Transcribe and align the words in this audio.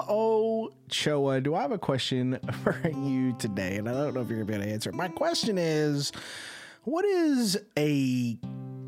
Ochoa, 0.00 1.40
do 1.40 1.54
I 1.54 1.62
have 1.62 1.72
a 1.72 1.78
question 1.78 2.38
for 2.62 2.80
you 2.88 3.34
today? 3.38 3.76
And 3.76 3.88
I 3.88 3.92
don't 3.92 4.14
know 4.14 4.20
if 4.20 4.28
you're 4.28 4.44
going 4.44 4.46
to 4.46 4.52
be 4.52 4.54
able 4.54 4.64
to 4.64 4.72
answer. 4.72 4.92
My 4.92 5.08
question 5.08 5.58
is 5.58 6.12
what 6.84 7.04
is 7.04 7.58
a 7.78 8.38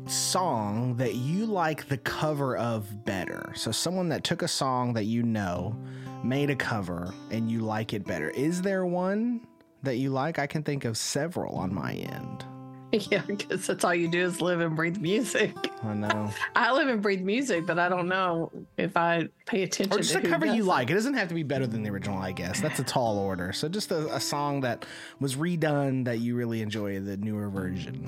song 0.05 0.95
that 0.97 1.15
you 1.15 1.45
like 1.45 1.87
the 1.87 1.97
cover 1.97 2.55
of 2.55 3.05
better? 3.05 3.51
So, 3.55 3.71
someone 3.71 4.09
that 4.09 4.23
took 4.23 4.41
a 4.41 4.47
song 4.47 4.93
that 4.93 5.05
you 5.05 5.23
know, 5.23 5.75
made 6.23 6.49
a 6.49 6.55
cover, 6.55 7.13
and 7.31 7.49
you 7.49 7.61
like 7.61 7.93
it 7.93 8.05
better. 8.05 8.29
Is 8.29 8.61
there 8.61 8.85
one 8.85 9.47
that 9.83 9.97
you 9.97 10.11
like? 10.11 10.39
I 10.39 10.47
can 10.47 10.63
think 10.63 10.85
of 10.85 10.97
several 10.97 11.55
on 11.55 11.73
my 11.73 11.93
end. 11.93 12.45
Yeah, 13.11 13.21
because 13.27 13.67
that's 13.67 13.83
all 13.83 13.93
you 13.93 14.07
do 14.07 14.23
is 14.23 14.39
live 14.39 14.61
and 14.61 14.75
breathe 14.75 14.97
music. 14.97 15.53
I 15.83 15.93
know. 15.93 16.31
I 16.55 16.71
live 16.71 16.87
and 16.87 17.01
breathe 17.01 17.21
music, 17.21 17.65
but 17.65 17.77
I 17.77 17.89
don't 17.89 18.07
know 18.07 18.51
if 18.77 18.95
I 18.95 19.27
pay 19.45 19.63
attention. 19.63 19.93
Or 19.93 19.97
just 19.97 20.13
to 20.13 20.19
a 20.19 20.21
cover 20.21 20.45
you 20.45 20.63
it. 20.63 20.67
like. 20.67 20.89
It 20.89 20.93
doesn't 20.93 21.15
have 21.15 21.27
to 21.27 21.35
be 21.35 21.43
better 21.43 21.67
than 21.67 21.83
the 21.83 21.89
original, 21.89 22.17
I 22.17 22.31
guess. 22.31 22.61
That's 22.61 22.79
a 22.79 22.83
tall 22.83 23.17
order. 23.17 23.51
So 23.51 23.67
just 23.67 23.91
a, 23.91 24.15
a 24.15 24.21
song 24.21 24.61
that 24.61 24.85
was 25.19 25.35
redone 25.35 26.05
that 26.05 26.19
you 26.19 26.35
really 26.35 26.61
enjoy, 26.61 26.99
the 27.01 27.17
newer 27.17 27.49
version. 27.49 28.07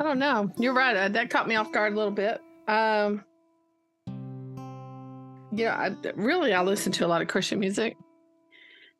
I 0.00 0.04
don't 0.04 0.18
know. 0.18 0.50
You're 0.58 0.74
right. 0.74 0.96
Uh, 0.96 1.08
That 1.08 1.30
caught 1.30 1.46
me 1.46 1.54
off 1.54 1.70
guard 1.72 1.92
a 1.92 1.96
little 1.96 2.10
bit. 2.10 2.40
Um, 2.66 3.24
yeah, 5.52 5.76
I, 5.76 5.94
really, 6.16 6.52
I 6.54 6.62
listen 6.62 6.92
to 6.92 7.06
a 7.06 7.08
lot 7.08 7.22
of 7.22 7.28
Christian 7.28 7.58
music, 7.58 7.96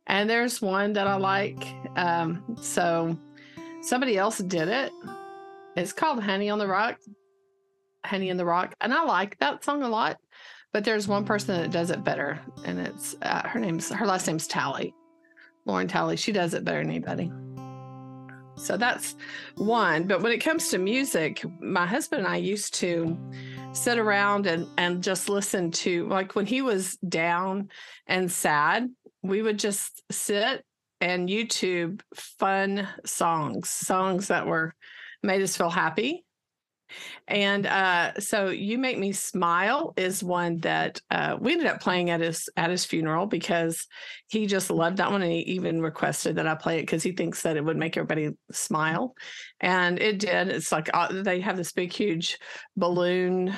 and 0.06 0.30
there's 0.30 0.62
one 0.62 0.92
that 0.94 1.06
I 1.06 1.16
like. 1.16 1.66
Um, 1.96 2.56
so 2.60 3.16
somebody 3.80 4.16
else 4.16 4.38
did 4.38 4.68
it. 4.68 4.92
It's 5.76 5.92
called 5.92 6.22
"Honey 6.22 6.50
on 6.50 6.58
the 6.58 6.66
Rock." 6.66 6.98
"Honey 8.04 8.28
in 8.28 8.36
the 8.36 8.44
Rock," 8.44 8.74
and 8.80 8.92
I 8.92 9.04
like 9.04 9.38
that 9.38 9.64
song 9.64 9.82
a 9.82 9.88
lot. 9.88 10.18
But 10.72 10.84
there's 10.84 11.08
one 11.08 11.24
person 11.24 11.60
that 11.60 11.70
does 11.70 11.90
it 11.90 12.04
better, 12.04 12.40
and 12.64 12.78
it's 12.78 13.16
uh, 13.22 13.48
her 13.48 13.58
name's 13.58 13.90
her 13.90 14.06
last 14.06 14.26
name's 14.26 14.46
Talley, 14.46 14.94
Lauren 15.64 15.88
Talley. 15.88 16.16
She 16.16 16.32
does 16.32 16.54
it 16.54 16.64
better 16.64 16.78
than 16.78 16.90
anybody. 16.90 17.32
So 18.58 18.76
that's 18.76 19.16
one. 19.56 20.06
But 20.06 20.20
when 20.20 20.32
it 20.32 20.38
comes 20.38 20.68
to 20.68 20.78
music, 20.78 21.44
my 21.60 21.86
husband 21.86 22.24
and 22.24 22.32
I 22.32 22.36
used 22.36 22.74
to 22.74 23.16
sit 23.72 23.98
around 23.98 24.46
and, 24.46 24.66
and 24.76 25.02
just 25.02 25.28
listen 25.28 25.70
to, 25.70 26.08
like 26.08 26.34
when 26.34 26.46
he 26.46 26.62
was 26.62 26.96
down 26.96 27.68
and 28.06 28.30
sad, 28.30 28.88
we 29.22 29.42
would 29.42 29.58
just 29.58 30.02
sit 30.10 30.64
and 31.00 31.28
YouTube 31.28 32.00
fun 32.14 32.88
songs, 33.04 33.70
songs 33.70 34.28
that 34.28 34.46
were 34.46 34.74
made 35.22 35.42
us 35.42 35.56
feel 35.56 35.70
happy. 35.70 36.24
And 37.26 37.66
uh, 37.66 38.18
so 38.18 38.48
"You 38.48 38.78
Make 38.78 38.98
Me 38.98 39.12
Smile" 39.12 39.92
is 39.96 40.24
one 40.24 40.58
that 40.60 41.00
uh, 41.10 41.36
we 41.38 41.52
ended 41.52 41.66
up 41.66 41.80
playing 41.80 42.08
at 42.10 42.20
his 42.20 42.48
at 42.56 42.70
his 42.70 42.84
funeral 42.84 43.26
because 43.26 43.86
he 44.28 44.46
just 44.46 44.70
loved 44.70 44.96
that 44.96 45.10
one, 45.10 45.22
and 45.22 45.30
he 45.30 45.40
even 45.40 45.82
requested 45.82 46.36
that 46.36 46.46
I 46.46 46.54
play 46.54 46.78
it 46.78 46.82
because 46.82 47.02
he 47.02 47.12
thinks 47.12 47.42
that 47.42 47.56
it 47.56 47.64
would 47.64 47.76
make 47.76 47.96
everybody 47.96 48.30
smile, 48.52 49.14
and 49.60 49.98
it 49.98 50.18
did. 50.18 50.48
It's 50.48 50.72
like 50.72 50.88
uh, 50.94 51.22
they 51.22 51.40
have 51.40 51.58
this 51.58 51.72
big, 51.72 51.92
huge 51.92 52.38
balloon, 52.76 53.54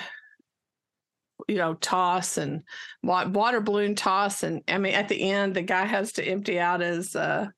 you 1.49 1.57
know, 1.57 1.75
toss 1.75 2.37
and 2.37 2.63
water 3.03 3.61
balloon 3.61 3.95
toss, 3.95 4.43
and 4.43 4.63
I 4.69 4.79
mean, 4.79 4.95
at 4.95 5.09
the 5.09 5.31
end, 5.31 5.55
the 5.55 5.63
guy 5.63 5.85
has 5.85 6.13
to 6.13 6.25
empty 6.25 6.59
out 6.59 6.81
his. 6.81 7.15
Uh, 7.15 7.49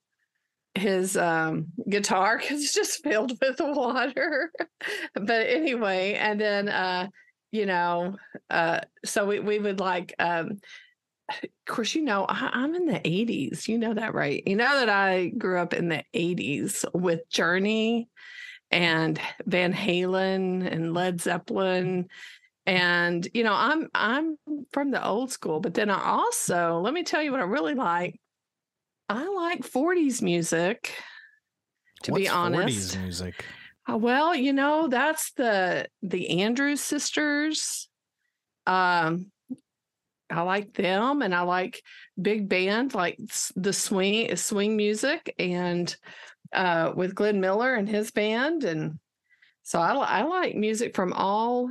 his 0.74 1.18
um, 1.18 1.66
guitar 1.86 2.38
because 2.40 2.62
it's 2.62 2.72
just 2.72 3.02
filled 3.02 3.32
with 3.40 3.60
water. 3.60 4.50
but 5.14 5.46
anyway, 5.46 6.14
and 6.14 6.40
then 6.40 6.68
uh, 6.68 7.08
you 7.50 7.66
know, 7.66 8.16
uh, 8.50 8.80
so 9.04 9.26
we 9.26 9.40
we 9.40 9.58
would 9.58 9.80
like. 9.80 10.14
Um, 10.18 10.60
of 11.28 11.50
course, 11.68 11.94
you 11.94 12.02
know, 12.02 12.26
I, 12.28 12.50
I'm 12.52 12.74
in 12.74 12.86
the 12.86 12.98
80s. 12.98 13.68
You 13.68 13.78
know 13.78 13.94
that, 13.94 14.14
right? 14.14 14.42
You 14.46 14.56
know 14.56 14.80
that 14.80 14.88
I 14.88 15.28
grew 15.28 15.58
up 15.58 15.74
in 15.74 15.88
the 15.88 16.04
80s 16.14 16.84
with 16.94 17.28
Journey 17.30 18.08
and 18.70 19.20
Van 19.46 19.72
Halen 19.72 20.70
and 20.70 20.94
Led 20.94 21.20
Zeppelin. 21.20 22.08
And 22.66 23.26
you 23.34 23.42
know, 23.42 23.54
I'm 23.54 23.88
I'm 23.94 24.36
from 24.72 24.90
the 24.90 25.04
old 25.04 25.32
school, 25.32 25.60
but 25.60 25.74
then 25.74 25.90
I 25.90 26.02
also 26.02 26.78
let 26.78 26.94
me 26.94 27.02
tell 27.02 27.22
you 27.22 27.32
what 27.32 27.40
I 27.40 27.44
really 27.44 27.74
like. 27.74 28.20
I 29.08 29.26
like 29.28 29.62
40s 29.62 30.22
music, 30.22 30.94
to 32.04 32.12
be 32.12 32.28
honest. 32.28 32.94
40s 32.96 33.00
music. 33.00 33.44
Uh, 33.90 33.96
well, 33.96 34.34
you 34.34 34.52
know, 34.52 34.86
that's 34.86 35.32
the 35.32 35.88
the 36.02 36.40
Andrews 36.40 36.80
sisters. 36.80 37.88
Um 38.66 39.32
I 40.30 40.42
like 40.42 40.72
them 40.72 41.20
and 41.20 41.34
I 41.34 41.42
like 41.42 41.82
big 42.20 42.48
band 42.48 42.94
like 42.94 43.18
the 43.54 43.72
swing 43.72 44.34
swing 44.36 44.76
music 44.76 45.34
and 45.38 45.94
uh 46.52 46.92
with 46.94 47.14
Glenn 47.14 47.40
Miller 47.40 47.74
and 47.74 47.88
his 47.88 48.10
band 48.10 48.64
and 48.64 48.98
so 49.62 49.80
I 49.80 49.94
I 49.94 50.22
like 50.22 50.54
music 50.54 50.96
from 50.96 51.12
all 51.12 51.70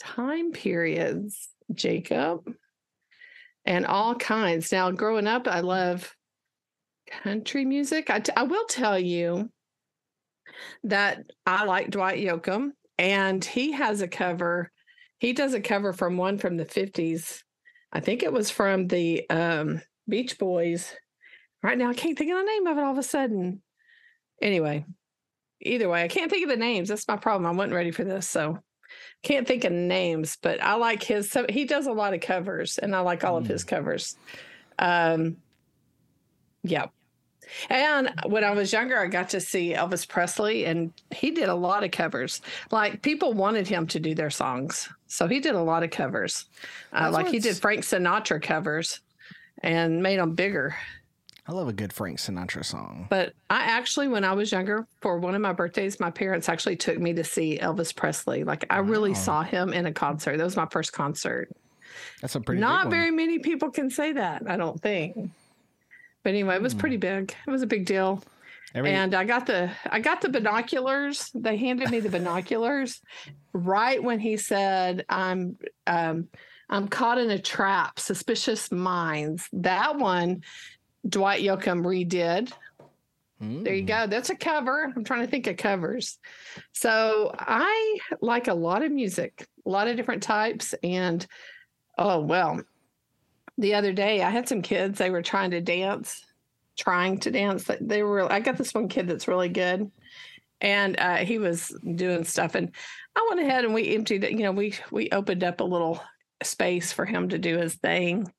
time 0.00 0.52
periods, 0.52 1.48
Jacob. 1.72 2.52
And 3.66 3.86
all 3.86 4.14
kinds. 4.14 4.72
Now, 4.72 4.90
growing 4.90 5.26
up, 5.26 5.46
I 5.46 5.60
love 5.60 6.14
country 7.10 7.64
music. 7.64 8.08
I, 8.10 8.20
t- 8.20 8.32
I 8.34 8.44
will 8.44 8.64
tell 8.66 8.98
you 8.98 9.50
that 10.84 11.24
I 11.46 11.64
like 11.64 11.90
Dwight 11.90 12.18
Yoakam, 12.18 12.70
and 12.98 13.44
he 13.44 13.72
has 13.72 14.00
a 14.00 14.08
cover. 14.08 14.70
He 15.18 15.32
does 15.32 15.54
a 15.54 15.60
cover 15.60 15.92
from 15.92 16.16
one 16.16 16.38
from 16.38 16.56
the 16.56 16.64
50s. 16.64 17.42
I 17.92 18.00
think 18.00 18.22
it 18.22 18.32
was 18.32 18.50
from 18.50 18.86
the 18.86 19.28
um, 19.28 19.82
Beach 20.08 20.38
Boys. 20.38 20.94
Right 21.62 21.76
now, 21.76 21.90
I 21.90 21.94
can't 21.94 22.16
think 22.16 22.30
of 22.30 22.38
the 22.38 22.44
name 22.44 22.66
of 22.66 22.78
it 22.78 22.84
all 22.84 22.92
of 22.92 22.98
a 22.98 23.02
sudden. 23.02 23.62
Anyway, 24.40 24.86
either 25.60 25.88
way, 25.88 26.02
I 26.02 26.08
can't 26.08 26.30
think 26.30 26.44
of 26.44 26.50
the 26.50 26.56
names. 26.56 26.88
That's 26.88 27.06
my 27.06 27.16
problem. 27.16 27.46
I 27.46 27.54
wasn't 27.54 27.74
ready 27.74 27.90
for 27.90 28.04
this. 28.04 28.26
So 28.26 28.58
can't 29.22 29.46
think 29.46 29.64
of 29.64 29.72
names, 29.72 30.38
but 30.40 30.62
I 30.62 30.74
like 30.74 31.02
his. 31.02 31.30
So 31.30 31.46
he 31.48 31.64
does 31.64 31.86
a 31.86 31.92
lot 31.92 32.14
of 32.14 32.20
covers, 32.20 32.78
and 32.78 32.94
I 32.94 33.00
like 33.00 33.24
all 33.24 33.36
of 33.36 33.46
his 33.46 33.64
covers. 33.64 34.16
Um, 34.78 35.36
yeah. 36.62 36.86
And 37.68 38.12
when 38.26 38.44
I 38.44 38.52
was 38.52 38.72
younger, 38.72 38.98
I 38.98 39.06
got 39.06 39.30
to 39.30 39.40
see 39.40 39.74
Elvis 39.74 40.08
Presley, 40.08 40.66
and 40.66 40.92
he 41.10 41.32
did 41.32 41.48
a 41.48 41.54
lot 41.54 41.84
of 41.84 41.90
covers. 41.90 42.40
Like 42.70 43.02
people 43.02 43.32
wanted 43.32 43.66
him 43.66 43.86
to 43.88 44.00
do 44.00 44.14
their 44.14 44.30
songs, 44.30 44.88
so 45.06 45.26
he 45.26 45.40
did 45.40 45.54
a 45.54 45.62
lot 45.62 45.82
of 45.82 45.90
covers. 45.90 46.46
Uh, 46.92 47.10
like 47.12 47.28
he 47.28 47.38
did 47.38 47.56
Frank 47.56 47.82
Sinatra 47.82 48.40
covers, 48.40 49.00
and 49.62 50.02
made 50.02 50.18
them 50.18 50.34
bigger. 50.34 50.76
I 51.46 51.52
love 51.52 51.68
a 51.68 51.72
good 51.72 51.92
Frank 51.92 52.18
Sinatra 52.18 52.64
song. 52.64 53.06
But 53.10 53.32
I 53.48 53.62
actually, 53.62 54.08
when 54.08 54.24
I 54.24 54.32
was 54.32 54.52
younger, 54.52 54.86
for 55.00 55.18
one 55.18 55.34
of 55.34 55.40
my 55.40 55.52
birthdays, 55.52 55.98
my 55.98 56.10
parents 56.10 56.48
actually 56.48 56.76
took 56.76 56.98
me 56.98 57.14
to 57.14 57.24
see 57.24 57.58
Elvis 57.58 57.94
Presley. 57.94 58.44
Like 58.44 58.66
I 58.70 58.78
really 58.78 59.14
saw 59.14 59.42
him 59.42 59.72
in 59.72 59.86
a 59.86 59.92
concert. 59.92 60.36
That 60.36 60.44
was 60.44 60.56
my 60.56 60.68
first 60.70 60.92
concert. 60.92 61.50
That's 62.20 62.34
a 62.34 62.40
pretty 62.40 62.60
Not 62.60 62.88
very 62.90 63.10
many 63.10 63.38
people 63.38 63.70
can 63.70 63.90
say 63.90 64.12
that, 64.12 64.42
I 64.48 64.56
don't 64.56 64.80
think. 64.80 65.16
But 66.22 66.30
anyway, 66.30 66.56
it 66.56 66.62
was 66.62 66.74
pretty 66.74 66.98
big. 66.98 67.34
It 67.46 67.50
was 67.50 67.62
a 67.62 67.66
big 67.66 67.86
deal. 67.86 68.22
Every, 68.74 68.90
and 68.90 69.14
I 69.14 69.24
got 69.24 69.46
the 69.46 69.70
I 69.90 70.00
got 70.00 70.20
the 70.20 70.28
binoculars. 70.28 71.30
They 71.34 71.56
handed 71.56 71.90
me 71.90 72.00
the 72.00 72.08
binoculars 72.18 73.00
right 73.52 74.02
when 74.02 74.20
he 74.20 74.36
said, 74.36 75.04
"I'm 75.08 75.56
um, 75.86 76.28
I'm 76.68 76.86
caught 76.86 77.18
in 77.18 77.30
a 77.30 77.38
trap. 77.38 77.98
Suspicious 77.98 78.70
minds." 78.70 79.48
That 79.52 79.96
one, 79.96 80.42
Dwight 81.08 81.42
Yoakam 81.42 81.82
redid. 81.84 82.52
There 83.40 83.74
you 83.74 83.84
Mm. 83.84 83.86
go. 83.86 84.06
That's 84.06 84.28
a 84.28 84.36
cover. 84.36 84.92
I'm 84.94 85.02
trying 85.02 85.22
to 85.22 85.26
think 85.26 85.46
of 85.46 85.56
covers. 85.56 86.18
So 86.72 87.34
I 87.38 87.98
like 88.20 88.48
a 88.48 88.54
lot 88.54 88.82
of 88.82 88.92
music, 88.92 89.46
a 89.64 89.68
lot 89.70 89.88
of 89.88 89.96
different 89.96 90.22
types. 90.22 90.74
And 90.82 91.26
oh, 91.96 92.20
well, 92.20 92.60
the 93.56 93.74
other 93.74 93.92
day 93.94 94.22
I 94.22 94.28
had 94.28 94.46
some 94.46 94.60
kids, 94.60 94.98
they 94.98 95.08
were 95.10 95.22
trying 95.22 95.52
to 95.52 95.60
dance, 95.62 96.22
trying 96.78 97.18
to 97.20 97.30
dance. 97.30 97.64
They- 97.64 97.78
They 97.80 98.02
were, 98.02 98.30
I 98.30 98.40
got 98.40 98.58
this 98.58 98.74
one 98.74 98.88
kid 98.88 99.08
that's 99.08 99.28
really 99.28 99.48
good. 99.48 99.90
And 100.60 101.00
uh, 101.00 101.16
he 101.16 101.38
was 101.38 101.74
doing 101.94 102.24
stuff. 102.24 102.54
And 102.54 102.70
I 103.16 103.26
went 103.30 103.40
ahead 103.40 103.64
and 103.64 103.72
we 103.72 103.94
emptied 103.94 104.24
it. 104.24 104.32
You 104.32 104.40
know, 104.40 104.52
we, 104.52 104.74
we 104.90 105.08
opened 105.12 105.44
up 105.44 105.60
a 105.60 105.64
little 105.64 106.02
space 106.42 106.92
for 106.92 107.06
him 107.06 107.30
to 107.30 107.38
do 107.38 107.56
his 107.56 107.74
thing. 107.76 108.30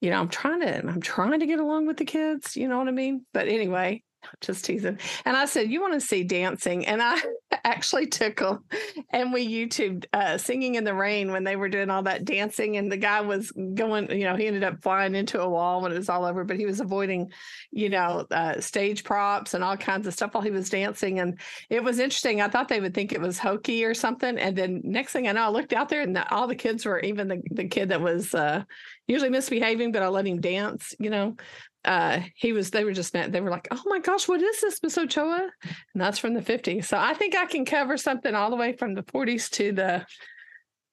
You 0.00 0.10
know, 0.10 0.18
I'm 0.20 0.28
trying 0.28 0.60
to, 0.60 0.78
I'm 0.78 1.00
trying 1.00 1.40
to 1.40 1.46
get 1.46 1.58
along 1.58 1.86
with 1.86 1.98
the 1.98 2.04
kids. 2.04 2.56
You 2.56 2.68
know 2.68 2.78
what 2.78 2.88
I 2.88 2.92
mean? 2.92 3.26
But 3.32 3.48
anyway, 3.48 4.02
just 4.40 4.64
teasing. 4.64 4.98
And 5.24 5.36
I 5.36 5.44
said, 5.44 5.70
"You 5.70 5.80
want 5.80 5.94
to 5.94 6.00
see 6.00 6.24
dancing?" 6.24 6.86
And 6.86 7.02
I 7.02 7.20
actually 7.64 8.06
took 8.06 8.38
them 8.38 8.64
and 9.10 9.32
we 9.32 9.46
YouTube 9.48 10.04
uh, 10.12 10.38
singing 10.38 10.76
in 10.76 10.84
the 10.84 10.94
rain 10.94 11.32
when 11.32 11.44
they 11.44 11.56
were 11.56 11.68
doing 11.68 11.90
all 11.90 12.02
that 12.04 12.24
dancing. 12.24 12.76
And 12.76 12.90
the 12.90 12.96
guy 12.96 13.20
was 13.20 13.50
going, 13.50 14.10
you 14.10 14.24
know, 14.24 14.36
he 14.36 14.46
ended 14.46 14.64
up 14.64 14.82
flying 14.82 15.14
into 15.14 15.40
a 15.40 15.48
wall 15.48 15.80
when 15.80 15.92
it 15.92 15.98
was 15.98 16.08
all 16.08 16.24
over, 16.24 16.44
but 16.44 16.58
he 16.58 16.66
was 16.66 16.80
avoiding, 16.80 17.30
you 17.70 17.88
know, 17.88 18.26
uh, 18.30 18.60
stage 18.60 19.04
props 19.04 19.54
and 19.54 19.64
all 19.64 19.76
kinds 19.76 20.06
of 20.06 20.14
stuff 20.14 20.34
while 20.34 20.42
he 20.42 20.50
was 20.50 20.70
dancing. 20.70 21.20
And 21.20 21.38
it 21.68 21.82
was 21.82 21.98
interesting. 21.98 22.40
I 22.40 22.48
thought 22.48 22.68
they 22.68 22.80
would 22.80 22.94
think 22.94 23.12
it 23.12 23.20
was 23.20 23.38
hokey 23.38 23.84
or 23.84 23.94
something. 23.94 24.38
And 24.38 24.56
then 24.56 24.80
next 24.84 25.12
thing 25.12 25.28
I 25.28 25.32
know, 25.32 25.44
I 25.44 25.48
looked 25.48 25.72
out 25.72 25.88
there 25.88 26.02
and 26.02 26.14
the, 26.14 26.28
all 26.32 26.46
the 26.46 26.54
kids 26.54 26.84
were, 26.84 27.00
even 27.00 27.28
the, 27.28 27.42
the 27.50 27.68
kid 27.68 27.90
that 27.90 28.00
was 28.00 28.34
uh, 28.34 28.64
usually 29.06 29.30
misbehaving, 29.30 29.92
but 29.92 30.02
I 30.02 30.08
let 30.08 30.26
him 30.26 30.40
dance, 30.40 30.94
you 30.98 31.10
know, 31.10 31.36
uh 31.84 32.20
he 32.34 32.52
was 32.52 32.70
they 32.70 32.84
were 32.84 32.92
just 32.92 33.12
they 33.12 33.40
were 33.40 33.50
like 33.50 33.66
oh 33.70 33.82
my 33.86 33.98
gosh 33.98 34.28
what 34.28 34.42
is 34.42 34.60
this 34.60 34.82
Miss 34.82 34.98
Ochoa? 34.98 35.50
And 35.94 36.02
that's 36.02 36.18
from 36.18 36.34
the 36.34 36.40
50s 36.40 36.84
so 36.84 36.98
i 36.98 37.14
think 37.14 37.34
i 37.34 37.46
can 37.46 37.64
cover 37.64 37.96
something 37.96 38.34
all 38.34 38.50
the 38.50 38.56
way 38.56 38.74
from 38.74 38.94
the 38.94 39.02
40s 39.02 39.48
to 39.50 39.72
the 39.72 40.06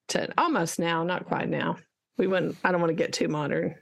to 0.09 0.29
almost 0.37 0.79
now 0.79 1.03
not 1.03 1.25
quite 1.25 1.49
now. 1.49 1.77
We 2.17 2.27
wouldn't 2.27 2.57
i 2.63 2.71
don't 2.71 2.79
want 2.81 2.91
to 2.91 2.95
get 2.95 3.13
too 3.13 3.27
modern. 3.27 3.75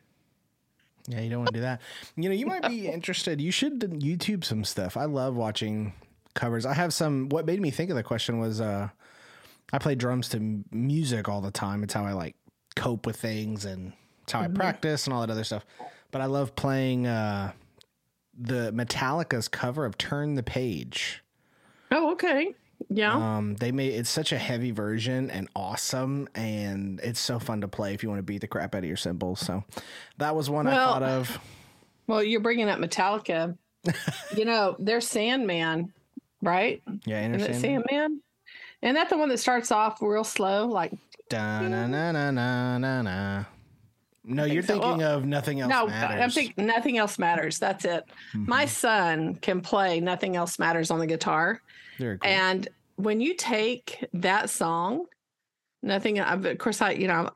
Yeah 1.07 1.21
you 1.21 1.29
don't 1.29 1.39
want 1.39 1.49
to 1.49 1.53
do 1.53 1.61
that. 1.61 1.81
You 2.15 2.29
know 2.29 2.35
you 2.35 2.47
might 2.47 2.67
be 2.67 2.87
interested 2.87 3.39
you 3.39 3.51
should 3.51 3.79
youtube 3.79 4.43
some 4.43 4.63
stuff. 4.63 4.97
I 4.97 5.05
love 5.05 5.35
watching 5.35 5.93
covers. 6.33 6.65
I 6.65 6.73
have 6.73 6.93
some 6.93 7.29
what 7.29 7.45
made 7.45 7.61
me 7.61 7.69
think 7.69 7.91
of 7.91 7.95
the 7.95 8.03
question 8.03 8.39
was 8.39 8.61
uh 8.61 8.89
i 9.71 9.77
play 9.77 9.93
drums 9.93 10.29
to 10.29 10.63
music 10.71 11.29
all 11.29 11.41
the 11.41 11.51
time. 11.51 11.83
It's 11.83 11.93
how 11.93 12.05
i 12.05 12.13
like 12.13 12.35
cope 12.75 13.05
with 13.05 13.15
things 13.15 13.63
and 13.65 13.93
it's 14.23 14.33
how 14.33 14.41
mm-hmm. 14.41 14.53
i 14.53 14.55
practice 14.55 15.05
and 15.05 15.13
all 15.13 15.21
that 15.21 15.29
other 15.29 15.43
stuff 15.43 15.63
but 16.11 16.21
I 16.21 16.25
love 16.25 16.55
playing 16.55 17.07
uh, 17.07 17.51
the 18.37 18.71
Metallica's 18.71 19.47
cover 19.47 19.85
of 19.85 19.97
"Turn 19.97 20.35
the 20.35 20.43
Page." 20.43 21.23
Oh, 21.91 22.11
okay. 22.13 22.53
Yeah. 22.89 23.13
Um, 23.37 23.55
they 23.55 23.71
made 23.71 23.93
it's 23.93 24.09
such 24.09 24.31
a 24.31 24.37
heavy 24.37 24.71
version 24.71 25.31
and 25.31 25.47
awesome, 25.55 26.27
and 26.35 26.99
it's 27.01 27.19
so 27.19 27.39
fun 27.39 27.61
to 27.61 27.67
play 27.67 27.93
if 27.93 28.03
you 28.03 28.09
want 28.09 28.19
to 28.19 28.23
beat 28.23 28.41
the 28.41 28.47
crap 28.47 28.75
out 28.75 28.79
of 28.79 28.85
your 28.85 28.97
cymbals. 28.97 29.39
So 29.39 29.63
that 30.17 30.35
was 30.35 30.49
one 30.49 30.65
well, 30.65 30.89
I 30.89 30.93
thought 30.93 31.03
of. 31.03 31.39
Well, 32.07 32.23
you're 32.23 32.39
bringing 32.39 32.69
up 32.69 32.77
Metallica. 32.77 33.57
you 34.37 34.45
know, 34.45 34.75
they're 34.77 35.01
Sandman, 35.01 35.91
right? 36.39 36.83
Yeah, 37.03 37.15
Enter 37.15 37.39
Sandman. 37.39 37.61
Sandman. 37.61 38.21
And 38.83 38.95
that 38.95 39.09
the 39.09 39.17
one 39.17 39.29
that 39.29 39.39
starts 39.39 39.71
off 39.71 40.03
real 40.03 40.23
slow, 40.23 40.67
like 40.67 40.91
da 41.29 41.61
na 41.67 41.87
na 41.87 42.11
na 42.11 42.77
na 42.77 43.01
na. 43.01 43.43
No, 44.27 44.44
you're 44.45 44.63
so. 44.63 44.80
thinking 44.80 44.98
well, 44.98 45.18
of 45.18 45.25
nothing 45.25 45.62
else 45.62 45.69
no, 45.69 45.88
matters. 45.88 46.22
I'm 46.22 46.30
thinking 46.31 46.66
nothing 46.66 46.98
else 46.98 47.19
matters. 47.19 47.60
That's 47.60 47.86
it. 47.86 48.04
Mm-hmm. 48.33 48.50
My 48.50 48.66
son 48.66 49.36
can 49.36 49.62
play 49.62 50.00
nothing 50.00 50.36
else 50.36 50.57
matters 50.57 50.89
on 50.92 51.00
the 51.00 51.07
guitar. 51.07 51.62
Cool. 51.98 52.18
And 52.24 52.68
when 52.95 53.22
you 53.22 53.36
take 53.36 54.06
that 54.13 54.50
song, 54.50 55.06
nothing 55.83 56.19
of 56.19 56.57
course 56.57 56.81
I, 56.81 56.92
you 56.92 57.07
know, 57.07 57.30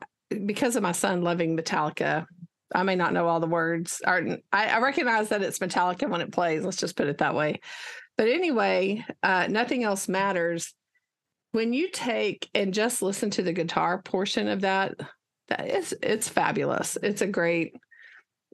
because 0.46 0.76
of 0.76 0.82
my 0.82 0.92
son 0.92 1.22
loving 1.22 1.56
Metallica, 1.56 2.26
I 2.74 2.82
may 2.82 2.96
not 2.96 3.12
know 3.12 3.26
all 3.26 3.40
the 3.40 3.46
words. 3.46 4.00
Or 4.06 4.38
I, 4.52 4.66
I 4.66 4.80
recognize 4.80 5.28
that 5.30 5.42
it's 5.42 5.58
Metallica 5.58 6.08
when 6.08 6.20
it 6.20 6.32
plays. 6.32 6.64
Let's 6.64 6.76
just 6.76 6.96
put 6.96 7.08
it 7.08 7.18
that 7.18 7.34
way. 7.34 7.60
But 8.16 8.28
anyway, 8.28 9.04
uh, 9.22 9.46
nothing 9.48 9.84
else 9.84 10.08
matters. 10.08 10.74
When 11.52 11.72
you 11.72 11.90
take 11.90 12.48
and 12.54 12.72
just 12.72 13.02
listen 13.02 13.30
to 13.30 13.42
the 13.42 13.52
guitar 13.52 14.02
portion 14.02 14.46
of 14.46 14.60
that, 14.60 14.94
that 15.50 15.68
is 15.68 15.94
it's 16.02 16.28
fabulous. 16.28 16.96
It's 17.02 17.22
a 17.22 17.26
great, 17.26 17.76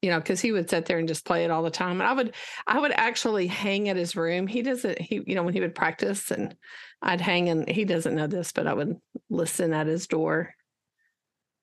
you 0.03 0.11
know, 0.11 0.19
because 0.19 0.41
he 0.41 0.51
would 0.51 0.69
sit 0.69 0.87
there 0.87 0.99
and 0.99 1.07
just 1.07 1.25
play 1.25 1.45
it 1.45 1.51
all 1.51 1.63
the 1.63 1.71
time. 1.71 2.01
And 2.01 2.09
I 2.09 2.13
would 2.13 2.35
I 2.67 2.81
would 2.81 2.93
actually 2.93 3.47
hang 3.47 3.89
at 3.89 3.97
his 3.97 4.17
room. 4.17 4.47
He 4.47 4.63
doesn't 4.63 5.01
he, 5.01 5.23
you 5.27 5.35
know, 5.35 5.43
when 5.43 5.55
he 5.55 5.61
would 5.61 5.75
practice 5.75 6.31
and 6.31 6.57
I'd 7.03 7.21
hang 7.21 7.49
and 7.49 7.69
he 7.69 7.85
doesn't 7.85 8.15
know 8.15 8.27
this, 8.27 8.53
but 8.53 8.67
I 8.67 8.75
would 8.75 8.97
listen 9.31 9.73
at 9.73 9.87
his 9.87 10.07
door 10.07 10.55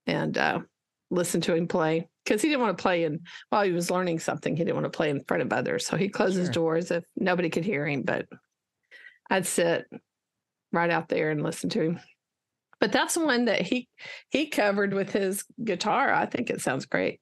and 0.06 0.38
uh 0.38 0.60
listen 1.10 1.42
to 1.42 1.54
him 1.54 1.68
play 1.68 2.08
because 2.24 2.42
he 2.42 2.48
didn't 2.48 2.62
want 2.62 2.78
to 2.78 2.82
play 2.82 3.04
in 3.04 3.22
while 3.50 3.64
he 3.64 3.72
was 3.72 3.92
learning 3.92 4.20
something. 4.20 4.56
He 4.56 4.64
didn't 4.64 4.82
want 4.82 4.92
to 4.92 4.98
play 4.98 5.10
in 5.10 5.24
front 5.26 5.44
of 5.44 5.52
others. 5.52 5.86
So 5.86 5.98
he 5.98 6.10
closed 6.10 6.34
sure. 6.34 6.42
his 6.42 6.50
doors 6.50 6.92
if 6.92 7.04
nobody 7.16 7.50
could 7.50 7.66
hear 7.66 7.86
him. 7.88 8.04
But 8.04 8.28
I'd 9.30 9.46
sit 9.46 9.86
right 10.72 10.90
out 10.90 11.10
there 11.10 11.32
and 11.32 11.44
listen 11.44 11.70
to 11.72 11.82
him 11.82 12.00
but 12.84 12.92
that's 12.92 13.16
one 13.16 13.46
that 13.46 13.62
he 13.62 13.88
he 14.28 14.48
covered 14.48 14.94
with 14.94 15.14
his 15.14 15.46
guitar. 15.64 16.12
I 16.12 16.26
think 16.26 16.50
it 16.50 16.60
sounds 16.60 16.86
great. 16.86 17.22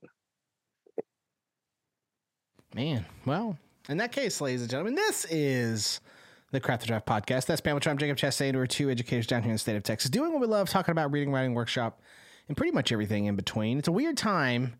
Man, 2.73 3.05
well, 3.27 3.59
in 3.87 3.97
that 3.97 4.11
case, 4.11 4.41
ladies 4.41 4.61
and 4.61 4.71
gentlemen, 4.71 4.95
this 4.95 5.27
is 5.29 6.01
the 6.49 6.59
Craft 6.59 6.81
and 6.81 6.87
Draft 6.87 7.05
podcast. 7.05 7.45
That's 7.45 7.61
Pam 7.61 7.79
I'm 7.85 7.97
Jacob 7.99 8.17
Chastain. 8.17 8.55
We're 8.55 8.65
two 8.65 8.89
educators 8.89 9.27
down 9.27 9.43
here 9.43 9.51
in 9.51 9.55
the 9.55 9.59
state 9.59 9.75
of 9.75 9.83
Texas 9.83 10.09
doing 10.09 10.31
what 10.31 10.41
we 10.41 10.47
love, 10.47 10.67
talking 10.67 10.93
about 10.93 11.11
reading, 11.11 11.31
writing, 11.31 11.53
workshop, 11.53 12.01
and 12.47 12.57
pretty 12.57 12.71
much 12.71 12.91
everything 12.91 13.25
in 13.25 13.35
between. 13.35 13.77
It's 13.77 13.87
a 13.87 13.91
weird 13.91 14.17
time 14.17 14.73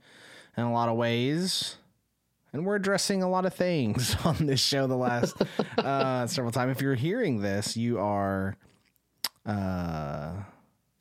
in 0.58 0.64
a 0.64 0.74
lot 0.74 0.90
of 0.90 0.98
ways. 0.98 1.78
And 2.54 2.66
we're 2.66 2.78
addressing 2.78 3.22
a 3.22 3.30
lot 3.30 3.46
of 3.46 3.54
things 3.54 4.16
on 4.26 4.48
this 4.48 4.60
show 4.60 4.88
the 4.88 4.98
last 4.98 5.40
uh, 5.78 6.26
several 6.26 6.52
times. 6.52 6.72
If 6.72 6.82
you're 6.82 6.96
hearing 6.96 7.40
this, 7.40 7.78
you 7.78 8.00
are 8.00 8.58
uh, 9.46 10.34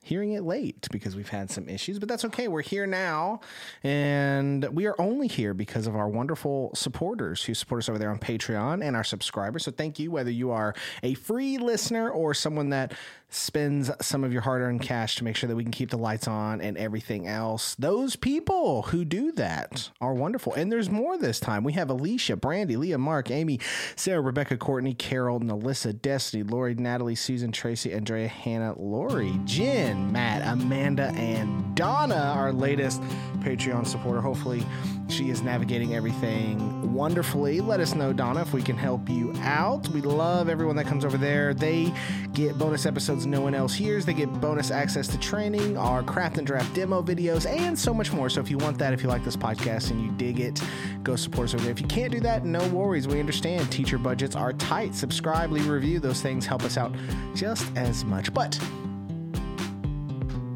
hearing 0.03 0.33
it 0.33 0.43
late 0.43 0.89
because 0.91 1.15
we've 1.15 1.29
had 1.29 1.51
some 1.51 1.69
issues, 1.69 1.99
but 1.99 2.09
that's 2.09 2.25
okay. 2.25 2.49
We're 2.49 2.63
here 2.63 2.87
now, 2.87 3.41
and 3.83 4.65
we 4.73 4.87
are 4.87 4.95
only 4.99 5.29
here 5.29 5.53
because 5.53 5.87
of 5.87 5.95
our 5.95 6.09
wonderful 6.09 6.71
supporters 6.75 7.45
who 7.45 7.55
support 7.55 7.83
us 7.83 7.89
over 7.89 7.99
there 7.99 8.11
on 8.11 8.19
Patreon 8.19 8.83
and 8.83 8.97
our 8.97 9.05
subscribers. 9.05 9.65
So 9.65 9.71
thank 9.71 9.99
you, 9.99 10.11
whether 10.11 10.31
you 10.31 10.51
are 10.51 10.75
a 11.03 11.15
free 11.15 11.59
listener 11.59 12.11
or 12.11 12.33
someone 12.35 12.71
that 12.71 12.95
spends 13.31 13.91
some 14.01 14.25
of 14.25 14.33
your 14.33 14.43
hard 14.43 14.61
earned 14.61 14.83
cash 14.83 15.17
to 15.17 15.25
make 15.25 15.37
sure 15.37 15.49
that 15.49 15.57
we 15.57 15.63
can 15.63 15.73
keep 15.73 15.91
the 15.91 15.99
lights 15.99 16.29
on 16.29 16.61
and 16.61 16.77
everything 16.77 17.27
else. 17.27 17.75
Those 17.77 18.17
people 18.17 18.83
who 18.83 19.05
do 19.05 19.33
that 19.33 19.91
are 20.01 20.15
wonderful. 20.15 20.53
And 20.55 20.71
there's 20.71 20.91
more 20.91 21.17
this 21.17 21.41
time. 21.41 21.65
We 21.65 21.73
have 21.75 21.91
Alicia, 21.91 22.37
Brandy, 22.37 22.77
Leah, 22.77 22.99
Mark, 22.99 23.31
Amy, 23.31 23.61
Sarah, 23.97 24.21
Rebecca, 24.21 24.57
Courtney, 24.57 24.95
Carol, 24.95 25.41
Melissa, 25.41 25.93
Destiny, 25.93 26.43
Lori, 26.43 26.75
Natalie, 26.75 27.15
Susan, 27.15 27.53
Tracy, 27.53 27.93
Andrea, 27.93 28.29
Hannah, 28.29 28.79
Lori, 28.79 29.39
Jen, 29.45 30.11
Matt, 30.13 30.47
Amanda, 30.47 31.13
and 31.17 31.75
Donna, 31.77 32.33
our 32.35 32.53
latest 32.53 33.01
Patreon 33.39 33.87
supporter. 33.87 34.21
Hopefully, 34.21 34.67
she 35.11 35.31
is 35.31 35.43
navigating 35.43 35.95
everything 35.95 36.93
wonderfully. 36.95 37.61
Let 37.61 37.81
us 37.81 37.95
know, 37.95 38.13
Donna, 38.13 38.43
if 38.43 38.53
we 38.53 38.63
can 38.63 38.77
help 38.77 39.09
you 39.09 39.33
out. 39.39 39.89
We 39.89 40.01
love 40.01 40.49
everyone 40.49 40.77
that 40.77 40.87
comes 40.87 41.05
over 41.05 41.17
there. 41.17 41.55
They 41.55 41.93
get 42.33 42.57
bonus 42.59 42.87
episodes 42.87 43.27
no 43.27 43.41
one 43.41 43.55
else 43.55 43.75
hears. 43.75 44.07
They 44.07 44.15
get 44.15 44.33
bonus 44.41 44.71
access 44.71 45.09
to 45.09 45.19
training, 45.19 45.77
our 45.77 46.03
craft 46.03 46.39
and 46.39 46.47
draft 46.47 46.73
demo 46.75 47.03
videos, 47.03 47.47
and 47.47 47.79
so 47.79 47.93
much 47.93 48.13
more. 48.13 48.31
So 48.31 48.41
if 48.41 48.51
you 48.51 48.59
want 48.59 48.79
that, 48.79 48.93
if 48.93 49.03
you 49.03 49.09
like 49.09 49.25
this 49.25 49.37
podcast 49.37 49.91
and 49.91 50.03
you 50.03 50.11
dig 50.13 50.41
it, 50.41 50.63
go 51.03 51.17
support 51.17 51.47
us 51.49 51.55
over 51.55 51.65
there. 51.65 51.73
If 51.73 51.81
you 51.81 51.87
can't 51.87 52.13
do 52.13 52.21
that, 52.21 52.45
no 52.45 52.67
worries. 52.69 53.09
We 53.09 53.19
understand 53.19 53.71
teacher 53.73 53.99
budgets 53.99 54.37
are 54.37 54.53
tight. 54.53 54.95
Subscribe, 54.95 55.51
leave 55.51 55.69
a 55.69 55.73
review. 55.73 56.01
Those 56.01 56.21
things 56.21 56.47
help 56.47 56.63
us 56.63 56.77
out 56.77 56.95
just 57.35 57.67
as 57.77 58.05
much. 58.05 58.33
But 58.33 58.59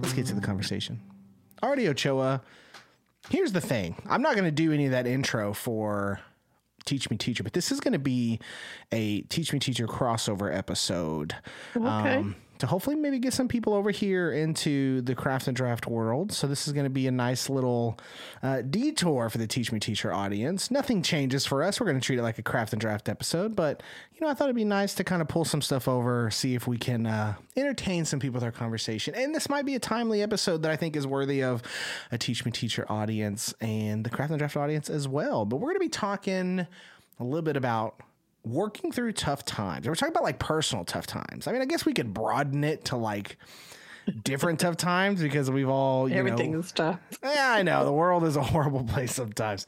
let's 0.03 0.15
get 0.15 0.27
to 0.27 0.35
the 0.35 0.41
conversation. 0.41 1.01
Artie 1.63 1.89
Ochoa 1.89 2.43
Here's 3.31 3.53
the 3.53 3.61
thing 3.61 3.97
I'm 4.09 4.23
not 4.23 4.35
going 4.35 4.45
to 4.45 4.51
do 4.51 4.73
any 4.73 4.87
of 4.87 4.93
that 4.93 5.07
intro 5.07 5.53
for 5.53 6.21
Teach 6.85 7.11
Me 7.11 7.17
Teacher, 7.17 7.43
but 7.43 7.53
this 7.53 7.73
is 7.73 7.81
going 7.81 7.93
to 7.93 7.99
be 7.99 8.41
a 8.93 9.23
Teach 9.23 9.53
Me 9.53 9.59
Teacher 9.59 9.87
crossover 9.87 10.55
episode. 10.55 11.35
Okay. 11.77 11.87
Um, 12.17 12.37
to 12.59 12.67
hopefully 12.67 12.97
maybe 12.97 13.19
get 13.19 13.33
some 13.33 13.49
people 13.49 13.75
over 13.75 13.91
here 13.91 14.33
into 14.33 15.01
the 15.03 15.15
craft 15.15 15.49
and 15.49 15.57
draft 15.57 15.87
world. 15.87 16.33
So 16.33 16.47
this 16.47 16.67
is 16.67 16.73
going 16.73 16.85
to 16.85 16.91
be 16.91 17.07
a 17.07 17.13
nice 17.13 17.51
little 17.51 17.99
uh, 18.43 18.63
detour 18.63 19.29
for 19.29 19.39
the 19.39 19.47
Teach 19.47 19.73
Me 19.73 19.81
Teacher 19.81 20.13
audience. 20.13 20.71
Nothing 20.71 21.03
changes 21.03 21.47
for 21.47 21.63
us. 21.63 21.81
We're 21.81 21.87
going 21.87 22.01
to 22.01 22.05
treat 22.05 22.19
it 22.19 22.23
like 22.23 22.39
a 22.39 22.43
craft 22.43 22.73
and 22.73 22.81
draft 22.81 23.09
episode, 23.09 23.57
but 23.57 23.83
you 24.15 24.21
know, 24.21 24.29
I 24.29 24.35
thought 24.35 24.45
it'd 24.45 24.57
be 24.57 24.65
nice 24.65 24.95
to 24.95 25.05
kind 25.05 25.21
of 25.21 25.29
pull 25.29 25.45
some 25.45 25.61
stuff 25.61 25.89
over, 25.89 26.31
see 26.31 26.55
if 26.55 26.69
we 26.69 26.79
can 26.79 27.07
uh, 27.07 27.35
entertain 27.57 28.05
some 28.05 28.21
people 28.21 28.35
with 28.35 28.45
our 28.45 28.53
conversation. 28.53 29.15
And 29.15 29.35
this 29.35 29.49
might 29.49 29.65
be 29.65 29.75
a 29.75 29.81
timely 29.81 30.23
episode 30.23 30.63
that 30.63 30.71
I 30.71 30.77
think 30.77 30.95
is 30.95 31.07
worthy 31.07 31.43
of 31.43 31.63
a 32.13 32.19
Teach 32.19 32.45
Me 32.45 32.53
Teacher 32.53 32.87
audience 32.89 33.53
and 33.61 34.05
the 34.05 34.11
craft 34.11 34.31
and 34.31 34.39
draft 34.39 34.57
audience 34.57 34.89
as 34.89 35.09
well. 35.09 35.45
But 35.45 35.57
we're 35.57 35.71
going 35.71 35.77
to 35.77 35.81
be 35.81 35.89
talking 35.89 36.67
a 37.19 37.25
little 37.25 37.43
bit 37.43 37.57
about 37.57 38.01
working 38.45 38.93
through 38.93 39.13
tough 39.13 39.45
times. 39.45 39.87
We're 39.87 39.95
talking 39.95 40.13
about 40.13 40.25
like 40.25 40.39
personal 40.39 40.85
tough 40.85 41.07
times. 41.07 41.47
I 41.47 41.53
mean, 41.53 41.63
I 41.63 41.67
guess 41.67 41.87
we 41.87 41.95
could 41.95 42.13
broaden 42.13 42.65
it 42.65 42.87
to 42.87 42.97
like 42.97 43.39
different 44.23 44.61
tough 44.61 44.77
times 44.77 45.23
because 45.23 45.51
we've 45.51 45.69
all 45.69 46.09
you 46.09 46.17
everything 46.17 46.53
know, 46.53 46.59
is 46.59 46.73
tough. 46.73 46.99
Yeah, 47.23 47.53
I 47.53 47.63
know 47.63 47.85
the 47.85 47.93
world 47.93 48.25
is 48.25 48.37
a 48.37 48.43
horrible 48.43 48.85
place 48.85 49.15
sometimes, 49.15 49.67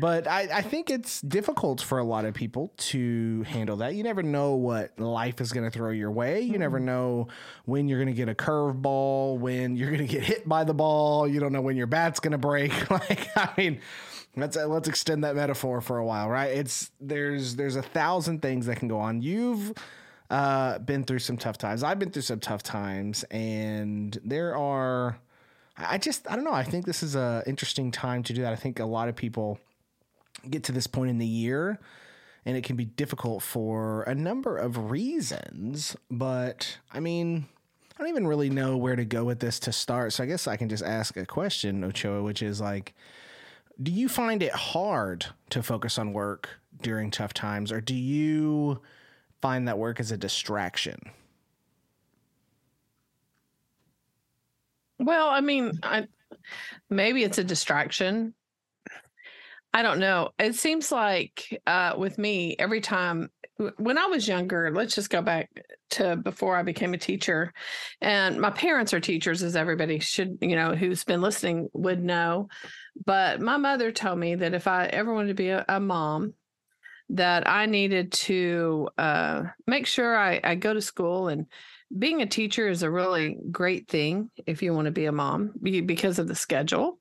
but 0.00 0.26
I, 0.26 0.48
I 0.52 0.62
think 0.62 0.90
it's 0.90 1.20
difficult 1.20 1.80
for 1.80 1.98
a 1.98 2.04
lot 2.04 2.24
of 2.24 2.34
people 2.34 2.72
to 2.76 3.42
handle 3.42 3.76
that. 3.78 3.94
You 3.94 4.02
never 4.02 4.22
know 4.22 4.54
what 4.54 4.98
life 4.98 5.40
is 5.40 5.52
going 5.52 5.64
to 5.64 5.70
throw 5.70 5.90
your 5.90 6.10
way. 6.10 6.40
You 6.40 6.52
mm-hmm. 6.52 6.60
never 6.60 6.80
know 6.80 7.28
when 7.64 7.88
you're 7.88 7.98
going 7.98 8.14
to 8.14 8.14
get 8.14 8.28
a 8.28 8.34
curveball, 8.34 9.38
when 9.38 9.76
you're 9.76 9.90
going 9.90 10.06
to 10.06 10.12
get 10.12 10.22
hit 10.22 10.48
by 10.48 10.64
the 10.64 10.74
ball. 10.74 11.28
You 11.28 11.40
don't 11.40 11.52
know 11.52 11.62
when 11.62 11.76
your 11.76 11.86
bat's 11.86 12.20
going 12.20 12.32
to 12.32 12.38
break. 12.38 12.72
Like, 12.92 13.28
I 13.36 13.48
mean 13.56 13.80
Let's 14.36 14.56
uh, 14.56 14.66
let's 14.66 14.88
extend 14.88 15.24
that 15.24 15.36
metaphor 15.36 15.80
for 15.80 15.98
a 15.98 16.04
while, 16.04 16.28
right? 16.28 16.50
It's 16.50 16.90
there's 17.00 17.56
there's 17.56 17.76
a 17.76 17.82
thousand 17.82 18.40
things 18.40 18.66
that 18.66 18.76
can 18.76 18.88
go 18.88 18.98
on. 18.98 19.20
You've 19.20 19.72
uh, 20.30 20.78
been 20.78 21.04
through 21.04 21.18
some 21.18 21.36
tough 21.36 21.58
times. 21.58 21.82
I've 21.82 21.98
been 21.98 22.10
through 22.10 22.22
some 22.22 22.40
tough 22.40 22.62
times, 22.62 23.24
and 23.24 24.18
there 24.24 24.56
are. 24.56 25.18
I 25.76 25.98
just 25.98 26.30
I 26.30 26.36
don't 26.36 26.44
know. 26.44 26.52
I 26.52 26.64
think 26.64 26.86
this 26.86 27.02
is 27.02 27.14
a 27.14 27.42
interesting 27.46 27.90
time 27.90 28.22
to 28.24 28.32
do 28.32 28.42
that. 28.42 28.52
I 28.52 28.56
think 28.56 28.78
a 28.78 28.84
lot 28.84 29.08
of 29.08 29.16
people 29.16 29.58
get 30.48 30.64
to 30.64 30.72
this 30.72 30.86
point 30.86 31.10
in 31.10 31.18
the 31.18 31.26
year 31.26 31.78
and 32.44 32.56
it 32.56 32.64
can 32.64 32.76
be 32.76 32.84
difficult 32.84 33.42
for 33.42 34.02
a 34.02 34.14
number 34.14 34.56
of 34.56 34.90
reasons. 34.90 35.96
But 36.10 36.78
I 36.92 37.00
mean, 37.00 37.46
I 37.96 38.02
don't 38.02 38.08
even 38.08 38.26
really 38.26 38.50
know 38.50 38.76
where 38.76 38.96
to 38.96 39.04
go 39.04 39.24
with 39.24 39.40
this 39.40 39.60
to 39.60 39.72
start. 39.72 40.12
So 40.12 40.24
I 40.24 40.26
guess 40.26 40.46
I 40.46 40.56
can 40.56 40.68
just 40.68 40.82
ask 40.82 41.16
a 41.16 41.26
question, 41.26 41.84
Ochoa, 41.84 42.22
which 42.22 42.42
is 42.42 42.60
like, 42.60 42.94
do 43.80 43.92
you 43.92 44.08
find 44.08 44.42
it 44.42 44.52
hard 44.52 45.26
to 45.50 45.62
focus 45.62 45.98
on 45.98 46.12
work 46.12 46.48
during 46.80 47.10
tough 47.10 47.32
times, 47.32 47.70
or 47.70 47.80
do 47.80 47.94
you 47.94 48.80
find 49.40 49.68
that 49.68 49.78
work 49.78 50.00
as 50.00 50.10
a 50.10 50.16
distraction? 50.16 50.98
Well, 54.98 55.28
I 55.28 55.40
mean, 55.40 55.78
I, 55.82 56.06
maybe 56.90 57.24
it's 57.24 57.38
a 57.38 57.44
distraction. 57.44 58.34
I 59.74 59.82
don't 59.82 59.98
know. 59.98 60.30
It 60.38 60.54
seems 60.54 60.92
like 60.92 61.60
uh, 61.66 61.94
with 61.96 62.18
me, 62.18 62.56
every 62.58 62.80
time 62.80 63.30
when 63.78 63.98
I 63.98 64.06
was 64.06 64.28
younger, 64.28 64.70
let's 64.72 64.94
just 64.94 65.10
go 65.10 65.22
back 65.22 65.50
to 65.90 66.16
before 66.16 66.56
I 66.56 66.62
became 66.62 66.94
a 66.94 66.98
teacher. 66.98 67.52
And 68.00 68.40
my 68.40 68.50
parents 68.50 68.92
are 68.92 69.00
teachers, 69.00 69.42
as 69.42 69.56
everybody 69.56 69.98
should, 69.98 70.38
you 70.40 70.56
know, 70.56 70.74
who's 70.74 71.04
been 71.04 71.22
listening 71.22 71.68
would 71.72 72.02
know. 72.02 72.48
But 73.04 73.40
my 73.40 73.56
mother 73.56 73.92
told 73.92 74.18
me 74.18 74.34
that 74.36 74.54
if 74.54 74.66
I 74.66 74.86
ever 74.86 75.12
wanted 75.12 75.28
to 75.28 75.34
be 75.34 75.48
a, 75.48 75.64
a 75.68 75.80
mom, 75.80 76.34
that 77.10 77.46
I 77.48 77.66
needed 77.66 78.12
to 78.12 78.88
uh, 78.96 79.44
make 79.66 79.86
sure 79.86 80.16
I, 80.16 80.40
I 80.42 80.54
go 80.54 80.72
to 80.72 80.80
school 80.80 81.28
and 81.28 81.46
being 81.96 82.22
a 82.22 82.26
teacher 82.26 82.68
is 82.68 82.82
a 82.82 82.90
really 82.90 83.36
great 83.50 83.86
thing 83.86 84.30
if 84.46 84.62
you 84.62 84.72
want 84.72 84.86
to 84.86 84.92
be 84.92 85.04
a 85.04 85.12
mom 85.12 85.52
because 85.60 86.18
of 86.18 86.26
the 86.26 86.34
schedule. 86.34 86.98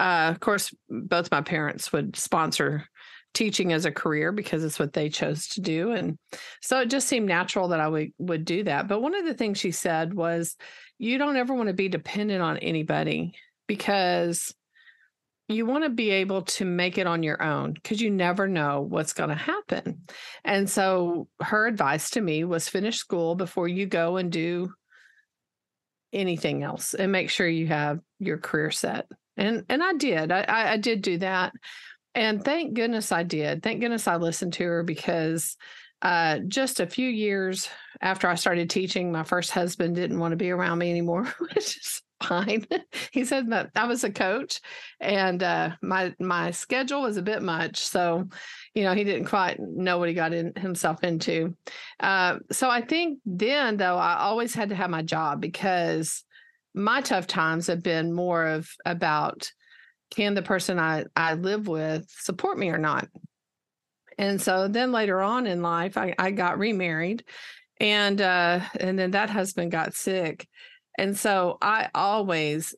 Uh, 0.00 0.30
of 0.32 0.40
course, 0.40 0.74
both 0.88 1.30
my 1.30 1.42
parents 1.42 1.92
would 1.92 2.16
sponsor 2.16 2.88
teaching 3.34 3.72
as 3.72 3.84
a 3.84 3.92
career 3.92 4.32
because 4.32 4.64
it's 4.64 4.80
what 4.80 4.92
they 4.92 5.08
chose 5.08 5.46
to 5.48 5.60
do. 5.60 5.92
And 5.92 6.18
so 6.60 6.80
it 6.80 6.90
just 6.90 7.08
seemed 7.08 7.28
natural 7.28 7.68
that 7.68 7.80
I 7.80 7.86
would, 7.86 8.12
would 8.18 8.44
do 8.44 8.64
that. 8.64 8.88
But 8.88 9.00
one 9.00 9.14
of 9.14 9.24
the 9.24 9.34
things 9.34 9.58
she 9.58 9.70
said 9.70 10.12
was, 10.12 10.56
you 10.98 11.18
don't 11.18 11.36
ever 11.36 11.54
want 11.54 11.68
to 11.68 11.74
be 11.74 11.88
dependent 11.88 12.42
on 12.42 12.58
anybody 12.58 13.34
because 13.68 14.52
you 15.52 15.66
want 15.66 15.84
to 15.84 15.90
be 15.90 16.10
able 16.10 16.42
to 16.42 16.64
make 16.64 16.98
it 16.98 17.06
on 17.06 17.22
your 17.22 17.42
own 17.42 17.72
because 17.72 18.00
you 18.00 18.10
never 18.10 18.48
know 18.48 18.80
what's 18.80 19.12
going 19.12 19.28
to 19.30 19.34
happen. 19.34 20.02
And 20.44 20.68
so 20.68 21.28
her 21.40 21.66
advice 21.66 22.10
to 22.10 22.20
me 22.20 22.44
was 22.44 22.68
finish 22.68 22.98
school 22.98 23.34
before 23.34 23.68
you 23.68 23.86
go 23.86 24.16
and 24.16 24.30
do 24.30 24.72
anything 26.12 26.62
else 26.62 26.94
and 26.94 27.12
make 27.12 27.30
sure 27.30 27.48
you 27.48 27.66
have 27.68 28.00
your 28.18 28.38
career 28.38 28.70
set. 28.70 29.06
And 29.36 29.64
and 29.68 29.82
I 29.82 29.94
did. 29.94 30.30
I, 30.30 30.72
I 30.72 30.76
did 30.76 31.02
do 31.02 31.18
that. 31.18 31.52
And 32.14 32.44
thank 32.44 32.74
goodness 32.74 33.10
I 33.12 33.22
did. 33.22 33.62
Thank 33.62 33.80
goodness 33.80 34.06
I 34.06 34.16
listened 34.16 34.52
to 34.54 34.64
her 34.64 34.82
because 34.82 35.56
uh, 36.02 36.40
just 36.48 36.80
a 36.80 36.86
few 36.86 37.08
years 37.08 37.68
after 38.00 38.28
I 38.28 38.34
started 38.34 38.68
teaching, 38.68 39.12
my 39.12 39.22
first 39.22 39.52
husband 39.52 39.94
didn't 39.94 40.18
want 40.18 40.32
to 40.32 40.36
be 40.36 40.50
around 40.50 40.78
me 40.78 40.90
anymore, 40.90 41.24
which 41.38 41.76
is 41.78 42.02
he 43.12 43.24
said 43.24 43.50
that 43.50 43.70
I 43.74 43.86
was 43.86 44.04
a 44.04 44.10
coach 44.10 44.60
and 45.00 45.42
uh, 45.42 45.70
my 45.82 46.14
my 46.18 46.50
schedule 46.50 47.02
was 47.02 47.16
a 47.16 47.22
bit 47.22 47.42
much. 47.42 47.78
So, 47.78 48.28
you 48.74 48.84
know, 48.84 48.94
he 48.94 49.04
didn't 49.04 49.26
quite 49.26 49.58
know 49.60 49.98
what 49.98 50.08
he 50.08 50.14
got 50.14 50.32
in, 50.32 50.52
himself 50.56 51.02
into. 51.04 51.56
Uh, 52.00 52.38
so 52.50 52.70
I 52.70 52.80
think 52.80 53.18
then 53.24 53.76
though, 53.76 53.96
I 53.96 54.18
always 54.18 54.54
had 54.54 54.70
to 54.70 54.74
have 54.74 54.90
my 54.90 55.02
job 55.02 55.40
because 55.40 56.24
my 56.74 57.00
tough 57.00 57.26
times 57.26 57.66
have 57.66 57.82
been 57.82 58.12
more 58.12 58.46
of 58.46 58.70
about 58.86 59.50
can 60.10 60.34
the 60.34 60.42
person 60.42 60.78
I, 60.78 61.04
I 61.16 61.34
live 61.34 61.68
with 61.68 62.06
support 62.08 62.58
me 62.58 62.68
or 62.68 62.78
not? 62.78 63.08
And 64.18 64.40
so 64.40 64.68
then 64.68 64.92
later 64.92 65.20
on 65.20 65.46
in 65.46 65.62
life, 65.62 65.96
I, 65.96 66.14
I 66.18 66.30
got 66.32 66.58
remarried 66.58 67.24
and 67.80 68.20
uh, 68.20 68.60
and 68.78 68.98
then 68.98 69.10
that 69.10 69.30
husband 69.30 69.72
got 69.72 69.94
sick 69.94 70.48
and 70.98 71.16
so 71.16 71.58
I 71.60 71.88
always 71.94 72.74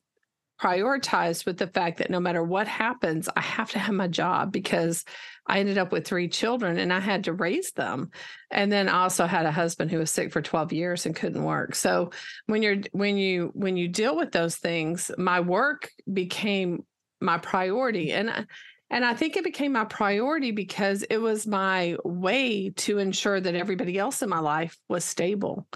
prioritize 0.61 1.45
with 1.45 1.59
the 1.59 1.67
fact 1.67 1.99
that 1.99 2.11
no 2.11 2.21
matter 2.21 2.43
what 2.43 2.69
happens, 2.69 3.29
I 3.37 3.41
have 3.41 3.71
to 3.73 3.79
have 3.79 3.95
my 3.95 4.09
job 4.09 4.53
because 4.53 5.05
I 5.47 5.59
ended 5.59 5.79
up 5.79 5.93
with 5.93 6.07
three 6.07 6.29
children 6.29 6.79
and 6.79 6.93
I 6.93 7.01
had 7.01 7.25
to 7.25 7.33
raise 7.33 7.73
them. 7.73 8.11
And 8.51 8.73
then 8.73 8.89
I 8.89 9.03
also 9.03 9.27
had 9.27 9.47
a 9.47 9.53
husband 9.53 9.91
who 9.91 9.99
was 9.99 10.11
sick 10.11 10.33
for 10.33 10.41
12 10.41 10.73
years 10.73 11.07
and 11.07 11.15
couldn't 11.15 11.43
work. 11.43 11.75
So 11.75 12.11
when 12.47 12.63
you're 12.63 12.79
when 12.93 13.19
you 13.19 13.51
when 13.55 13.77
you 13.77 13.89
deal 13.89 14.17
with 14.17 14.33
those 14.33 14.57
things, 14.57 15.11
my 15.19 15.41
work 15.41 15.91
became 16.11 16.85
my 17.21 17.39
priority. 17.39 18.13
And 18.13 18.47
and 18.91 19.05
I 19.05 19.15
think 19.15 19.37
it 19.37 19.45
became 19.45 19.73
my 19.73 19.85
priority 19.85 20.53
because 20.53 21.03
it 21.03 21.19
was 21.19 21.47
my 21.47 21.97
way 22.05 22.71
to 22.71 22.99
ensure 22.99 23.41
that 23.41 23.55
everybody 23.55 23.99
else 23.99 24.23
in 24.23 24.29
my 24.29 24.39
life 24.39 24.79
was 24.89 25.05
stable. 25.05 25.67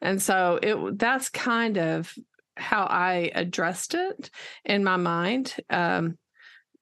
And 0.00 0.20
so 0.20 0.58
it 0.62 0.98
that's 0.98 1.28
kind 1.28 1.76
of 1.78 2.12
how 2.56 2.84
I 2.84 3.30
addressed 3.34 3.94
it 3.94 4.30
in 4.64 4.84
my 4.84 4.96
mind. 4.96 5.54
Um, 5.70 6.18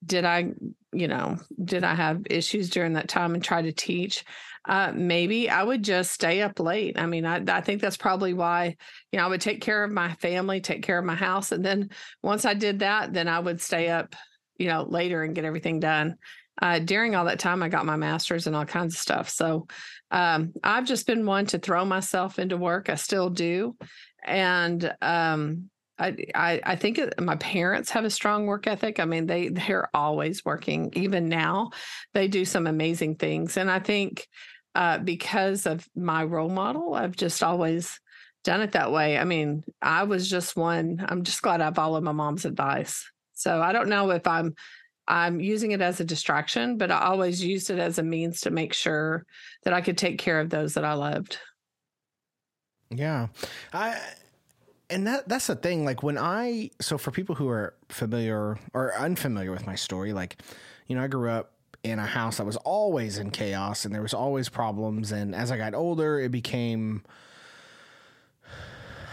did 0.04 0.24
I, 0.24 0.52
you 0.92 1.08
know, 1.08 1.38
did 1.62 1.84
I 1.84 1.94
have 1.94 2.26
issues 2.30 2.70
during 2.70 2.94
that 2.94 3.08
time 3.08 3.34
and 3.34 3.42
try 3.42 3.62
to 3.62 3.72
teach? 3.72 4.24
Uh, 4.68 4.92
maybe 4.94 5.48
I 5.48 5.62
would 5.62 5.82
just 5.82 6.12
stay 6.12 6.42
up 6.42 6.58
late. 6.58 6.98
I 6.98 7.06
mean, 7.06 7.24
I, 7.24 7.42
I 7.48 7.60
think 7.60 7.80
that's 7.80 7.96
probably 7.96 8.34
why, 8.34 8.76
you 9.12 9.18
know, 9.18 9.24
I 9.24 9.28
would 9.28 9.40
take 9.40 9.60
care 9.60 9.84
of 9.84 9.92
my 9.92 10.14
family, 10.14 10.60
take 10.60 10.82
care 10.82 10.98
of 10.98 11.04
my 11.04 11.14
house. 11.14 11.52
And 11.52 11.64
then 11.64 11.90
once 12.22 12.44
I 12.44 12.54
did 12.54 12.80
that, 12.80 13.12
then 13.12 13.28
I 13.28 13.38
would 13.38 13.60
stay 13.60 13.88
up, 13.88 14.16
you 14.58 14.66
know, 14.66 14.82
later 14.82 15.22
and 15.22 15.34
get 15.34 15.44
everything 15.44 15.78
done. 15.78 16.16
Uh, 16.60 16.78
during 16.78 17.14
all 17.14 17.26
that 17.26 17.38
time, 17.38 17.62
I 17.62 17.68
got 17.68 17.86
my 17.86 17.96
master's 17.96 18.46
and 18.46 18.56
all 18.56 18.64
kinds 18.64 18.94
of 18.94 19.00
stuff. 19.00 19.28
So 19.28 19.66
um, 20.10 20.52
I've 20.62 20.86
just 20.86 21.06
been 21.06 21.26
one 21.26 21.46
to 21.46 21.58
throw 21.58 21.84
myself 21.84 22.38
into 22.38 22.56
work. 22.56 22.88
I 22.88 22.94
still 22.94 23.30
do, 23.30 23.76
and 24.24 24.94
um, 25.02 25.70
I, 25.98 26.16
I, 26.34 26.60
I 26.64 26.76
think 26.76 27.00
my 27.20 27.36
parents 27.36 27.90
have 27.90 28.04
a 28.04 28.10
strong 28.10 28.46
work 28.46 28.66
ethic. 28.66 29.00
I 29.00 29.04
mean, 29.04 29.26
they 29.26 29.48
they're 29.48 29.88
always 29.94 30.44
working. 30.44 30.92
Even 30.94 31.28
now, 31.28 31.70
they 32.14 32.28
do 32.28 32.44
some 32.44 32.66
amazing 32.66 33.16
things, 33.16 33.56
and 33.56 33.70
I 33.70 33.78
think 33.78 34.26
uh, 34.74 34.98
because 34.98 35.66
of 35.66 35.86
my 35.96 36.22
role 36.22 36.50
model, 36.50 36.94
I've 36.94 37.16
just 37.16 37.42
always 37.42 37.98
done 38.44 38.60
it 38.60 38.72
that 38.72 38.92
way. 38.92 39.18
I 39.18 39.24
mean, 39.24 39.64
I 39.82 40.04
was 40.04 40.30
just 40.30 40.54
one. 40.54 41.04
I'm 41.08 41.24
just 41.24 41.42
glad 41.42 41.60
I 41.60 41.72
followed 41.72 42.04
my 42.04 42.12
mom's 42.12 42.44
advice. 42.44 43.10
So 43.32 43.60
I 43.60 43.72
don't 43.72 43.88
know 43.88 44.10
if 44.10 44.26
I'm 44.26 44.54
I'm 45.08 45.40
using 45.40 45.72
it 45.72 45.80
as 45.80 46.00
a 46.00 46.04
distraction, 46.04 46.78
but 46.78 46.90
I 46.90 47.02
always 47.02 47.42
used 47.42 47.70
it 47.70 47.78
as 47.78 47.98
a 47.98 48.02
means 48.02 48.40
to 48.42 48.50
make 48.50 48.72
sure 48.72 49.24
that 49.64 49.72
I 49.72 49.80
could 49.80 49.96
take 49.96 50.18
care 50.18 50.40
of 50.40 50.50
those 50.50 50.74
that 50.74 50.84
I 50.84 50.94
loved. 50.94 51.38
Yeah. 52.90 53.28
I 53.72 53.98
and 54.88 55.06
that 55.06 55.28
that's 55.28 55.48
the 55.48 55.56
thing 55.56 55.84
like 55.84 56.02
when 56.02 56.16
I 56.16 56.70
so 56.80 56.96
for 56.98 57.10
people 57.10 57.34
who 57.34 57.48
are 57.48 57.74
familiar 57.88 58.58
or 58.72 58.94
unfamiliar 58.94 59.50
with 59.50 59.66
my 59.66 59.74
story 59.74 60.12
like 60.12 60.40
you 60.86 60.94
know 60.94 61.02
I 61.02 61.08
grew 61.08 61.28
up 61.28 61.50
in 61.82 61.98
a 61.98 62.06
house 62.06 62.36
that 62.36 62.46
was 62.46 62.56
always 62.58 63.18
in 63.18 63.32
chaos 63.32 63.84
and 63.84 63.92
there 63.92 64.02
was 64.02 64.14
always 64.14 64.48
problems 64.48 65.10
and 65.10 65.34
as 65.34 65.50
I 65.50 65.56
got 65.56 65.74
older 65.74 66.20
it 66.20 66.30
became 66.30 67.02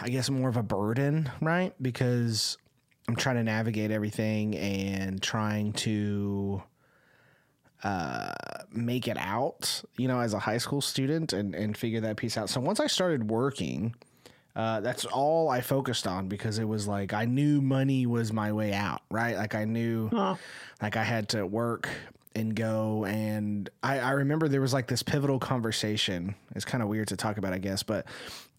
I 0.03 0.09
guess 0.09 0.29
more 0.29 0.49
of 0.49 0.57
a 0.57 0.63
burden, 0.63 1.31
right? 1.39 1.73
Because 1.81 2.57
I'm 3.07 3.15
trying 3.15 3.35
to 3.35 3.43
navigate 3.43 3.91
everything 3.91 4.55
and 4.55 5.21
trying 5.21 5.73
to 5.73 6.63
uh, 7.83 8.33
make 8.71 9.07
it 9.07 9.17
out, 9.17 9.83
you 9.97 10.07
know, 10.07 10.19
as 10.19 10.33
a 10.33 10.39
high 10.39 10.57
school 10.57 10.81
student 10.81 11.33
and, 11.33 11.53
and 11.53 11.75
figure 11.75 11.99
that 12.01 12.15
piece 12.17 12.37
out. 12.37 12.49
So 12.49 12.61
once 12.61 12.79
I 12.79 12.87
started 12.87 13.29
working, 13.29 13.93
uh, 14.55 14.79
that's 14.79 15.03
all 15.05 15.49
I 15.49 15.61
focused 15.61 16.07
on 16.07 16.27
because 16.27 16.59
it 16.59 16.67
was 16.67 16.87
like 16.87 17.11
I 17.11 17.25
knew 17.25 17.59
money 17.59 18.05
was 18.05 18.31
my 18.31 18.53
way 18.53 18.71
out, 18.73 19.01
right? 19.11 19.35
Like 19.35 19.55
I 19.55 19.65
knew, 19.65 20.09
like 20.81 20.95
I 20.95 21.03
had 21.03 21.29
to 21.29 21.45
work 21.45 21.89
and 22.35 22.55
go. 22.55 23.03
And 23.05 23.69
I, 23.81 23.99
I 23.99 24.11
remember 24.11 24.47
there 24.47 24.61
was 24.61 24.73
like 24.73 24.87
this 24.87 25.03
pivotal 25.03 25.39
conversation. 25.39 26.35
It's 26.55 26.65
kind 26.65 26.81
of 26.81 26.89
weird 26.89 27.09
to 27.09 27.17
talk 27.17 27.37
about, 27.37 27.51
I 27.53 27.57
guess, 27.57 27.83
but 27.83 28.05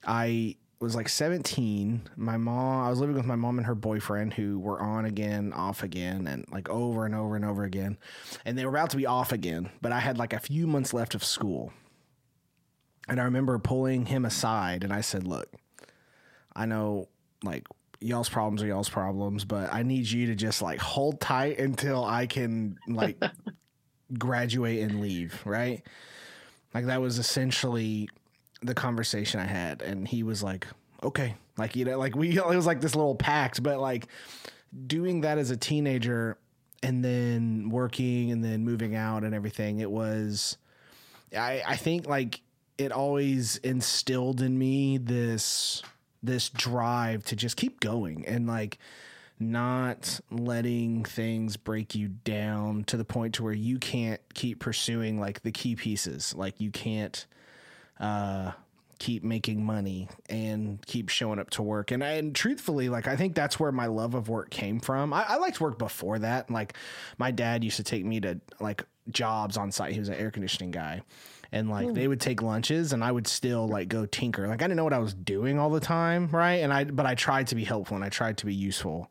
I 0.07 0.57
was 0.85 0.95
like 0.95 1.09
17. 1.09 2.03
My 2.17 2.37
mom, 2.37 2.85
I 2.85 2.91
was 2.91 3.01
living 3.01 3.17
with 3.17 3.27
my 3.27 3.37
mom 3.37 3.59
and 3.59 3.67
her 3.67 3.75
boyfriend 3.75 4.35
who 4.35 4.59
were 4.59 4.81
on 4.81 5.05
again, 5.05 5.53
off 5.53 5.83
again, 5.83 6.27
and 6.27 6.45
like 6.51 6.69
over 6.69 7.05
and 7.05 7.15
over 7.15 7.35
and 7.35 7.45
over 7.45 7.65
again. 7.65 7.99
And 8.45 8.57
they 8.57 8.65
were 8.65 8.71
about 8.71 8.91
to 8.91 8.97
be 8.97 9.07
off 9.07 9.33
again, 9.33 9.71
but 9.81 9.93
I 9.93 10.01
had 10.01 10.19
like 10.19 10.33
a 10.33 10.39
few 10.39 10.67
months 10.67 10.95
left 10.95 11.15
of 11.15 11.25
school. 11.25 11.73
And 13.09 13.21
I 13.21 13.25
remember 13.25 13.59
pulling 13.59 14.07
him 14.07 14.25
aside 14.25 14.85
and 14.85 14.93
I 14.93 15.01
said, 15.01 15.27
Look, 15.27 15.49
I 16.55 16.67
know 16.67 17.09
like 17.43 17.67
y'all's 18.01 18.29
problems 18.29 18.63
are 18.63 18.67
y'all's 18.67 18.89
problems, 18.89 19.45
but 19.45 19.73
I 19.73 19.83
need 19.83 20.09
you 20.09 20.27
to 20.27 20.35
just 20.35 20.63
like 20.63 20.81
hold 20.81 21.21
tight 21.21 21.59
until 21.59 22.05
I 22.05 22.27
can 22.27 22.79
like 22.87 23.23
graduate 24.19 24.83
and 24.83 25.01
leave, 25.01 25.41
right? 25.45 25.83
Like 26.73 26.87
that 26.87 27.01
was 27.01 27.19
essentially 27.19 28.09
the 28.65 28.75
conversation 28.75 29.41
I 29.41 29.47
had, 29.47 29.83
and 29.83 30.07
he 30.07 30.23
was 30.23 30.43
like, 30.43 30.67
"Okay," 31.03 31.37
like 31.57 31.77
you 31.77 31.85
know, 31.85 31.99
like 31.99 32.17
we 32.17 32.37
it 32.39 32.47
was 32.47 32.67
like 32.67 32.81
this 32.81 32.95
little 32.95 33.15
pact, 33.15 33.63
but 33.63 33.79
like 33.79 34.07
doing 34.87 35.21
that 35.23 35.39
as 35.39 35.51
a 35.51 35.57
teenager 35.57 36.39
and 36.83 37.05
then 37.05 37.71
working 37.71 38.33
and 38.33 38.45
then 38.45 38.65
moving 38.65 38.95
out 38.95 39.25
and 39.25 39.35
everything, 39.35 39.81
it 39.81 39.91
was. 39.91 40.57
I 41.37 41.63
I 41.67 41.77
think 41.77 42.07
like 42.07 42.41
it 42.79 42.93
always 42.93 43.57
instilled 43.59 44.41
in 44.41 44.59
me 44.59 44.99
this 44.99 45.83
this 46.23 46.49
drive 46.49 47.25
to 47.25 47.37
just 47.37 47.57
keep 47.57 47.81
going 47.81 48.27
and 48.27 48.47
like 48.47 48.79
not 49.39 50.21
letting 50.31 51.05
things 51.05 51.57
break 51.57 51.95
you 51.95 52.09
down 52.09 52.85
to 52.85 52.97
the 52.97 53.05
point 53.05 53.35
to 53.35 53.43
where 53.43 53.53
you 53.53 53.79
can't 53.79 54.21
keep 54.33 54.61
pursuing 54.61 55.21
like 55.21 55.43
the 55.43 55.51
key 55.51 55.77
pieces 55.77 56.35
like 56.37 56.61
you 56.61 56.71
can't 56.71 57.27
uh 58.01 58.53
keep 58.99 59.25
making 59.25 59.65
money 59.65 60.09
and 60.31 60.85
keep 60.87 61.09
showing 61.09 61.39
up 61.39 61.51
to 61.51 61.63
work 61.63 61.91
and 61.91 62.03
I, 62.03 62.13
and 62.13 62.35
truthfully 62.35 62.89
like 62.89 63.09
i 63.09 63.17
think 63.17 63.35
that's 63.35 63.59
where 63.59 63.73
my 63.73 63.87
love 63.87 64.15
of 64.15 64.29
work 64.29 64.51
came 64.51 64.81
from 64.81 65.13
I, 65.13 65.25
I 65.29 65.37
liked 65.37 65.61
work 65.61 65.79
before 65.79 66.19
that 66.21 66.51
like 66.51 66.75
my 67.19 67.31
dad 67.31 67.65
used 67.65 67.77
to 67.77 67.83
take 67.83 68.05
me 68.05 68.21
to 68.21 68.41
like 68.61 68.85
jobs 69.11 69.57
on 69.57 69.73
site 69.73 69.93
he 69.93 69.99
was 69.99 70.09
an 70.09 70.15
air 70.15 70.31
conditioning 70.31 70.71
guy 70.71 71.03
and 71.55 71.71
like 71.71 71.87
mm. 71.87 71.95
they 71.95 72.09
would 72.09 72.21
take 72.21 72.43
lunches 72.43 72.93
and 72.93 73.05
I 73.05 73.13
would 73.13 73.29
still 73.29 73.69
like 73.69 73.87
go 73.87 74.07
tinker. 74.07 74.49
Like 74.49 74.61
I 74.61 74.65
didn't 74.65 74.77
know 74.77 74.85
what 74.85 74.93
I 74.93 74.99
was 74.99 75.15
doing 75.15 75.61
all 75.61 75.71
the 75.71 75.79
time, 75.79 76.29
right? 76.33 76.55
And 76.55 76.73
I 76.73 76.83
but 76.83 77.07
I 77.07 77.15
tried 77.15 77.47
to 77.49 77.55
be 77.55 77.63
helpful 77.63 77.95
and 77.95 78.05
I 78.05 78.09
tried 78.09 78.39
to 78.39 78.47
be 78.47 78.55
useful. 78.55 79.09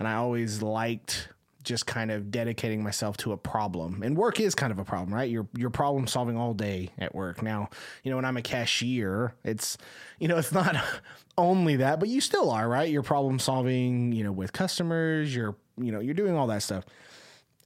And 0.00 0.08
I 0.08 0.14
always 0.14 0.62
liked 0.62 1.28
just 1.66 1.84
kind 1.84 2.10
of 2.10 2.30
dedicating 2.30 2.82
myself 2.82 3.16
to 3.18 3.32
a 3.32 3.36
problem. 3.36 4.02
And 4.02 4.16
work 4.16 4.40
is 4.40 4.54
kind 4.54 4.72
of 4.72 4.78
a 4.78 4.84
problem, 4.84 5.12
right? 5.12 5.28
You're 5.28 5.48
you're 5.54 5.68
problem 5.68 6.06
solving 6.06 6.36
all 6.36 6.54
day 6.54 6.90
at 6.96 7.14
work. 7.14 7.42
Now, 7.42 7.68
you 8.04 8.10
know, 8.10 8.16
when 8.16 8.24
I'm 8.24 8.36
a 8.36 8.42
cashier, 8.42 9.34
it's 9.44 9.76
you 10.18 10.28
know, 10.28 10.38
it's 10.38 10.52
not 10.52 10.76
only 11.38 11.76
that, 11.76 12.00
but 12.00 12.08
you 12.08 12.20
still 12.20 12.50
are, 12.50 12.66
right? 12.68 12.88
You're 12.88 13.02
problem 13.02 13.38
solving, 13.38 14.12
you 14.12 14.24
know, 14.24 14.32
with 14.32 14.52
customers, 14.52 15.34
you're 15.34 15.56
you 15.76 15.92
know, 15.92 16.00
you're 16.00 16.14
doing 16.14 16.36
all 16.36 16.46
that 16.46 16.62
stuff. 16.62 16.84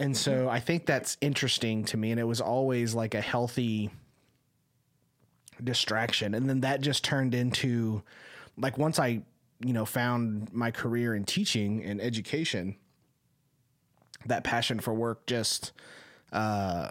And 0.00 0.16
so 0.16 0.32
mm-hmm. 0.32 0.48
I 0.48 0.60
think 0.60 0.86
that's 0.86 1.18
interesting 1.20 1.84
to 1.84 1.98
me 1.98 2.10
and 2.10 2.18
it 2.18 2.24
was 2.24 2.40
always 2.40 2.94
like 2.94 3.14
a 3.14 3.20
healthy 3.20 3.90
distraction. 5.62 6.34
And 6.34 6.48
then 6.48 6.62
that 6.62 6.80
just 6.80 7.04
turned 7.04 7.34
into 7.34 8.02
like 8.56 8.78
once 8.78 8.98
I, 8.98 9.20
you 9.60 9.74
know, 9.74 9.84
found 9.84 10.52
my 10.54 10.70
career 10.70 11.14
in 11.14 11.24
teaching 11.24 11.84
and 11.84 12.00
education, 12.00 12.76
that 14.26 14.44
passion 14.44 14.80
for 14.80 14.92
work 14.94 15.26
just 15.26 15.72
uh 16.32 16.90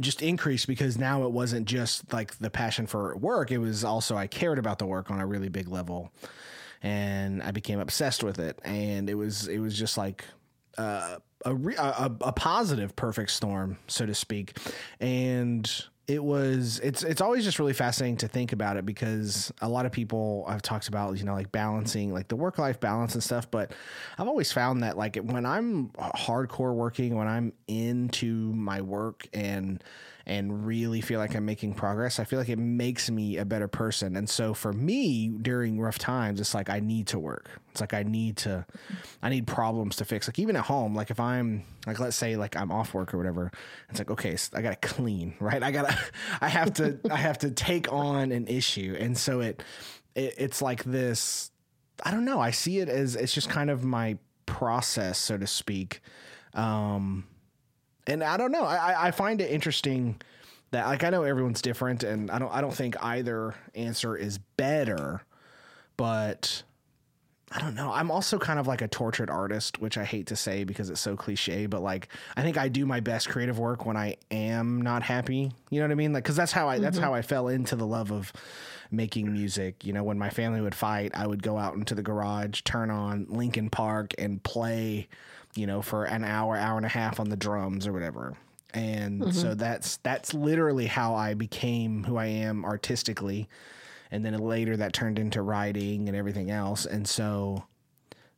just 0.00 0.22
increased 0.22 0.66
because 0.66 0.98
now 0.98 1.24
it 1.24 1.30
wasn't 1.30 1.66
just 1.66 2.12
like 2.12 2.36
the 2.38 2.50
passion 2.50 2.86
for 2.86 3.16
work, 3.16 3.50
it 3.50 3.58
was 3.58 3.84
also 3.84 4.16
I 4.16 4.26
cared 4.26 4.58
about 4.58 4.78
the 4.78 4.86
work 4.86 5.10
on 5.10 5.20
a 5.20 5.26
really 5.26 5.48
big 5.48 5.68
level. 5.68 6.10
And 6.82 7.40
I 7.42 7.52
became 7.52 7.78
obsessed 7.78 8.24
with 8.24 8.40
it 8.40 8.58
and 8.64 9.08
it 9.08 9.14
was 9.14 9.46
it 9.46 9.58
was 9.58 9.78
just 9.78 9.96
like 9.96 10.24
uh 10.76 11.18
a, 11.44 11.54
a, 11.54 12.10
a 12.20 12.32
positive 12.32 12.94
perfect 12.96 13.30
storm, 13.30 13.78
so 13.88 14.06
to 14.06 14.14
speak. 14.14 14.56
And 15.00 15.70
it 16.08 16.22
was 16.22 16.80
it's 16.82 17.04
it's 17.04 17.20
always 17.20 17.44
just 17.44 17.58
really 17.58 17.72
fascinating 17.72 18.16
to 18.16 18.28
think 18.28 18.52
about 18.52 18.76
it 18.76 18.84
because 18.84 19.52
a 19.60 19.68
lot 19.68 19.86
of 19.86 19.92
people 19.92 20.44
I've 20.48 20.62
talked 20.62 20.88
about 20.88 21.16
you 21.16 21.24
know 21.24 21.34
like 21.34 21.52
balancing 21.52 22.12
like 22.12 22.28
the 22.28 22.36
work 22.36 22.58
life 22.58 22.80
balance 22.80 23.14
and 23.14 23.22
stuff 23.22 23.50
but 23.50 23.72
I've 24.18 24.26
always 24.26 24.50
found 24.50 24.82
that 24.82 24.96
like 24.96 25.16
when 25.16 25.46
I'm 25.46 25.90
hardcore 25.90 26.74
working 26.74 27.16
when 27.16 27.28
I'm 27.28 27.52
into 27.68 28.52
my 28.52 28.80
work 28.80 29.28
and 29.32 29.82
and 30.26 30.66
really 30.66 31.00
feel 31.00 31.18
like 31.18 31.34
I'm 31.34 31.44
making 31.44 31.74
progress, 31.74 32.18
I 32.18 32.24
feel 32.24 32.38
like 32.38 32.48
it 32.48 32.58
makes 32.58 33.10
me 33.10 33.36
a 33.38 33.44
better 33.44 33.68
person. 33.68 34.16
And 34.16 34.28
so 34.28 34.54
for 34.54 34.72
me 34.72 35.28
during 35.28 35.80
rough 35.80 35.98
times, 35.98 36.40
it's 36.40 36.54
like 36.54 36.70
I 36.70 36.80
need 36.80 37.08
to 37.08 37.18
work. 37.18 37.50
It's 37.70 37.80
like 37.80 37.94
I 37.94 38.02
need 38.02 38.36
to, 38.38 38.66
I 39.22 39.30
need 39.30 39.46
problems 39.46 39.96
to 39.96 40.04
fix. 40.04 40.28
Like 40.28 40.38
even 40.38 40.56
at 40.56 40.64
home, 40.64 40.94
like 40.94 41.10
if 41.10 41.18
I'm 41.18 41.64
like, 41.86 41.98
let's 41.98 42.16
say 42.16 42.36
like 42.36 42.56
I'm 42.56 42.70
off 42.70 42.94
work 42.94 43.14
or 43.14 43.18
whatever, 43.18 43.50
it's 43.88 43.98
like, 43.98 44.10
okay, 44.10 44.36
so 44.36 44.56
I 44.56 44.62
got 44.62 44.80
to 44.80 44.88
clean, 44.88 45.34
right? 45.40 45.62
I 45.62 45.70
gotta, 45.70 45.98
I 46.40 46.48
have 46.48 46.74
to, 46.74 46.98
I 47.10 47.16
have 47.16 47.38
to 47.38 47.50
take 47.50 47.92
on 47.92 48.32
an 48.32 48.46
issue. 48.46 48.96
And 48.98 49.16
so 49.16 49.40
it, 49.40 49.62
it, 50.14 50.34
it's 50.38 50.62
like 50.62 50.84
this, 50.84 51.50
I 52.04 52.10
don't 52.10 52.24
know. 52.24 52.40
I 52.40 52.50
see 52.50 52.78
it 52.78 52.88
as, 52.88 53.16
it's 53.16 53.32
just 53.34 53.48
kind 53.48 53.70
of 53.70 53.84
my 53.84 54.18
process, 54.46 55.18
so 55.18 55.38
to 55.38 55.46
speak. 55.46 56.00
Um, 56.54 57.24
and 58.06 58.22
I 58.22 58.36
don't 58.36 58.52
know. 58.52 58.64
I, 58.64 59.08
I 59.08 59.10
find 59.10 59.40
it 59.40 59.50
interesting 59.50 60.20
that 60.70 60.86
like 60.86 61.04
I 61.04 61.10
know 61.10 61.22
everyone's 61.22 61.62
different, 61.62 62.02
and 62.02 62.30
I 62.30 62.38
don't 62.38 62.52
I 62.52 62.60
don't 62.60 62.74
think 62.74 62.96
either 63.02 63.54
answer 63.74 64.16
is 64.16 64.38
better, 64.56 65.22
but 65.96 66.62
I 67.54 67.60
don't 67.60 67.74
know. 67.74 67.92
I'm 67.92 68.10
also 68.10 68.38
kind 68.38 68.58
of 68.58 68.66
like 68.66 68.80
a 68.80 68.88
tortured 68.88 69.28
artist, 69.28 69.80
which 69.80 69.98
I 69.98 70.04
hate 70.04 70.28
to 70.28 70.36
say 70.36 70.64
because 70.64 70.88
it's 70.88 71.00
so 71.00 71.16
cliche, 71.16 71.66
but 71.66 71.82
like 71.82 72.08
I 72.36 72.42
think 72.42 72.56
I 72.56 72.68
do 72.68 72.86
my 72.86 73.00
best 73.00 73.28
creative 73.28 73.58
work 73.58 73.84
when 73.84 73.96
I 73.96 74.16
am 74.30 74.80
not 74.80 75.02
happy. 75.02 75.52
You 75.70 75.80
know 75.80 75.86
what 75.86 75.92
I 75.92 75.96
mean? 75.96 76.12
Like 76.12 76.24
cuz 76.24 76.36
that's 76.36 76.52
how 76.52 76.68
I 76.68 76.76
mm-hmm. 76.76 76.84
that's 76.84 76.98
how 76.98 77.12
I 77.12 77.20
fell 77.20 77.48
into 77.48 77.76
the 77.76 77.86
love 77.86 78.10
of 78.10 78.32
making 78.90 79.32
music. 79.32 79.84
You 79.84 79.92
know, 79.92 80.02
when 80.02 80.18
my 80.18 80.30
family 80.30 80.62
would 80.62 80.74
fight, 80.74 81.12
I 81.14 81.26
would 81.26 81.42
go 81.42 81.58
out 81.58 81.74
into 81.74 81.94
the 81.94 82.02
garage, 82.02 82.62
turn 82.62 82.90
on 82.90 83.26
Linkin 83.28 83.68
Park 83.68 84.14
and 84.16 84.42
play 84.42 85.08
you 85.54 85.66
know, 85.66 85.82
for 85.82 86.04
an 86.04 86.24
hour, 86.24 86.56
hour 86.56 86.76
and 86.76 86.86
a 86.86 86.90
half 86.90 87.20
on 87.20 87.28
the 87.28 87.36
drums 87.36 87.86
or 87.86 87.92
whatever. 87.92 88.36
And 88.74 89.20
mm-hmm. 89.20 89.30
so 89.32 89.54
that's 89.54 89.98
that's 89.98 90.32
literally 90.32 90.86
how 90.86 91.14
I 91.14 91.34
became 91.34 92.04
who 92.04 92.16
I 92.16 92.26
am 92.26 92.64
artistically. 92.64 93.48
And 94.10 94.24
then 94.24 94.36
later 94.38 94.76
that 94.76 94.92
turned 94.92 95.18
into 95.18 95.42
writing 95.42 96.08
and 96.08 96.16
everything 96.16 96.50
else. 96.50 96.86
And 96.86 97.06
so 97.06 97.64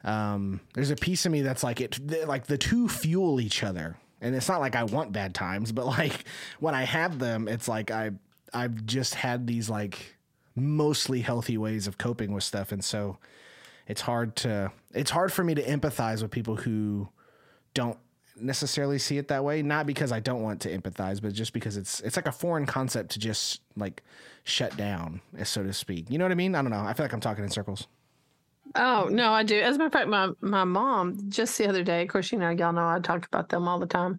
um, 0.05 0.61
there's 0.75 0.91
a 0.91 0.97
piece 0.97 1.25
of 1.27 1.33
me 1.33 1.43
that's 1.43 1.63
like 1.63 1.81
it 1.81 1.99
like 2.27 2.47
the 2.47 2.59
two 2.59 2.89
fuel 2.89 3.41
each 3.41 3.63
other. 3.63 3.97
And 4.21 4.35
it's 4.35 4.49
not 4.49 4.61
like 4.61 4.75
I 4.75 4.85
want 4.85 5.13
bad 5.13 5.35
times, 5.35 5.73
but 5.73 5.87
like 5.99 6.25
when 6.59 6.75
I 6.75 6.85
have 6.85 7.19
them, 7.19 7.47
it's 7.49 7.69
like 7.69 7.91
I 7.91 8.13
I've 8.53 8.87
just 8.87 9.15
had 9.15 9.47
these 9.47 9.71
like 9.71 10.17
mostly 10.57 11.21
healthy 11.21 11.59
ways 11.59 11.87
of 11.87 11.99
coping 11.99 12.33
with 12.33 12.45
stuff. 12.45 12.73
And 12.73 12.85
so 12.85 13.19
it's 13.87 14.01
hard 14.01 14.37
to 14.37 14.71
it's 14.93 15.11
hard 15.11 15.33
for 15.33 15.45
me 15.45 15.55
to 15.55 15.63
empathize 15.63 16.23
with 16.23 16.31
people 16.31 16.57
who 16.57 17.09
don't 17.75 17.99
necessarily 18.37 18.99
see 18.99 19.19
it 19.19 19.29
that 19.29 19.45
way. 19.45 19.63
Not 19.63 19.87
because 19.87 20.13
i 20.13 20.21
don't 20.21 20.43
want 20.43 20.61
to 20.63 20.79
empathize 20.79 21.21
but 21.21 21.33
just 21.33 21.53
because 21.53 21.77
it's 21.77 22.01
it's 22.01 22.17
like 22.17 22.27
a 22.27 22.33
foreign 22.33 22.67
concept 22.67 23.11
to 23.13 23.19
just 23.19 23.61
like 23.77 24.03
shut 24.45 24.77
down 24.77 25.21
eh, 25.39 25.45
so 25.45 25.63
to 25.63 25.73
speak. 25.73 26.11
You 26.11 26.19
know 26.19 26.25
what 26.25 26.33
i 26.33 26.37
mean? 26.37 26.55
I 26.55 26.63
don't 26.63 26.71
know. 26.71 26.81
I 26.81 26.93
feel 26.95 27.05
like 27.05 27.13
i'm 27.13 27.21
talking 27.21 27.45
in 27.45 27.51
circles. 27.51 27.87
Oh 28.75 29.09
no 29.11 29.33
i 29.33 29.43
do. 29.43 29.59
As 29.61 29.77
a 29.77 29.79
matter 29.79 29.87
of 29.87 29.93
fact 29.93 30.09
my 30.09 30.31
my 30.41 30.65
mom 30.65 31.19
just 31.29 31.57
the 31.59 31.69
other 31.69 31.85
day 31.85 32.03
of 32.03 32.09
course 32.09 32.33
you 32.33 32.39
know 32.39 32.51
y'all 32.51 32.73
know 32.73 32.89
i 32.89 32.99
talk 33.01 33.27
about 33.27 33.49
them 33.49 33.69
all 33.69 33.79
the 33.79 33.87
time 33.87 34.19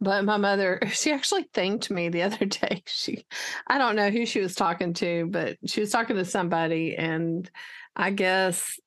but 0.00 0.24
my 0.24 0.36
mother 0.36 0.80
she 0.92 1.12
actually 1.12 1.48
thanked 1.52 1.90
me 1.90 2.08
the 2.08 2.22
other 2.22 2.44
day. 2.46 2.82
She 2.86 3.24
i 3.66 3.78
don't 3.78 3.96
know 3.96 4.10
who 4.10 4.26
she 4.26 4.40
was 4.40 4.54
talking 4.54 4.94
to 4.94 5.26
but 5.30 5.58
she 5.66 5.80
was 5.80 5.90
talking 5.90 6.16
to 6.16 6.24
somebody 6.24 6.96
and 6.96 7.50
i 7.96 8.10
guess 8.10 8.78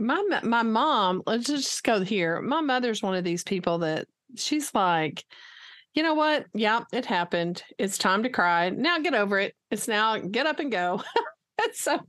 my 0.00 0.40
my 0.42 0.62
mom 0.62 1.22
let's 1.26 1.46
just 1.46 1.84
go 1.84 2.00
here. 2.00 2.40
My 2.40 2.60
mother's 2.60 3.02
one 3.02 3.14
of 3.14 3.24
these 3.24 3.44
people 3.44 3.78
that 3.78 4.06
she's 4.36 4.74
like 4.74 5.24
you 5.94 6.04
know 6.04 6.14
what? 6.14 6.46
Yeah 6.54 6.84
it 6.92 7.04
happened. 7.04 7.62
It's 7.78 7.98
time 7.98 8.22
to 8.22 8.28
cry. 8.28 8.70
Now 8.70 8.98
get 8.98 9.14
over 9.14 9.38
it. 9.38 9.54
It's 9.70 9.88
now 9.88 10.18
get 10.18 10.46
up 10.46 10.58
and 10.58 10.72
go. 10.72 11.02
So 11.74 12.00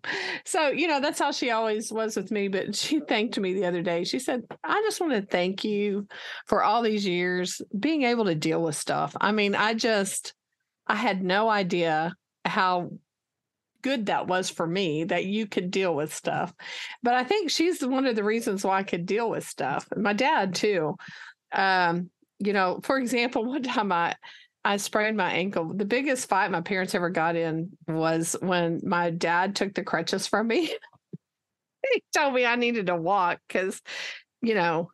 so 0.46 0.70
you 0.70 0.88
know 0.88 1.02
that's 1.02 1.20
how 1.20 1.34
she 1.34 1.52
always 1.52 1.92
was 1.92 2.16
with 2.16 2.32
me 2.32 2.48
but 2.48 2.74
she 2.74 3.02
thanked 3.02 3.38
me 3.38 3.54
the 3.54 3.66
other 3.66 3.82
day. 3.82 4.06
She 4.06 4.18
said 4.18 4.44
i 4.64 4.82
just 4.86 5.02
want 5.02 5.12
to 5.12 5.22
thank 5.22 5.66
you 5.66 6.08
for 6.46 6.64
all 6.64 6.82
these 6.82 7.06
years 7.06 7.62
being 7.78 8.04
able 8.04 8.24
to 8.26 8.34
deal 8.34 8.64
with 8.64 8.78
stuff. 8.78 9.14
I 9.20 9.34
mean 9.34 9.54
i 9.54 9.74
just 9.74 10.34
i 10.88 10.96
had 10.96 11.22
no 11.22 11.50
idea 11.50 12.16
how 12.46 12.92
good 13.82 14.08
that 14.08 14.28
was 14.28 14.50
for 14.50 14.68
me 14.68 15.04
that 15.06 15.26
you 15.26 15.48
could 15.48 15.72
deal 15.72 15.96
with 15.96 16.14
stuff. 16.14 16.54
But 17.04 17.14
I 17.14 17.24
think 17.24 17.50
she's 17.50 17.86
one 17.86 18.06
of 18.06 18.16
the 18.16 18.24
reasons 18.24 18.64
why 18.64 18.80
I 18.80 18.84
could 18.84 19.06
deal 19.06 19.30
with 19.30 19.48
stuff. 19.48 19.88
My 19.96 20.14
dad 20.14 20.56
too. 20.56 20.96
Um, 21.52 22.10
you 22.40 22.54
know, 22.54 22.80
for 22.84 22.98
example, 22.98 23.46
one 23.46 23.64
time 23.64 23.92
I 23.92 24.16
I 24.64 24.78
sprained 24.78 25.18
my 25.18 25.32
ankle. 25.32 25.74
The 25.74 25.86
biggest 25.86 26.30
fight 26.30 26.52
my 26.52 26.62
parents 26.62 26.94
ever 26.94 27.10
got 27.10 27.36
in 27.36 27.72
was 27.88 28.36
when 28.42 28.82
my 28.84 29.10
dad 29.10 29.56
took 29.56 29.74
the 29.74 29.84
crutches 29.84 30.28
from 30.28 30.48
me. 30.48 30.66
he 31.94 32.04
told 32.16 32.34
me 32.36 32.46
I 32.46 32.56
needed 32.56 32.88
to 32.88 32.96
walk 32.96 33.40
because, 33.48 33.82
you 34.42 34.54
know, 34.56 34.92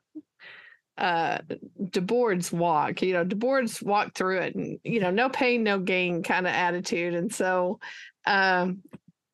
uh 0.98 1.40
DeBoard's 1.80 2.52
walk, 2.52 3.02
you 3.02 3.14
know, 3.14 3.26
DeBoard's 3.26 3.84
walk 3.84 4.16
through 4.16 4.40
it 4.40 4.56
and, 4.56 4.80
you 4.84 5.00
know, 5.00 5.12
no 5.12 5.30
pain, 5.30 5.64
no 5.64 5.80
gain 5.80 6.24
kind 6.24 6.48
of 6.48 6.54
attitude. 6.54 7.14
And 7.14 7.34
so 7.34 7.80
um, 8.28 8.84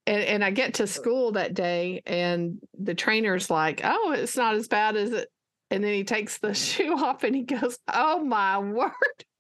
and, 0.06 0.22
and 0.24 0.44
I 0.44 0.52
get 0.52 0.76
to 0.76 0.88
school 0.88 1.34
that 1.34 1.54
day, 1.54 2.02
and 2.06 2.60
the 2.78 2.96
trainer's 2.96 3.50
like, 3.50 3.82
"Oh, 3.84 4.12
it's 4.12 4.38
not 4.38 4.56
as 4.56 4.68
bad 4.68 4.96
as 4.98 5.12
it 5.12 5.30
And 5.72 5.84
then 5.84 5.94
he 5.94 6.04
takes 6.04 6.38
the 6.38 6.54
shoe 6.54 6.94
off 6.94 7.24
and 7.24 7.36
he 7.36 7.44
goes, 7.44 7.80
Oh 7.92 8.24
my 8.24 8.60
word, 8.60 8.92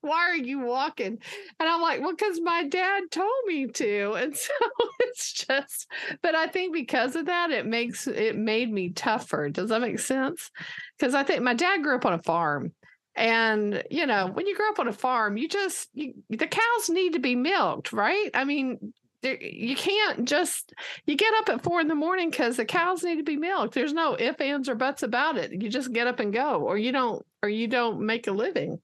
why 0.01 0.29
are 0.29 0.35
you 0.35 0.59
walking? 0.61 1.19
And 1.59 1.69
I'm 1.69 1.81
like, 1.81 2.01
Well, 2.01 2.11
because 2.11 2.41
my 2.41 2.63
dad 2.67 3.03
told 3.11 3.29
me 3.45 3.67
to. 3.67 4.13
And 4.17 4.35
so 4.35 4.53
it's 5.01 5.33
just, 5.33 5.87
but 6.23 6.35
I 6.35 6.47
think 6.47 6.73
because 6.73 7.15
of 7.15 7.27
that, 7.27 7.51
it 7.51 7.65
makes 7.67 8.07
it 8.07 8.35
made 8.37 8.71
me 8.71 8.89
tougher. 8.89 9.49
Does 9.49 9.69
that 9.69 9.81
make 9.81 9.99
sense? 9.99 10.49
Because 10.97 11.13
I 11.13 11.23
think 11.23 11.43
my 11.43 11.53
dad 11.53 11.83
grew 11.83 11.95
up 11.95 12.05
on 12.05 12.13
a 12.13 12.23
farm. 12.23 12.73
And 13.15 13.83
you 13.91 14.07
know, 14.07 14.27
when 14.27 14.47
you 14.47 14.55
grow 14.55 14.69
up 14.69 14.79
on 14.79 14.87
a 14.87 14.93
farm, 14.93 15.37
you 15.37 15.47
just 15.47 15.89
you, 15.93 16.15
the 16.29 16.47
cows 16.47 16.89
need 16.89 17.13
to 17.13 17.19
be 17.19 17.35
milked, 17.35 17.93
right? 17.93 18.31
I 18.33 18.43
mean, 18.43 18.93
you 19.23 19.75
can't 19.75 20.25
just 20.27 20.73
you 21.05 21.15
get 21.15 21.33
up 21.35 21.49
at 21.49 21.63
four 21.63 21.81
in 21.81 21.87
the 21.87 21.95
morning 21.95 22.29
because 22.29 22.57
the 22.57 22.65
cows 22.65 23.03
need 23.03 23.17
to 23.17 23.23
be 23.23 23.37
milked. 23.37 23.73
There's 23.73 23.93
no 23.93 24.15
if 24.15 24.39
ands 24.41 24.69
or 24.69 24.75
buts 24.75 25.03
about 25.03 25.37
it. 25.37 25.51
You 25.51 25.69
just 25.69 25.93
get 25.93 26.07
up 26.07 26.19
and 26.19 26.33
go 26.33 26.61
or 26.61 26.77
you 26.77 26.91
don't 26.91 27.25
or 27.41 27.49
you 27.49 27.67
don't 27.67 28.05
make 28.05 28.27
a 28.27 28.31
living. 28.31 28.79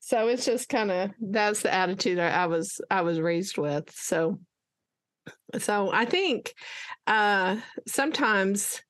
So 0.00 0.28
it's 0.28 0.44
just 0.44 0.68
kind 0.68 0.90
of 0.90 1.10
that's 1.20 1.62
the 1.62 1.72
attitude 1.72 2.18
i 2.18 2.46
was 2.46 2.80
i 2.90 3.02
was 3.02 3.20
raised 3.20 3.58
with 3.58 3.90
so. 3.94 4.38
So 5.58 5.90
i 5.92 6.04
think 6.04 6.54
uh 7.06 7.56
sometimes 7.86 8.82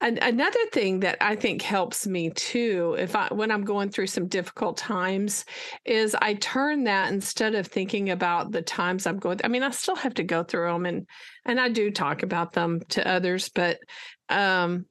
another 0.00 0.66
thing 0.72 1.00
that 1.00 1.16
I 1.20 1.36
think 1.36 1.62
helps 1.62 2.06
me 2.06 2.30
too, 2.30 2.96
if 2.98 3.16
I 3.16 3.28
when 3.32 3.50
I'm 3.50 3.64
going 3.64 3.90
through 3.90 4.08
some 4.08 4.28
difficult 4.28 4.76
times, 4.76 5.44
is 5.84 6.14
I 6.20 6.34
turn 6.34 6.84
that 6.84 7.12
instead 7.12 7.54
of 7.54 7.66
thinking 7.66 8.10
about 8.10 8.52
the 8.52 8.62
times 8.62 9.06
I'm 9.06 9.18
going. 9.18 9.40
I 9.44 9.48
mean, 9.48 9.62
I 9.62 9.70
still 9.70 9.96
have 9.96 10.14
to 10.14 10.22
go 10.22 10.42
through 10.42 10.72
them, 10.72 10.86
and 10.86 11.06
and 11.44 11.60
I 11.60 11.68
do 11.68 11.90
talk 11.90 12.22
about 12.22 12.52
them 12.52 12.80
to 12.90 13.06
others, 13.08 13.48
but 13.48 13.78
um, 14.28 14.86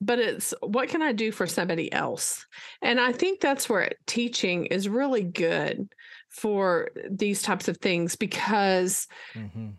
but 0.00 0.18
it's 0.18 0.54
what 0.62 0.88
can 0.88 1.02
I 1.02 1.12
do 1.12 1.32
for 1.32 1.46
somebody 1.46 1.92
else, 1.92 2.46
and 2.82 3.00
I 3.00 3.12
think 3.12 3.40
that's 3.40 3.68
where 3.68 3.90
teaching 4.06 4.66
is 4.66 4.88
really 4.88 5.24
good 5.24 5.88
for 6.30 6.90
these 7.10 7.42
types 7.42 7.68
of 7.68 7.78
things 7.78 8.16
because. 8.16 9.06
Mm-hmm 9.34 9.70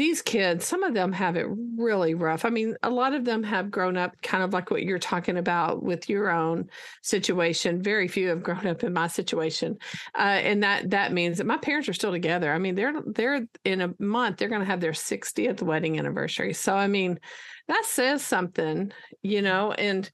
these 0.00 0.22
kids, 0.22 0.64
some 0.64 0.82
of 0.82 0.94
them 0.94 1.12
have 1.12 1.36
it 1.36 1.46
really 1.76 2.14
rough. 2.14 2.46
I 2.46 2.48
mean, 2.48 2.74
a 2.82 2.88
lot 2.88 3.12
of 3.12 3.26
them 3.26 3.42
have 3.42 3.70
grown 3.70 3.98
up 3.98 4.16
kind 4.22 4.42
of 4.42 4.54
like 4.54 4.70
what 4.70 4.82
you're 4.82 4.98
talking 4.98 5.36
about 5.36 5.82
with 5.82 6.08
your 6.08 6.30
own 6.30 6.70
situation. 7.02 7.82
Very 7.82 8.08
few 8.08 8.28
have 8.28 8.42
grown 8.42 8.66
up 8.66 8.82
in 8.82 8.94
my 8.94 9.08
situation, 9.08 9.76
uh, 10.14 10.22
and 10.22 10.62
that 10.62 10.88
that 10.88 11.12
means 11.12 11.36
that 11.36 11.46
my 11.46 11.58
parents 11.58 11.86
are 11.86 11.92
still 11.92 12.12
together. 12.12 12.50
I 12.50 12.56
mean, 12.56 12.76
they're 12.76 12.94
they're 13.08 13.46
in 13.66 13.82
a 13.82 13.92
month 13.98 14.38
they're 14.38 14.48
going 14.48 14.62
to 14.62 14.66
have 14.66 14.80
their 14.80 14.92
60th 14.92 15.60
wedding 15.60 15.98
anniversary. 15.98 16.54
So 16.54 16.74
I 16.74 16.86
mean, 16.86 17.20
that 17.68 17.84
says 17.84 18.24
something, 18.24 18.92
you 19.20 19.42
know, 19.42 19.72
and 19.72 20.10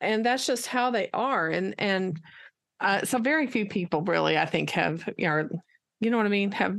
and 0.00 0.26
that's 0.26 0.48
just 0.48 0.66
how 0.66 0.90
they 0.90 1.10
are. 1.12 1.48
And 1.48 1.76
and 1.78 2.20
uh, 2.80 3.04
so 3.04 3.18
very 3.18 3.46
few 3.46 3.68
people 3.68 4.02
really, 4.02 4.36
I 4.36 4.46
think, 4.46 4.70
have 4.70 5.08
you 5.16 5.28
know, 5.28 5.48
you 6.00 6.10
know 6.10 6.16
what 6.16 6.26
I 6.26 6.28
mean, 6.28 6.50
have 6.50 6.74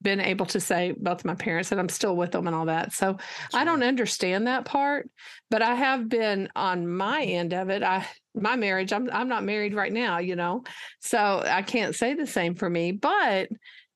been 0.00 0.20
able 0.20 0.46
to 0.46 0.60
say 0.60 0.94
both 0.96 1.24
my 1.24 1.34
parents 1.34 1.72
and 1.72 1.80
I'm 1.80 1.88
still 1.88 2.16
with 2.16 2.32
them 2.32 2.46
and 2.46 2.54
all 2.54 2.66
that. 2.66 2.92
So 2.92 3.12
That's 3.14 3.54
I 3.54 3.64
don't 3.64 3.82
understand 3.82 4.46
that 4.46 4.64
part, 4.64 5.10
but 5.50 5.62
I 5.62 5.74
have 5.74 6.08
been 6.08 6.48
on 6.54 6.86
my 6.86 7.22
end 7.22 7.52
of 7.52 7.70
it. 7.70 7.82
I 7.82 8.06
my 8.34 8.56
marriage, 8.56 8.92
I'm 8.92 9.10
I'm 9.12 9.28
not 9.28 9.44
married 9.44 9.74
right 9.74 9.92
now, 9.92 10.18
you 10.18 10.36
know. 10.36 10.64
So 11.00 11.42
I 11.44 11.62
can't 11.62 11.94
say 11.94 12.14
the 12.14 12.26
same 12.26 12.54
for 12.54 12.70
me, 12.70 12.92
but 12.92 13.48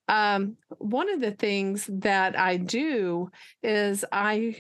um, 0.09 0.57
one 0.79 1.09
of 1.09 1.21
the 1.21 1.31
things 1.31 1.89
that 1.91 2.39
I 2.39 2.57
do 2.57 3.31
is 3.63 4.05
I 4.11 4.57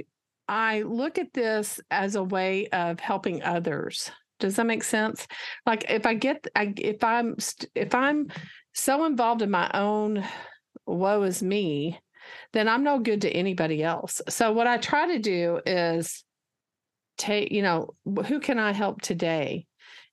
I 0.48 0.82
look 0.82 1.18
at 1.18 1.32
this 1.32 1.80
as 1.90 2.14
a 2.14 2.22
way 2.22 2.68
of 2.68 3.00
helping 3.00 3.42
others. 3.42 4.10
Does 4.38 4.56
that 4.56 4.66
make 4.66 4.82
sense? 4.82 5.26
Like 5.66 5.90
if 5.90 6.06
I 6.06 6.14
get 6.14 6.46
I, 6.54 6.72
if 6.76 7.02
I'm 7.02 7.36
if 7.74 7.94
I'm 7.94 8.28
so 8.74 9.04
involved 9.04 9.42
in 9.42 9.50
my 9.50 9.70
own 9.74 10.24
woe 10.86 11.22
is 11.22 11.42
me, 11.42 11.98
then 12.52 12.68
I'm 12.68 12.84
no 12.84 12.98
good 12.98 13.22
to 13.22 13.30
anybody 13.30 13.82
else. 13.82 14.20
So 14.28 14.52
what 14.52 14.66
I 14.66 14.78
try 14.78 15.08
to 15.08 15.18
do 15.18 15.60
is 15.66 16.24
take, 17.18 17.52
you 17.52 17.62
know, 17.62 17.94
who 18.26 18.40
can 18.40 18.58
I 18.58 18.72
help 18.72 19.02
today? 19.02 19.66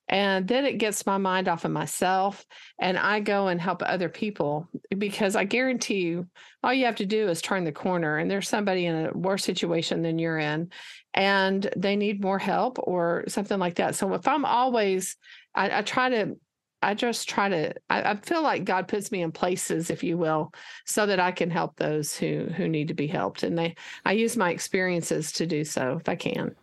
And 0.10 0.47
then 0.47 0.65
it 0.65 0.79
gets 0.79 1.05
my 1.05 1.19
mind 1.19 1.47
off 1.47 1.65
of 1.65 1.71
myself 1.71 2.43
and 2.79 2.97
I 2.97 3.19
go 3.19 3.47
and 3.47 3.62
help 3.62 3.84
other 3.86 4.10
people 4.10 4.67
because 4.97 5.36
I 5.36 5.43
guarantee 5.43 6.01
you, 6.01 6.27
all 6.63 6.73
you 6.73 6.86
have 6.86 6.95
to 6.95 7.05
do 7.05 7.29
is 7.29 7.43
turn 7.43 7.63
the 7.63 7.71
corner 7.71 8.17
and 8.17 8.29
there's 8.29 8.49
somebody 8.49 8.88
in 8.88 9.05
a 9.05 9.12
worse 9.13 9.43
situation 9.43 10.01
than 10.01 10.17
you're 10.17 10.39
in 10.39 10.71
and 11.13 11.69
they 11.77 11.95
need 11.95 12.23
more 12.23 12.39
help 12.39 12.79
or 12.82 13.23
something 13.27 13.60
like 13.60 13.75
that. 13.75 13.93
So 13.93 14.12
if 14.15 14.27
I'm 14.27 14.45
always, 14.45 15.15
I, 15.53 15.77
I 15.77 15.82
try 15.84 16.10
to 16.10 16.36
I 16.82 16.94
just 16.94 17.28
try 17.28 17.50
to 17.50 17.74
I, 17.89 18.12
I, 18.12 18.15
feel 18.15 18.42
like 18.42 18.63
God 18.63 18.88
puts 18.88 19.12
me 19.12 19.22
in 19.22 19.32
places, 19.32 19.89
if 19.89 20.04
you 20.04 20.18
will, 20.18 20.54
so 20.86 21.06
that 21.06 21.20
I 21.20 21.32
can 21.32 21.50
help 21.50 21.76
those 21.76 22.15
who 22.15 22.46
who 22.56 22.68
need 22.68 22.88
to 22.88 22.94
be 22.94 23.08
helped. 23.08 23.44
And 23.44 23.58
they 23.58 23.76
I 24.06 24.13
use 24.13 24.38
my 24.38 24.52
experiences 24.52 25.32
to 25.34 25.46
do 25.46 25.63
so 25.65 25.98
if 26.00 26.08
I 26.08 26.15
can. 26.15 26.56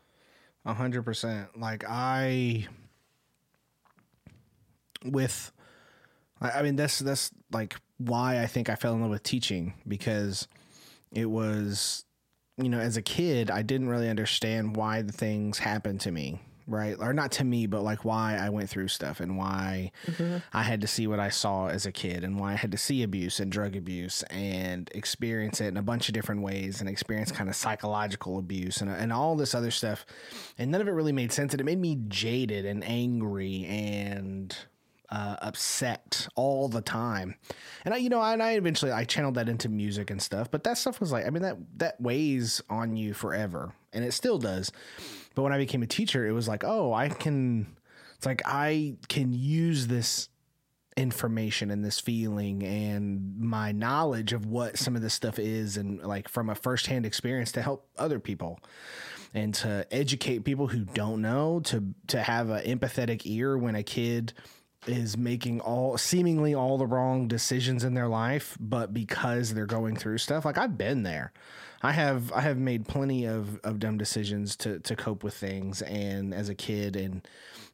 A 0.64 0.72
hundred 0.74 1.02
percent. 1.02 1.58
Like 1.58 1.84
I 1.86 2.66
with 5.04 5.52
I 6.40 6.62
mean 6.62 6.76
that's 6.76 6.98
that's 6.98 7.30
like 7.52 7.76
why 7.98 8.40
I 8.42 8.46
think 8.46 8.70
I 8.70 8.74
fell 8.74 8.94
in 8.94 9.02
love 9.02 9.10
with 9.10 9.22
teaching 9.22 9.74
because 9.86 10.48
it 11.12 11.26
was 11.26 12.04
you 12.58 12.70
know, 12.70 12.80
as 12.80 12.96
a 12.96 13.02
kid 13.02 13.50
I 13.50 13.60
didn't 13.60 13.88
really 13.88 14.08
understand 14.08 14.76
why 14.76 15.02
the 15.02 15.12
things 15.12 15.58
happened 15.58 16.00
to 16.02 16.10
me 16.10 16.40
right? 16.66 16.96
Or 16.98 17.12
not 17.12 17.32
to 17.32 17.44
me, 17.44 17.66
but 17.66 17.82
like 17.82 18.04
why 18.04 18.36
I 18.40 18.48
went 18.48 18.68
through 18.68 18.88
stuff 18.88 19.20
and 19.20 19.36
why 19.38 19.92
mm-hmm. 20.06 20.38
I 20.52 20.62
had 20.62 20.80
to 20.80 20.86
see 20.86 21.06
what 21.06 21.20
I 21.20 21.28
saw 21.28 21.68
as 21.68 21.86
a 21.86 21.92
kid 21.92 22.24
and 22.24 22.38
why 22.38 22.52
I 22.52 22.56
had 22.56 22.72
to 22.72 22.78
see 22.78 23.02
abuse 23.02 23.38
and 23.40 23.50
drug 23.50 23.76
abuse 23.76 24.22
and 24.24 24.90
experience 24.94 25.60
it 25.60 25.68
in 25.68 25.76
a 25.76 25.82
bunch 25.82 26.08
of 26.08 26.14
different 26.14 26.42
ways 26.42 26.80
and 26.80 26.88
experience 26.88 27.30
kind 27.30 27.48
of 27.48 27.56
psychological 27.56 28.38
abuse 28.38 28.80
and, 28.80 28.90
and 28.90 29.12
all 29.12 29.36
this 29.36 29.54
other 29.54 29.70
stuff. 29.70 30.04
And 30.58 30.70
none 30.70 30.80
of 30.80 30.88
it 30.88 30.92
really 30.92 31.12
made 31.12 31.32
sense. 31.32 31.52
And 31.52 31.60
it 31.60 31.64
made 31.64 31.80
me 31.80 31.98
jaded 32.08 32.64
and 32.66 32.82
angry 32.84 33.64
and 33.66 34.56
uh, 35.10 35.36
upset 35.40 36.26
all 36.34 36.68
the 36.68 36.80
time. 36.80 37.36
And 37.84 37.94
I, 37.94 37.98
you 37.98 38.08
know, 38.08 38.20
and 38.20 38.42
I 38.42 38.52
eventually 38.52 38.92
I 38.92 39.04
channeled 39.04 39.34
that 39.36 39.48
into 39.48 39.68
music 39.68 40.10
and 40.10 40.20
stuff, 40.20 40.50
but 40.50 40.64
that 40.64 40.78
stuff 40.78 41.00
was 41.00 41.12
like, 41.12 41.26
I 41.26 41.30
mean, 41.30 41.42
that, 41.42 41.58
that 41.76 42.00
weighs 42.00 42.60
on 42.68 42.96
you 42.96 43.14
forever 43.14 43.72
and 43.92 44.04
it 44.04 44.12
still 44.12 44.38
does. 44.38 44.72
But 45.36 45.42
when 45.42 45.52
I 45.52 45.58
became 45.58 45.84
a 45.84 45.86
teacher, 45.86 46.26
it 46.26 46.32
was 46.32 46.48
like, 46.48 46.64
oh, 46.64 46.92
I 46.92 47.08
can, 47.10 47.76
it's 48.16 48.26
like 48.26 48.42
I 48.44 48.96
can 49.08 49.32
use 49.32 49.86
this 49.86 50.28
information 50.96 51.70
and 51.70 51.84
this 51.84 52.00
feeling 52.00 52.62
and 52.64 53.38
my 53.38 53.70
knowledge 53.70 54.32
of 54.32 54.46
what 54.46 54.78
some 54.78 54.96
of 54.96 55.02
this 55.02 55.12
stuff 55.12 55.38
is 55.38 55.76
and 55.76 56.02
like 56.02 56.26
from 56.26 56.48
a 56.48 56.54
firsthand 56.54 57.04
experience 57.04 57.52
to 57.52 57.60
help 57.60 57.86
other 57.98 58.18
people 58.18 58.58
and 59.34 59.52
to 59.52 59.86
educate 59.90 60.42
people 60.42 60.68
who 60.68 60.86
don't 60.86 61.20
know 61.20 61.60
to 61.60 61.84
to 62.06 62.22
have 62.22 62.48
an 62.48 62.64
empathetic 62.64 63.20
ear 63.26 63.58
when 63.58 63.74
a 63.74 63.82
kid 63.82 64.32
is 64.88 65.16
making 65.16 65.60
all 65.60 65.98
seemingly 65.98 66.54
all 66.54 66.78
the 66.78 66.86
wrong 66.86 67.28
decisions 67.28 67.84
in 67.84 67.94
their 67.94 68.08
life 68.08 68.56
but 68.60 68.94
because 68.94 69.54
they're 69.54 69.66
going 69.66 69.96
through 69.96 70.18
stuff 70.18 70.44
like 70.44 70.58
I've 70.58 70.78
been 70.78 71.02
there 71.02 71.32
I 71.82 71.92
have 71.92 72.32
I 72.32 72.40
have 72.40 72.58
made 72.58 72.88
plenty 72.88 73.26
of, 73.26 73.60
of 73.60 73.78
dumb 73.78 73.98
decisions 73.98 74.56
to 74.56 74.80
to 74.80 74.96
cope 74.96 75.22
with 75.22 75.34
things, 75.34 75.82
and 75.82 76.32
as 76.32 76.48
a 76.48 76.54
kid 76.54 76.96
and 76.96 77.26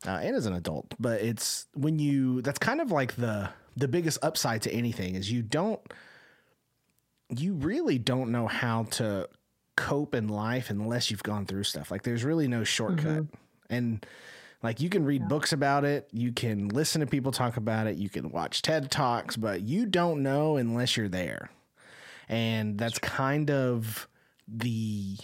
uh, 0.06 0.18
and 0.22 0.36
as 0.36 0.46
an 0.46 0.54
adult. 0.54 0.92
But 0.98 1.22
it's 1.22 1.66
when 1.74 1.98
you 1.98 2.42
that's 2.42 2.58
kind 2.58 2.80
of 2.80 2.90
like 2.90 3.16
the 3.16 3.50
the 3.76 3.88
biggest 3.88 4.18
upside 4.22 4.62
to 4.62 4.72
anything 4.72 5.14
is 5.14 5.30
you 5.30 5.42
don't 5.42 5.80
you 7.30 7.54
really 7.54 7.98
don't 7.98 8.30
know 8.30 8.46
how 8.46 8.84
to 8.84 9.28
cope 9.76 10.14
in 10.14 10.28
life 10.28 10.68
unless 10.68 11.10
you've 11.10 11.22
gone 11.22 11.46
through 11.46 11.64
stuff. 11.64 11.90
Like 11.90 12.02
there's 12.02 12.24
really 12.24 12.48
no 12.48 12.64
shortcut, 12.64 13.22
mm-hmm. 13.22 13.34
and 13.74 14.06
like 14.62 14.80
you 14.80 14.88
can 14.88 15.04
read 15.04 15.22
yeah. 15.22 15.28
books 15.28 15.52
about 15.52 15.84
it, 15.84 16.08
you 16.12 16.32
can 16.32 16.68
listen 16.68 17.00
to 17.00 17.06
people 17.06 17.32
talk 17.32 17.56
about 17.56 17.86
it, 17.86 17.96
you 17.96 18.08
can 18.08 18.30
watch 18.30 18.62
TED 18.62 18.90
Talks, 18.90 19.36
but 19.36 19.62
you 19.62 19.86
don't 19.86 20.22
know 20.22 20.56
unless 20.56 20.96
you're 20.96 21.08
there 21.08 21.50
and 22.32 22.78
that's 22.78 22.98
kind 22.98 23.50
of 23.50 24.08
the 24.48 25.16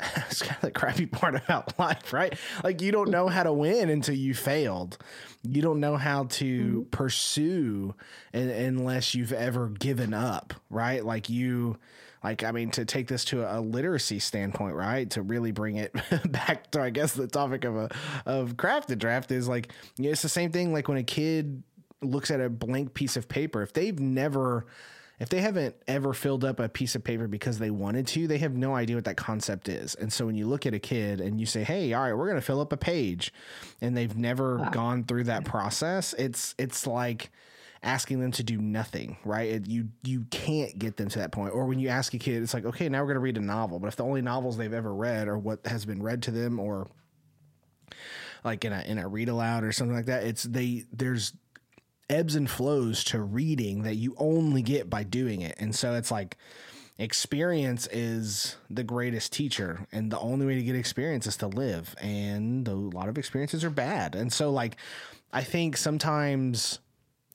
it's 0.00 0.42
kind 0.42 0.56
of 0.56 0.62
the 0.62 0.70
crappy 0.72 1.06
part 1.10 1.36
about 1.36 1.78
life, 1.78 2.12
right? 2.12 2.36
Like 2.64 2.82
you 2.82 2.90
don't 2.90 3.10
know 3.10 3.28
how 3.28 3.44
to 3.44 3.52
win 3.52 3.88
until 3.88 4.16
you 4.16 4.34
failed. 4.34 4.98
You 5.44 5.62
don't 5.62 5.80
know 5.80 5.96
how 5.96 6.24
to 6.24 6.68
mm-hmm. 6.68 6.82
pursue 6.90 7.94
unless 8.32 9.14
you've 9.14 9.32
ever 9.32 9.68
given 9.68 10.12
up, 10.12 10.54
right? 10.70 11.04
Like 11.04 11.28
you 11.28 11.78
like 12.22 12.44
I 12.44 12.52
mean 12.52 12.70
to 12.72 12.84
take 12.84 13.08
this 13.08 13.24
to 13.26 13.42
a 13.42 13.60
literacy 13.60 14.18
standpoint, 14.18 14.74
right? 14.74 15.08
To 15.10 15.22
really 15.22 15.52
bring 15.52 15.76
it 15.76 15.92
back 16.30 16.70
to 16.72 16.80
I 16.80 16.90
guess 16.90 17.12
the 17.14 17.26
topic 17.26 17.64
of 17.64 17.76
a 17.76 17.90
of 18.26 18.56
crafted 18.56 18.98
draft 18.98 19.30
is 19.32 19.48
like 19.48 19.72
it's 19.98 20.22
the 20.22 20.28
same 20.28 20.52
thing 20.52 20.72
like 20.72 20.88
when 20.88 20.98
a 20.98 21.02
kid 21.02 21.62
looks 22.00 22.30
at 22.30 22.40
a 22.40 22.50
blank 22.50 22.94
piece 22.94 23.16
of 23.16 23.28
paper 23.28 23.62
if 23.62 23.72
they've 23.72 23.98
never 23.98 24.66
if 25.22 25.28
they 25.28 25.40
haven't 25.40 25.76
ever 25.86 26.12
filled 26.14 26.44
up 26.44 26.58
a 26.58 26.68
piece 26.68 26.96
of 26.96 27.04
paper 27.04 27.28
because 27.28 27.60
they 27.60 27.70
wanted 27.70 28.08
to, 28.08 28.26
they 28.26 28.38
have 28.38 28.56
no 28.56 28.74
idea 28.74 28.96
what 28.96 29.04
that 29.04 29.16
concept 29.16 29.68
is. 29.68 29.94
And 29.94 30.12
so 30.12 30.26
when 30.26 30.34
you 30.34 30.48
look 30.48 30.66
at 30.66 30.74
a 30.74 30.80
kid 30.80 31.20
and 31.20 31.38
you 31.38 31.46
say, 31.46 31.62
"Hey, 31.62 31.92
all 31.92 32.02
right, 32.02 32.12
we're 32.12 32.26
going 32.26 32.40
to 32.40 32.44
fill 32.44 32.60
up 32.60 32.72
a 32.72 32.76
page," 32.76 33.32
and 33.80 33.96
they've 33.96 34.16
never 34.16 34.56
wow. 34.56 34.70
gone 34.70 35.04
through 35.04 35.24
that 35.24 35.44
process, 35.44 36.12
it's 36.14 36.56
it's 36.58 36.88
like 36.88 37.30
asking 37.82 38.20
them 38.20 38.30
to 38.32 38.42
do 38.42 38.58
nothing, 38.58 39.16
right? 39.24 39.50
It, 39.50 39.66
you 39.66 39.88
you 40.02 40.26
can't 40.30 40.78
get 40.78 40.96
them 40.96 41.08
to 41.10 41.18
that 41.18 41.32
point. 41.32 41.52
Or 41.52 41.66
when 41.66 41.78
you 41.78 41.88
ask 41.88 42.14
a 42.14 42.18
kid, 42.18 42.42
it's 42.42 42.54
like, 42.54 42.64
okay, 42.64 42.88
now 42.88 43.00
we're 43.00 43.06
going 43.06 43.14
to 43.14 43.20
read 43.20 43.36
a 43.36 43.40
novel, 43.40 43.78
but 43.78 43.88
if 43.88 43.96
the 43.96 44.04
only 44.04 44.22
novels 44.22 44.56
they've 44.56 44.72
ever 44.72 44.94
read 44.94 45.28
are 45.28 45.38
what 45.38 45.66
has 45.66 45.84
been 45.84 46.02
read 46.02 46.22
to 46.24 46.30
them, 46.30 46.60
or 46.60 46.88
like 48.44 48.64
in 48.64 48.72
a 48.72 48.82
in 48.82 48.98
a 48.98 49.08
read 49.08 49.28
aloud 49.28 49.64
or 49.64 49.72
something 49.72 49.96
like 49.96 50.06
that, 50.06 50.24
it's 50.24 50.44
they 50.44 50.84
there's 50.92 51.32
ebbs 52.08 52.34
and 52.34 52.50
flows 52.50 53.04
to 53.04 53.20
reading 53.20 53.82
that 53.82 53.94
you 53.94 54.14
only 54.18 54.62
get 54.62 54.88
by 54.88 55.02
doing 55.02 55.40
it, 55.40 55.56
and 55.58 55.74
so 55.74 55.94
it's 55.94 56.10
like 56.10 56.36
experience 56.98 57.88
is 57.90 58.56
the 58.70 58.84
greatest 58.84 59.32
teacher 59.32 59.88
and 59.90 60.12
the 60.12 60.18
only 60.20 60.44
way 60.46 60.54
to 60.54 60.62
get 60.62 60.76
experience 60.76 61.26
is 61.26 61.38
to 61.38 61.46
live 61.48 61.96
and 62.00 62.68
a 62.68 62.74
lot 62.74 63.08
of 63.08 63.16
experiences 63.16 63.64
are 63.64 63.70
bad 63.70 64.14
and 64.14 64.30
so 64.30 64.50
like 64.50 64.76
i 65.32 65.42
think 65.42 65.74
sometimes 65.74 66.80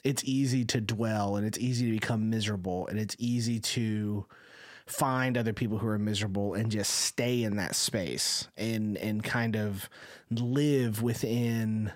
it's 0.03 0.23
easy 0.23 0.65
to 0.65 0.81
dwell 0.81 1.35
and 1.35 1.45
it's 1.45 1.57
easy 1.57 1.87
to 1.87 1.91
become 1.91 2.29
miserable 2.29 2.87
and 2.87 2.99
it's 2.99 3.15
easy 3.19 3.59
to 3.59 4.25
find 4.85 5.37
other 5.37 5.53
people 5.53 5.77
who 5.77 5.87
are 5.87 5.99
miserable 5.99 6.53
and 6.53 6.71
just 6.71 6.91
stay 6.91 7.43
in 7.43 7.57
that 7.57 7.75
space 7.75 8.47
and 8.55 8.97
and 8.97 9.23
kind 9.23 9.55
of 9.55 9.89
live 10.31 11.01
within 11.01 11.91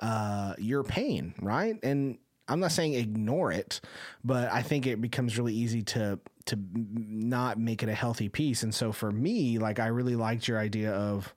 uh, 0.00 0.54
your 0.58 0.82
pain, 0.82 1.34
right? 1.40 1.76
And 1.82 2.18
I'm 2.48 2.60
not 2.60 2.72
saying 2.72 2.94
ignore 2.94 3.52
it, 3.52 3.80
but 4.24 4.50
I 4.50 4.62
think 4.62 4.86
it 4.86 5.00
becomes 5.00 5.38
really 5.38 5.54
easy 5.54 5.82
to 5.82 6.18
to 6.46 6.58
not 6.74 7.58
make 7.58 7.82
it 7.82 7.88
a 7.88 7.94
healthy 7.94 8.28
piece. 8.28 8.62
And 8.62 8.74
so 8.74 8.92
for 8.92 9.10
me, 9.10 9.58
like 9.58 9.78
I 9.78 9.86
really 9.86 10.16
liked 10.16 10.48
your 10.48 10.58
idea 10.58 10.92
of 10.92 11.34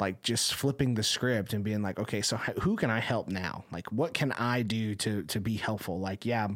like 0.00 0.22
just 0.22 0.54
flipping 0.54 0.94
the 0.94 1.02
script 1.02 1.52
and 1.52 1.62
being 1.62 1.82
like 1.82 1.98
okay 1.98 2.22
so 2.22 2.36
who 2.36 2.76
can 2.76 2.90
i 2.90 3.00
help 3.00 3.28
now? 3.28 3.64
Like 3.70 3.90
what 3.92 4.14
can 4.14 4.32
i 4.32 4.62
do 4.62 4.94
to 4.96 5.22
to 5.24 5.40
be 5.40 5.56
helpful? 5.56 6.00
Like 6.00 6.24
yeah 6.24 6.48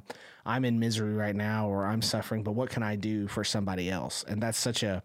i'm 0.47 0.65
in 0.65 0.79
misery 0.79 1.15
right 1.15 1.37
now 1.37 1.69
or 1.69 1.87
i'm 1.87 2.03
suffering 2.03 2.43
but 2.43 2.53
what 2.53 2.71
can 2.71 2.83
i 2.83 2.97
do 2.97 3.29
for 3.29 3.45
somebody 3.45 3.91
else? 3.91 4.25
And 4.27 4.43
that's 4.43 4.59
such 4.59 4.83
a 4.83 5.03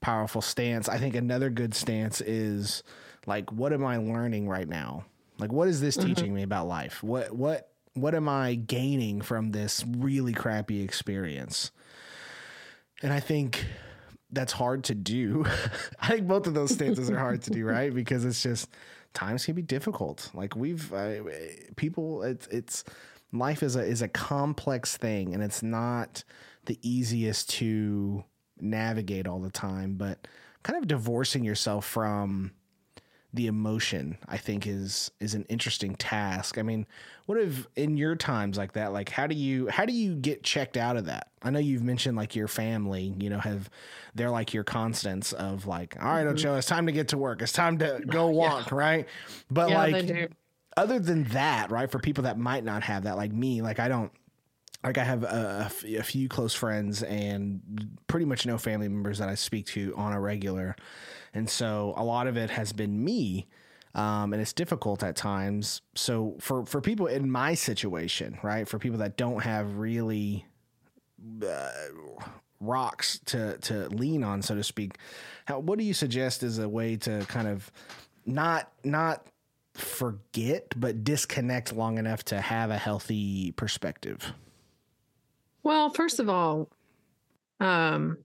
powerful 0.00 0.42
stance. 0.42 0.88
I 0.88 0.98
think 0.98 1.14
another 1.14 1.50
good 1.50 1.74
stance 1.74 2.20
is 2.20 2.82
like 3.26 3.50
what 3.52 3.72
am 3.72 3.84
i 3.84 3.96
learning 3.96 4.48
right 4.48 4.68
now? 4.68 5.04
Like 5.38 5.52
what 5.52 5.68
is 5.68 5.80
this 5.80 5.96
mm-hmm. 5.96 6.08
teaching 6.08 6.34
me 6.34 6.42
about 6.42 6.68
life? 6.68 7.02
What 7.02 7.32
what 7.34 7.68
what 7.94 8.14
am 8.14 8.28
i 8.28 8.54
gaining 8.54 9.20
from 9.20 9.52
this 9.52 9.84
really 9.86 10.32
crappy 10.32 10.82
experience? 10.82 11.70
And 13.02 13.12
i 13.12 13.20
think 13.20 13.66
that's 14.32 14.52
hard 14.52 14.84
to 14.84 14.94
do. 14.94 15.44
I 16.00 16.08
think 16.08 16.26
both 16.26 16.46
of 16.46 16.54
those 16.54 16.72
stances 16.72 17.10
are 17.10 17.18
hard 17.18 17.42
to 17.42 17.50
do, 17.50 17.64
right? 17.64 17.92
Because 18.02 18.24
it's 18.24 18.42
just 18.42 18.68
times 19.14 19.44
can 19.44 19.54
be 19.54 19.62
difficult. 19.62 20.30
Like 20.34 20.56
we've 20.56 20.92
uh, 20.92 21.22
people, 21.76 22.22
it's 22.22 22.46
it's 22.48 22.84
life 23.32 23.62
is 23.62 23.76
a 23.76 23.82
is 23.82 24.02
a 24.02 24.08
complex 24.08 24.96
thing, 24.96 25.34
and 25.34 25.42
it's 25.42 25.62
not 25.62 26.24
the 26.64 26.78
easiest 26.82 27.50
to 27.50 28.24
navigate 28.60 29.26
all 29.26 29.40
the 29.40 29.50
time. 29.50 29.94
But 29.94 30.26
kind 30.62 30.78
of 30.78 30.88
divorcing 30.88 31.44
yourself 31.44 31.84
from 31.84 32.52
the 33.32 33.46
emotion 33.46 34.16
i 34.28 34.36
think 34.36 34.66
is 34.66 35.10
is 35.20 35.34
an 35.34 35.44
interesting 35.48 35.94
task 35.96 36.58
i 36.58 36.62
mean 36.62 36.86
what 37.26 37.38
if 37.38 37.66
in 37.76 37.96
your 37.96 38.14
times 38.14 38.58
like 38.58 38.72
that 38.72 38.92
like 38.92 39.08
how 39.08 39.26
do 39.26 39.34
you 39.34 39.68
how 39.68 39.84
do 39.84 39.92
you 39.92 40.14
get 40.14 40.42
checked 40.42 40.76
out 40.76 40.96
of 40.96 41.06
that 41.06 41.28
i 41.42 41.50
know 41.50 41.58
you've 41.58 41.82
mentioned 41.82 42.16
like 42.16 42.36
your 42.36 42.48
family 42.48 43.14
you 43.18 43.30
know 43.30 43.38
have 43.38 43.70
they're 44.14 44.30
like 44.30 44.52
your 44.52 44.64
constants 44.64 45.32
of 45.32 45.66
like 45.66 45.96
all 46.02 46.12
right, 46.12 46.26
mm-hmm. 46.26 46.58
it's 46.58 46.66
time 46.66 46.86
to 46.86 46.92
get 46.92 47.08
to 47.08 47.18
work 47.18 47.40
it's 47.42 47.52
time 47.52 47.78
to 47.78 48.02
go 48.06 48.28
walk 48.28 48.70
yeah. 48.70 48.76
right 48.76 49.08
but 49.50 49.70
yeah, 49.70 49.78
like 49.78 50.32
other 50.76 50.98
than 50.98 51.24
that 51.24 51.70
right 51.70 51.90
for 51.90 51.98
people 51.98 52.24
that 52.24 52.38
might 52.38 52.64
not 52.64 52.82
have 52.82 53.04
that 53.04 53.16
like 53.16 53.32
me 53.32 53.62
like 53.62 53.78
i 53.78 53.88
don't 53.88 54.12
like 54.84 54.98
I 54.98 55.04
have 55.04 55.22
a, 55.22 55.70
a, 55.98 56.02
few 56.02 56.28
close 56.28 56.54
friends 56.54 57.02
and 57.02 57.60
pretty 58.08 58.26
much 58.26 58.46
no 58.46 58.58
family 58.58 58.88
members 58.88 59.18
that 59.18 59.28
I 59.28 59.36
speak 59.36 59.66
to 59.66 59.94
on 59.96 60.12
a 60.12 60.20
regular. 60.20 60.74
And 61.34 61.48
so 61.48 61.94
a 61.96 62.04
lot 62.04 62.26
of 62.26 62.36
it 62.36 62.50
has 62.50 62.72
been 62.72 63.02
me. 63.02 63.46
Um, 63.94 64.32
and 64.32 64.40
it's 64.40 64.54
difficult 64.54 65.02
at 65.02 65.16
times. 65.16 65.82
So 65.94 66.36
for, 66.40 66.64
for 66.64 66.80
people 66.80 67.08
in 67.08 67.30
my 67.30 67.52
situation, 67.52 68.38
right, 68.42 68.66
for 68.66 68.78
people 68.78 68.98
that 68.98 69.18
don't 69.18 69.42
have 69.42 69.76
really 69.76 70.46
uh, 71.46 71.70
rocks 72.58 73.18
to, 73.26 73.58
to 73.58 73.88
lean 73.88 74.24
on, 74.24 74.40
so 74.40 74.54
to 74.54 74.64
speak, 74.64 74.96
how, 75.44 75.58
what 75.58 75.78
do 75.78 75.84
you 75.84 75.92
suggest 75.92 76.42
as 76.42 76.58
a 76.58 76.66
way 76.66 76.96
to 76.96 77.24
kind 77.28 77.48
of 77.48 77.70
not, 78.24 78.72
not 78.82 79.26
forget, 79.74 80.72
but 80.76 81.04
disconnect 81.04 81.74
long 81.74 81.98
enough 81.98 82.24
to 82.24 82.40
have 82.40 82.70
a 82.70 82.78
healthy 82.78 83.52
perspective? 83.52 84.32
Well, 85.62 85.90
first 85.90 86.18
of 86.18 86.28
all, 86.28 86.68
um, 87.60 88.18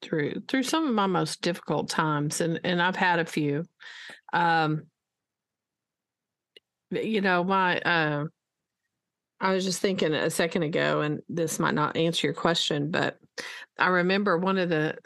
through 0.00 0.42
through 0.48 0.62
some 0.62 0.86
of 0.86 0.94
my 0.94 1.06
most 1.06 1.42
difficult 1.42 1.88
times, 1.88 2.40
and 2.40 2.60
and 2.64 2.80
I've 2.80 2.96
had 2.96 3.18
a 3.18 3.24
few. 3.24 3.64
Um, 4.32 4.84
you 6.90 7.20
know, 7.20 7.44
my 7.44 7.78
uh, 7.80 8.24
I 9.40 9.54
was 9.54 9.64
just 9.64 9.80
thinking 9.80 10.14
a 10.14 10.30
second 10.30 10.62
ago, 10.62 11.00
and 11.00 11.20
this 11.28 11.58
might 11.58 11.74
not 11.74 11.96
answer 11.96 12.26
your 12.26 12.34
question, 12.34 12.90
but 12.90 13.18
I 13.78 13.88
remember 13.88 14.38
one 14.38 14.58
of 14.58 14.68
the 14.68 14.96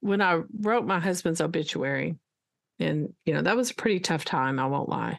when 0.00 0.20
I 0.20 0.42
wrote 0.60 0.86
my 0.86 1.00
husband's 1.00 1.40
obituary, 1.40 2.16
and 2.78 3.12
you 3.24 3.34
know 3.34 3.42
that 3.42 3.56
was 3.56 3.70
a 3.70 3.74
pretty 3.74 4.00
tough 4.00 4.24
time. 4.24 4.58
I 4.58 4.66
won't 4.66 4.88
lie. 4.88 5.18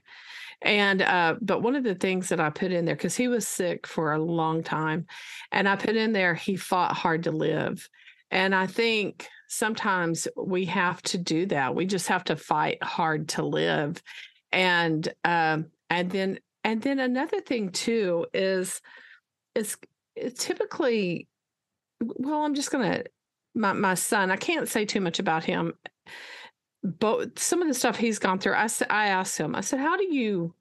And 0.62 1.02
uh, 1.02 1.36
but 1.42 1.62
one 1.62 1.76
of 1.76 1.84
the 1.84 1.96
things 1.96 2.30
that 2.30 2.40
I 2.40 2.50
put 2.50 2.72
in 2.72 2.86
there 2.86 2.96
because 2.96 3.16
he 3.16 3.28
was 3.28 3.48
sick 3.48 3.86
for 3.86 4.14
a 4.14 4.22
long 4.22 4.64
time, 4.64 5.06
and 5.52 5.68
I 5.68 5.76
put 5.76 5.96
in 5.96 6.14
there 6.14 6.36
he 6.36 6.56
fought 6.56 6.96
hard 6.96 7.24
to 7.24 7.32
live, 7.32 7.88
and 8.32 8.54
I 8.54 8.68
think 8.68 9.28
sometimes 9.48 10.28
we 10.36 10.66
have 10.66 11.02
to 11.04 11.18
do 11.18 11.46
that. 11.48 11.76
We 11.76 11.86
just 11.86 12.08
have 12.08 12.26
to 12.26 12.36
fight 12.36 12.82
hard 12.84 13.30
to 13.30 13.44
live, 13.44 14.02
and 14.52 15.08
um, 15.24 15.68
and 15.90 16.10
then 16.10 16.40
and 16.64 16.82
then 16.82 17.00
another 17.00 17.42
thing 17.42 17.72
too 17.72 18.26
is 18.34 18.82
is 19.56 19.78
typically 20.36 21.28
well 22.00 22.44
i'm 22.44 22.54
just 22.54 22.72
gonna 22.72 23.04
my, 23.56 23.74
my 23.74 23.94
son 23.94 24.30
i 24.30 24.36
can't 24.36 24.68
say 24.68 24.86
too 24.86 25.02
much 25.02 25.18
about 25.20 25.44
him 25.44 25.74
but 26.84 27.38
some 27.40 27.62
of 27.62 27.68
the 27.68 27.74
stuff 27.74 27.98
he's 27.98 28.20
gone 28.20 28.40
through, 28.40 28.54
I 28.54 28.68
I 28.90 29.08
asked 29.08 29.38
him, 29.38 29.56
I 29.56 29.62
said, 29.62 29.80
how 29.80 29.98
do 29.98 30.14
you, 30.14 30.54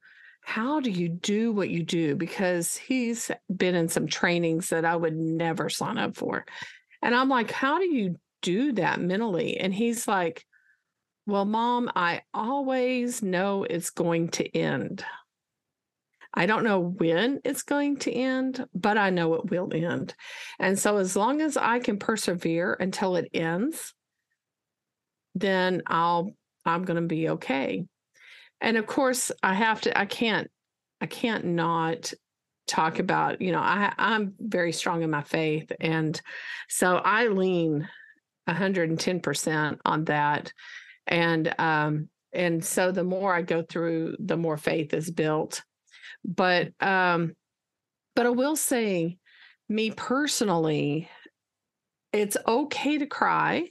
how 0.42 0.80
do 0.80 0.90
you 0.90 1.08
do 1.08 1.52
what 1.52 1.70
you 1.70 1.82
do? 1.82 2.16
Because 2.16 2.76
he's 2.76 3.30
been 3.54 3.74
in 3.74 3.88
some 3.88 4.06
trainings 4.06 4.70
that 4.70 4.84
I 4.84 4.96
would 4.96 5.16
never 5.16 5.68
sign 5.68 5.98
up 5.98 6.16
for. 6.16 6.44
And 7.02 7.14
I'm 7.14 7.28
like, 7.28 7.50
how 7.50 7.78
do 7.78 7.86
you 7.86 8.16
do 8.42 8.72
that 8.72 9.00
mentally? 9.00 9.58
And 9.58 9.74
he's 9.74 10.06
like, 10.08 10.44
well, 11.26 11.44
mom, 11.44 11.90
I 11.94 12.22
always 12.32 13.22
know 13.22 13.64
it's 13.64 13.90
going 13.90 14.28
to 14.30 14.56
end. 14.56 15.04
I 16.32 16.46
don't 16.46 16.64
know 16.64 16.80
when 16.80 17.40
it's 17.44 17.62
going 17.62 17.96
to 18.00 18.12
end, 18.12 18.64
but 18.74 18.98
I 18.98 19.10
know 19.10 19.34
it 19.34 19.50
will 19.50 19.72
end. 19.72 20.14
And 20.58 20.78
so, 20.78 20.98
as 20.98 21.16
long 21.16 21.40
as 21.40 21.56
I 21.56 21.78
can 21.78 21.98
persevere 21.98 22.74
until 22.74 23.16
it 23.16 23.30
ends, 23.32 23.94
then 25.34 25.82
I'll 25.86 26.30
I'm 26.64 26.84
going 26.84 27.00
to 27.00 27.08
be 27.08 27.30
okay. 27.30 27.86
And 28.60 28.76
of 28.76 28.86
course, 28.86 29.32
I 29.42 29.54
have 29.54 29.80
to 29.82 29.98
I 29.98 30.04
can't 30.04 30.50
I 31.00 31.06
can't 31.06 31.44
not 31.44 32.12
talk 32.66 32.98
about, 32.98 33.40
you 33.40 33.52
know, 33.52 33.60
I 33.60 33.92
I'm 33.98 34.34
very 34.38 34.72
strong 34.72 35.02
in 35.02 35.10
my 35.10 35.22
faith 35.22 35.70
and 35.80 36.20
so 36.68 36.96
I 36.96 37.28
lean 37.28 37.88
110% 38.48 39.78
on 39.84 40.04
that. 40.04 40.52
And 41.06 41.54
um 41.58 42.08
and 42.32 42.64
so 42.64 42.92
the 42.92 43.04
more 43.04 43.34
I 43.34 43.42
go 43.42 43.62
through, 43.62 44.16
the 44.18 44.36
more 44.36 44.56
faith 44.56 44.92
is 44.94 45.10
built. 45.10 45.62
But 46.24 46.72
um 46.80 47.34
but 48.14 48.26
I 48.26 48.30
will 48.30 48.56
say 48.56 49.18
me 49.68 49.90
personally, 49.90 51.08
it's 52.12 52.36
okay 52.46 52.98
to 52.98 53.06
cry 53.06 53.68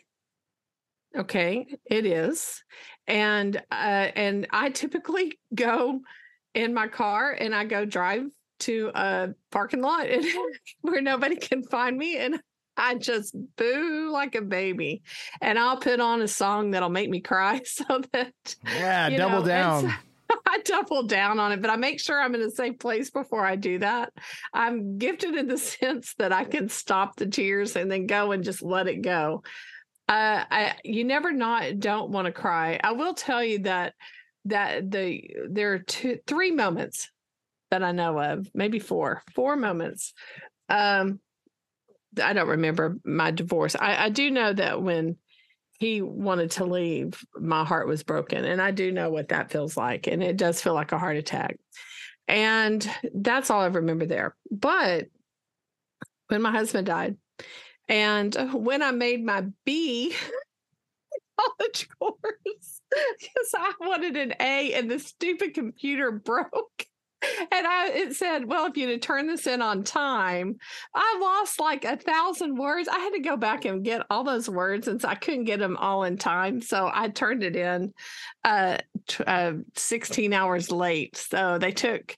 Okay, 1.17 1.65
it 1.86 2.05
is. 2.05 2.62
And 3.08 3.55
uh, 3.71 4.10
and 4.15 4.47
I 4.51 4.69
typically 4.69 5.39
go 5.55 6.01
in 6.53 6.73
my 6.73 6.88
car 6.88 7.31
and 7.31 7.55
I 7.55 7.65
go 7.65 7.86
drive 7.86 8.23
to 8.60 8.91
a 8.94 9.30
parking 9.52 9.82
lot 9.82 10.08
and, 10.08 10.26
where 10.82 11.02
nobody 11.02 11.36
can 11.36 11.63
find 11.63 11.98
me 11.98 12.18
and 12.18 12.39
I 12.78 12.96
just 12.96 13.36
boo 13.56 14.10
like 14.12 14.36
a 14.36 14.41
baby. 14.41 15.02
And 15.41 15.58
I'll 15.58 15.78
put 15.78 16.00
on 16.00 16.22
a 16.22 16.28
song 16.28 16.72
that'll 16.72 16.89
make 16.89 17.10
me 17.10 17.22
cry 17.22 17.62
so 17.65 18.02
that 18.13 18.34
Yeah, 18.65 19.10
double 19.10 19.41
know, 19.41 19.46
down. 19.46 19.94
I 20.48 20.60
double 20.65 21.04
down 21.04 21.39
on 21.39 21.52
it, 21.52 21.62
but 21.62 21.70
I 21.70 21.76
make 21.76 22.00
sure 22.00 22.20
I'm 22.20 22.36
in 22.36 22.41
a 22.41 22.50
safe 22.50 22.80
place 22.80 23.10
before 23.10 23.46
I 23.46 23.56
do 23.56 23.80
that. 23.80 24.12
I'm 24.54 24.98
gifted 24.98 25.36
in 25.36 25.48
the 25.48 25.58
sense 25.58 26.15
that 26.18 26.34
I 26.34 26.44
can 26.44 26.68
stop 26.70 27.15
the 27.15 27.28
tears 27.28 27.76
and 27.76 27.91
then 27.91 28.08
go 28.08 28.32
and 28.32 28.44
just 28.44 28.62
let 28.62 28.88
it 28.88 29.02
go. 29.02 29.44
Uh, 30.08 30.44
I 30.50 30.76
you 30.84 31.04
never 31.04 31.32
not 31.32 31.80
don't 31.80 32.12
want 32.12 32.26
to 32.26 32.32
cry. 32.32 32.80
I 32.84 32.91
will 32.91 33.13
tell 33.13 33.44
you 33.44 33.60
that 33.60 33.94
that 34.46 34.91
the 34.91 35.22
there 35.50 35.74
are 35.74 35.80
two 35.80 36.20
three 36.28 36.52
moments 36.52 37.10
that 37.75 37.83
I 37.83 37.91
know 37.91 38.17
of, 38.17 38.49
maybe 38.53 38.79
four, 38.79 39.21
four 39.33 39.57
moments. 39.57 40.13
Um, 40.69 41.19
I 42.21 42.31
don't 42.31 42.47
remember 42.47 42.97
my 43.03 43.31
divorce. 43.31 43.75
I, 43.75 44.05
I 44.05 44.09
do 44.09 44.31
know 44.31 44.53
that 44.53 44.81
when 44.81 45.17
he 45.77 46.01
wanted 46.01 46.51
to 46.51 46.65
leave, 46.65 47.21
my 47.38 47.65
heart 47.65 47.88
was 47.88 48.03
broken. 48.03 48.45
And 48.45 48.61
I 48.61 48.71
do 48.71 48.93
know 48.93 49.09
what 49.09 49.29
that 49.29 49.51
feels 49.51 49.75
like. 49.75 50.07
And 50.07 50.23
it 50.23 50.38
does 50.38 50.61
feel 50.61 50.73
like 50.73 50.93
a 50.93 50.97
heart 50.97 51.17
attack. 51.17 51.57
And 52.29 52.89
that's 53.13 53.49
all 53.49 53.59
I 53.59 53.67
remember 53.67 54.05
there. 54.05 54.35
But 54.49 55.07
when 56.29 56.41
my 56.41 56.51
husband 56.51 56.88
died, 56.88 57.17
and 57.89 58.33
when 58.53 58.81
I 58.81 58.91
made 58.91 59.23
my 59.23 59.45
B 59.65 60.15
college 61.39 61.89
course, 61.99 62.81
because 63.19 63.53
I 63.53 63.73
wanted 63.81 64.15
an 64.15 64.33
A 64.39 64.73
and 64.73 64.89
the 64.89 64.99
stupid 64.99 65.53
computer 65.53 66.11
broke 66.25 66.85
and 67.51 67.67
I 67.67 67.89
it 67.89 68.15
said, 68.15 68.45
well, 68.45 68.65
if 68.67 68.77
you'd 68.77 68.89
have 68.89 69.01
turned 69.01 69.29
this 69.29 69.47
in 69.47 69.61
on 69.61 69.83
time, 69.83 70.57
I 70.93 71.17
lost 71.21 71.59
like 71.59 71.85
a 71.85 71.97
thousand 71.97 72.57
words. 72.57 72.88
I 72.88 72.99
had 72.99 73.13
to 73.13 73.19
go 73.19 73.38
back 73.38 73.65
and 73.65 73.83
get 73.83 74.05
all 74.09 74.23
those 74.23 74.49
words 74.49 74.85
since 74.85 75.03
I 75.03 75.15
couldn't 75.15 75.45
get 75.45 75.59
them 75.59 75.77
all 75.77 76.03
in 76.03 76.17
time. 76.17 76.61
So 76.61 76.89
I 76.93 77.09
turned 77.09 77.43
it 77.43 77.55
in 77.55 77.93
uh, 78.43 78.77
t- 79.07 79.23
uh 79.25 79.53
16 79.75 80.33
hours 80.33 80.71
late. 80.71 81.17
So 81.17 81.57
they 81.57 81.71
took 81.71 82.15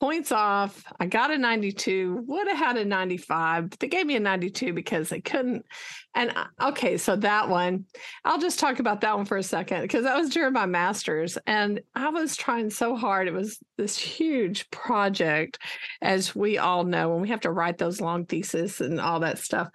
points 0.00 0.32
off. 0.32 0.82
I 0.98 1.06
got 1.06 1.30
a 1.30 1.36
92, 1.36 2.24
would 2.26 2.48
have 2.48 2.56
had 2.56 2.76
a 2.78 2.84
95. 2.84 3.70
but 3.70 3.78
They 3.78 3.88
gave 3.88 4.06
me 4.06 4.16
a 4.16 4.20
92 4.20 4.72
because 4.72 5.10
they 5.10 5.20
couldn't. 5.20 5.66
And 6.14 6.32
uh, 6.34 6.46
okay, 6.70 6.96
so 6.96 7.16
that 7.16 7.48
one, 7.48 7.84
I'll 8.24 8.40
just 8.40 8.58
talk 8.58 8.78
about 8.80 9.02
that 9.02 9.16
one 9.16 9.26
for 9.26 9.36
a 9.36 9.42
second 9.42 9.82
because 9.82 10.04
that 10.04 10.16
was 10.16 10.30
during 10.30 10.54
my 10.54 10.66
master's. 10.66 11.36
And 11.46 11.80
I 11.94 12.08
was 12.08 12.34
trying 12.34 12.70
so 12.70 12.96
hard. 12.96 13.28
It 13.28 13.34
was 13.34 13.58
this 13.76 13.98
huge 13.98 14.70
project, 14.70 15.58
as 16.00 16.34
we 16.34 16.56
all 16.56 16.84
know, 16.84 17.10
when 17.10 17.20
we 17.20 17.28
have 17.28 17.40
to 17.40 17.52
write 17.52 17.76
those 17.76 18.00
long 18.00 18.24
theses 18.24 18.80
and 18.80 19.00
all 19.00 19.20
that 19.20 19.38
stuff. 19.38 19.68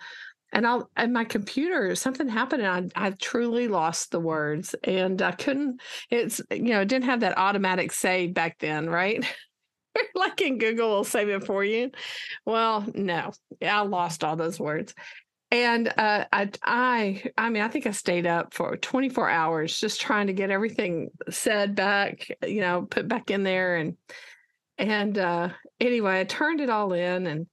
And 0.52 0.66
I'll 0.66 0.90
and 0.96 1.14
my 1.14 1.26
computer, 1.26 1.96
something 1.96 2.30
happened 2.30 2.64
and 2.64 2.92
I, 2.96 3.08
I 3.08 3.10
truly 3.12 3.68
lost 3.68 4.12
the 4.12 4.22
words 4.22 4.74
and 4.84 5.22
I 5.22 5.34
couldn't, 5.34 5.82
it's 6.10 6.42
you 6.50 6.70
know, 6.70 6.82
it 6.82 6.88
didn't 6.88 7.06
have 7.06 7.20
that 7.20 7.38
automatic 7.38 7.92
save 7.92 8.34
back 8.34 8.58
then, 8.60 8.90
right? 8.90 9.24
like 10.16 10.42
in 10.42 10.58
Google 10.58 10.90
will 10.90 11.04
save 11.04 11.30
it 11.30 11.46
for 11.46 11.64
you. 11.64 11.92
Well, 12.46 12.86
no, 12.94 13.32
I 13.62 13.82
lost 13.82 14.24
all 14.24 14.36
those 14.36 14.60
words. 14.60 14.94
And 15.52 15.88
uh, 15.88 16.26
I, 16.34 16.50
I, 16.64 17.24
I 17.38 17.50
mean, 17.50 17.62
I 17.62 17.68
think 17.68 17.86
I 17.86 17.92
stayed 17.92 18.26
up 18.26 18.54
for 18.54 18.76
24 18.78 19.30
hours 19.30 19.80
just 19.80 20.02
trying 20.02 20.28
to 20.28 20.34
get 20.34 20.50
everything 20.50 21.12
said 21.30 21.76
back, 21.76 22.28
you 22.46 22.62
know, 22.62 22.88
put 22.90 23.08
back 23.08 23.30
in 23.30 23.44
there. 23.44 23.76
And, 23.76 23.96
and 24.78 25.18
uh, 25.18 25.50
anyway, 25.80 26.20
I 26.20 26.24
turned 26.24 26.62
it 26.62 26.70
all 26.70 26.94
in 26.94 27.28
and 27.28 27.48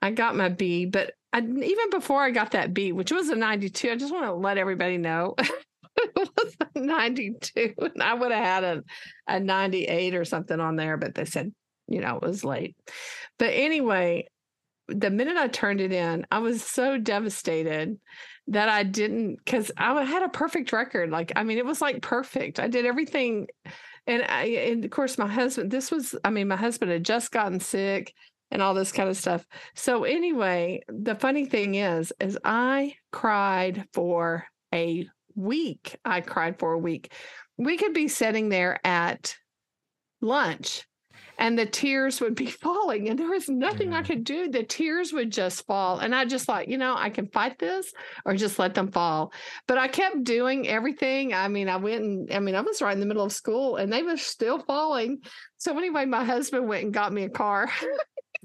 I 0.00 0.10
got 0.10 0.36
my 0.36 0.50
B. 0.50 0.84
But 0.84 1.14
I, 1.32 1.38
even 1.38 1.90
before 1.90 2.22
I 2.22 2.30
got 2.30 2.52
that 2.52 2.74
B, 2.74 2.92
which 2.92 3.10
was 3.10 3.30
a 3.30 3.36
92, 3.36 3.90
I 3.90 3.96
just 3.96 4.12
want 4.12 4.26
to 4.26 4.34
let 4.34 4.58
everybody 4.58 4.98
know 4.98 5.34
it 5.96 6.12
was 6.14 6.56
a 6.74 6.78
92 6.78 7.74
and 7.78 8.02
I 8.02 8.14
would 8.14 8.32
have 8.32 8.44
had 8.44 8.64
a, 8.64 8.84
a 9.26 9.40
98 9.40 10.14
or 10.14 10.24
something 10.24 10.60
on 10.60 10.76
there, 10.76 10.96
but 10.98 11.14
they 11.14 11.24
said 11.24 11.52
you 11.90 12.00
know, 12.00 12.16
it 12.16 12.22
was 12.22 12.44
late. 12.44 12.76
But 13.38 13.50
anyway, 13.52 14.28
the 14.88 15.10
minute 15.10 15.36
I 15.36 15.48
turned 15.48 15.80
it 15.80 15.92
in, 15.92 16.26
I 16.30 16.38
was 16.38 16.62
so 16.62 16.98
devastated 16.98 17.98
that 18.48 18.68
I 18.68 18.82
didn't 18.82 19.36
because 19.44 19.70
I 19.76 20.02
had 20.04 20.22
a 20.22 20.28
perfect 20.28 20.72
record. 20.72 21.10
Like, 21.10 21.32
I 21.36 21.44
mean, 21.44 21.58
it 21.58 21.66
was 21.66 21.80
like 21.80 22.02
perfect. 22.02 22.58
I 22.58 22.68
did 22.68 22.86
everything. 22.86 23.48
And 24.06 24.24
I, 24.28 24.44
and 24.44 24.84
of 24.84 24.90
course, 24.90 25.18
my 25.18 25.28
husband, 25.28 25.70
this 25.70 25.90
was, 25.90 26.14
I 26.24 26.30
mean, 26.30 26.48
my 26.48 26.56
husband 26.56 26.90
had 26.90 27.04
just 27.04 27.30
gotten 27.30 27.60
sick 27.60 28.14
and 28.50 28.62
all 28.62 28.74
this 28.74 28.92
kind 28.92 29.08
of 29.08 29.16
stuff. 29.16 29.46
So 29.76 30.04
anyway, 30.04 30.82
the 30.88 31.14
funny 31.14 31.46
thing 31.46 31.76
is, 31.76 32.12
is 32.18 32.38
I 32.42 32.94
cried 33.12 33.84
for 33.92 34.46
a 34.74 35.06
week. 35.36 35.96
I 36.04 36.20
cried 36.20 36.58
for 36.58 36.72
a 36.72 36.78
week. 36.78 37.12
We 37.56 37.76
could 37.76 37.92
be 37.92 38.08
sitting 38.08 38.48
there 38.48 38.80
at 38.84 39.36
lunch 40.20 40.84
and 41.40 41.58
the 41.58 41.66
tears 41.66 42.20
would 42.20 42.34
be 42.34 42.46
falling 42.62 43.08
and 43.08 43.18
there 43.18 43.30
was 43.30 43.48
nothing 43.48 43.92
I 43.92 44.02
could 44.02 44.22
do. 44.22 44.48
The 44.48 44.62
tears 44.62 45.12
would 45.12 45.32
just 45.32 45.66
fall. 45.66 45.98
And 45.98 46.14
I 46.14 46.26
just 46.26 46.48
like, 46.48 46.68
you 46.68 46.78
know, 46.78 46.94
I 46.96 47.10
can 47.10 47.26
fight 47.26 47.58
this 47.58 47.92
or 48.24 48.34
just 48.36 48.58
let 48.58 48.74
them 48.74 48.92
fall. 48.92 49.32
But 49.66 49.78
I 49.78 49.88
kept 49.88 50.22
doing 50.22 50.68
everything. 50.68 51.34
I 51.34 51.48
mean, 51.48 51.68
I 51.68 51.76
went 51.76 52.04
and 52.04 52.32
I 52.32 52.38
mean, 52.38 52.54
I 52.54 52.60
was 52.60 52.82
right 52.82 52.92
in 52.92 53.00
the 53.00 53.06
middle 53.06 53.24
of 53.24 53.32
school 53.32 53.76
and 53.76 53.92
they 53.92 54.02
were 54.02 54.18
still 54.18 54.60
falling. 54.60 55.22
So 55.56 55.76
anyway, 55.76 56.04
my 56.04 56.24
husband 56.24 56.68
went 56.68 56.84
and 56.84 56.94
got 56.94 57.12
me 57.12 57.24
a 57.24 57.30
car. 57.30 57.70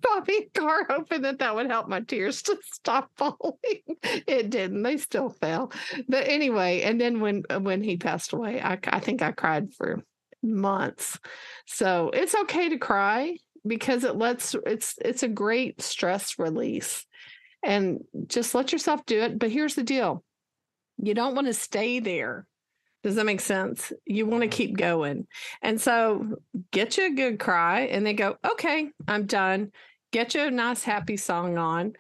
bought 0.01 0.27
me 0.27 0.47
a 0.53 0.60
car 0.60 0.86
hoping 0.89 1.21
that 1.21 1.39
that 1.39 1.55
would 1.55 1.67
help 1.67 1.88
my 1.88 2.01
tears 2.01 2.41
to 2.43 2.58
stop 2.63 3.10
falling. 3.17 3.81
it 4.03 4.49
didn't. 4.49 4.84
They 4.84 4.97
still 4.97 5.29
fell. 5.29 5.71
But 6.08 6.27
anyway, 6.27 6.81
and 6.81 6.99
then 6.99 7.19
when 7.19 7.43
when 7.60 7.84
he 7.84 7.97
passed 7.97 8.31
away, 8.31 8.62
I, 8.62 8.77
I 8.88 8.99
think 8.99 9.21
I 9.21 9.31
cried 9.31 9.73
for 9.73 10.01
months. 10.45 11.19
So 11.65 12.12
it's 12.13 12.36
okay 12.36 12.69
to 12.69 12.77
cry 12.77 13.38
because 13.65 14.03
it 14.03 14.15
lets 14.15 14.55
it's 14.65 14.95
it's 15.03 15.23
a 15.23 15.27
great 15.27 15.81
stress 15.81 16.38
release. 16.38 17.05
And 17.63 18.03
just 18.27 18.53
let 18.53 18.71
yourself 18.71 19.05
do 19.05 19.21
it. 19.21 19.39
But 19.39 19.49
here's 19.49 19.73
the 19.73 19.84
deal. 19.84 20.23
You 20.97 21.15
don't 21.15 21.34
want 21.34 21.47
to 21.47 21.53
stay 21.53 21.99
there. 21.99 22.45
Does 23.03 23.15
that 23.15 23.25
make 23.25 23.41
sense? 23.41 23.91
You 24.05 24.25
want 24.25 24.41
to 24.41 24.47
mm-hmm. 24.47 24.55
keep 24.55 24.77
going. 24.77 25.27
And 25.62 25.79
so 25.79 26.38
get 26.71 26.97
you 26.97 27.08
a 27.08 27.15
good 27.15 27.39
cry 27.39 27.81
and 27.81 28.05
then 28.05 28.15
go, 28.15 28.38
okay, 28.43 28.89
I'm 29.08 29.25
done. 29.25 29.71
Get 30.12 30.34
you 30.34 30.43
a 30.43 30.51
nice 30.51 30.84
happy 30.84 31.17
song 31.17 31.58
on. 31.58 31.93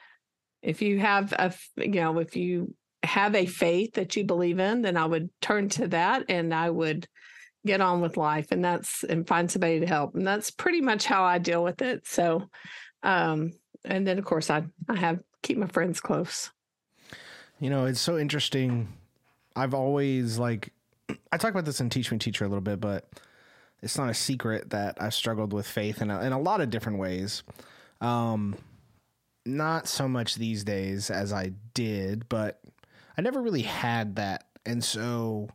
If 0.61 0.81
you 0.81 0.99
have 0.99 1.31
a, 1.33 1.53
you 1.77 2.01
know, 2.01 2.19
if 2.19 2.35
you 2.35 2.73
have 3.03 3.35
a 3.35 3.45
faith 3.45 3.93
that 3.93 4.15
you 4.15 4.23
believe 4.23 4.59
in, 4.59 4.81
then 4.81 4.97
I 4.97 5.05
would 5.05 5.29
turn 5.41 5.69
to 5.69 5.87
that 5.89 6.25
and 6.29 6.53
I 6.53 6.69
would 6.69 7.07
get 7.65 7.81
on 7.81 8.01
with 8.01 8.17
life 8.17 8.47
and 8.51 8.63
that's 8.63 9.03
and 9.03 9.27
find 9.27 9.49
somebody 9.49 9.79
to 9.79 9.87
help 9.87 10.15
and 10.15 10.25
that's 10.25 10.51
pretty 10.51 10.81
much 10.81 11.05
how 11.05 11.23
i 11.23 11.37
deal 11.37 11.63
with 11.63 11.81
it 11.81 12.05
so 12.07 12.47
um 13.03 13.51
and 13.83 14.05
then 14.07 14.17
of 14.19 14.25
course 14.25 14.49
i 14.49 14.63
i 14.87 14.95
have 14.95 15.19
keep 15.45 15.57
my 15.57 15.67
friends 15.67 15.99
close. 15.99 16.49
You 17.59 17.69
know 17.69 17.85
it's 17.85 18.01
so 18.01 18.17
interesting. 18.17 18.89
I've 19.55 19.73
always 19.73 20.37
like 20.37 20.73
i 21.31 21.37
talk 21.37 21.51
about 21.51 21.65
this 21.65 21.79
in 21.79 21.89
teach 21.89 22.11
me 22.11 22.17
teacher 22.17 22.43
a 22.43 22.47
little 22.47 22.61
bit 22.61 22.81
but 22.81 23.07
it's 23.81 23.97
not 23.97 24.09
a 24.09 24.13
secret 24.13 24.71
that 24.71 24.97
i've 24.99 25.13
struggled 25.13 25.53
with 25.53 25.67
faith 25.67 26.01
in 26.01 26.09
a, 26.09 26.21
in 26.21 26.33
a 26.33 26.39
lot 26.39 26.61
of 26.61 26.69
different 26.69 26.97
ways. 26.97 27.43
Um 28.01 28.55
not 29.45 29.87
so 29.87 30.07
much 30.07 30.35
these 30.35 30.63
days 30.63 31.11
as 31.11 31.31
i 31.31 31.51
did 31.75 32.27
but 32.27 32.59
i 33.15 33.21
never 33.21 33.41
really 33.41 33.61
had 33.61 34.15
that 34.15 34.45
and 34.65 34.83
so 34.83 35.47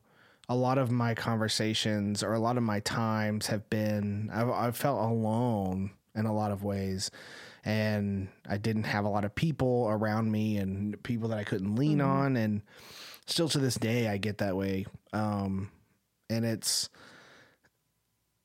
a 0.51 0.57
lot 0.57 0.79
of 0.79 0.91
my 0.91 1.15
conversations 1.15 2.25
or 2.25 2.33
a 2.33 2.41
lot 2.41 2.57
of 2.57 2.65
my 2.65 2.81
times 2.81 3.47
have 3.47 3.71
been 3.71 4.29
I've, 4.35 4.51
I've 4.51 4.77
felt 4.77 5.01
alone 5.01 5.93
in 6.17 6.27
a 6.27 6.35
lot 6.35 6.51
of 6.51 6.65
ways. 6.65 7.13
And 7.65 8.27
I 8.49 8.57
didn't 8.57 8.83
have 8.83 9.05
a 9.05 9.09
lot 9.09 9.25
of 9.25 9.33
people 9.33 9.87
around 9.89 10.33
me 10.33 10.57
and 10.57 11.01
people 11.05 11.29
that 11.29 11.39
I 11.39 11.45
couldn't 11.45 11.77
lean 11.77 11.99
mm-hmm. 11.99 12.11
on. 12.11 12.37
And 12.37 12.63
still 13.27 13.49
to 13.51 13.61
this 13.61 13.77
day 13.77 14.09
I 14.09 14.17
get 14.17 14.39
that 14.39 14.57
way. 14.57 14.87
Um, 15.13 15.71
and 16.29 16.45
it's 16.45 16.91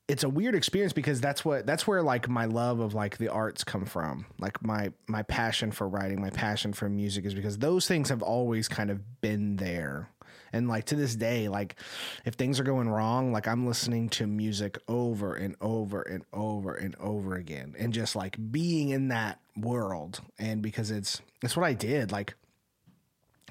it's 0.06 0.22
a 0.22 0.28
weird 0.28 0.54
experience 0.54 0.92
because 0.92 1.20
that's 1.20 1.44
what 1.44 1.66
that's 1.66 1.88
where 1.88 2.02
like 2.02 2.28
my 2.28 2.44
love 2.44 2.78
of 2.78 2.94
like 2.94 3.18
the 3.18 3.30
arts 3.30 3.64
come 3.64 3.84
from. 3.84 4.26
Like 4.38 4.62
my 4.62 4.92
my 5.08 5.24
passion 5.24 5.72
for 5.72 5.88
writing 5.88 6.20
my 6.20 6.30
passion 6.30 6.72
for 6.72 6.88
music 6.88 7.24
is 7.24 7.34
because 7.34 7.58
those 7.58 7.88
things 7.88 8.10
have 8.10 8.22
always 8.22 8.68
kind 8.68 8.92
of 8.92 9.20
been 9.20 9.56
there 9.56 10.08
and 10.52 10.68
like 10.68 10.84
to 10.86 10.96
this 10.96 11.14
day, 11.16 11.48
like 11.48 11.76
if 12.24 12.34
things 12.34 12.60
are 12.60 12.64
going 12.64 12.88
wrong, 12.88 13.32
like 13.32 13.48
I'm 13.48 13.66
listening 13.66 14.08
to 14.10 14.26
music 14.26 14.78
over 14.88 15.34
and 15.34 15.56
over 15.60 16.02
and 16.02 16.24
over 16.32 16.74
and 16.74 16.94
over 16.96 17.34
again 17.34 17.74
and 17.78 17.92
just 17.92 18.16
like 18.16 18.36
being 18.50 18.90
in 18.90 19.08
that 19.08 19.40
world. 19.56 20.20
And 20.38 20.62
because 20.62 20.90
it's 20.90 21.20
it's 21.42 21.56
what 21.56 21.66
I 21.66 21.72
did. 21.72 22.12
Like 22.12 22.34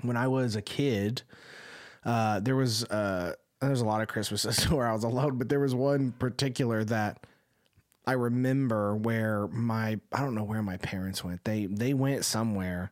when 0.01 0.17
I 0.17 0.27
was 0.27 0.55
a 0.55 0.61
kid, 0.61 1.23
uh, 2.03 2.39
there 2.39 2.55
was 2.55 2.83
uh 2.85 3.33
there's 3.61 3.81
a 3.81 3.85
lot 3.85 4.01
of 4.01 4.07
Christmases 4.07 4.63
where 4.69 4.87
I 4.87 4.93
was 4.93 5.03
alone, 5.03 5.37
but 5.37 5.49
there 5.49 5.59
was 5.59 5.73
one 5.73 6.11
particular 6.11 6.83
that 6.85 7.25
I 8.07 8.13
remember 8.13 8.95
where 8.95 9.47
my 9.47 9.99
I 10.11 10.21
don't 10.21 10.35
know 10.35 10.43
where 10.43 10.61
my 10.61 10.77
parents 10.77 11.23
went. 11.23 11.43
They 11.43 11.65
they 11.65 11.93
went 11.93 12.25
somewhere. 12.25 12.91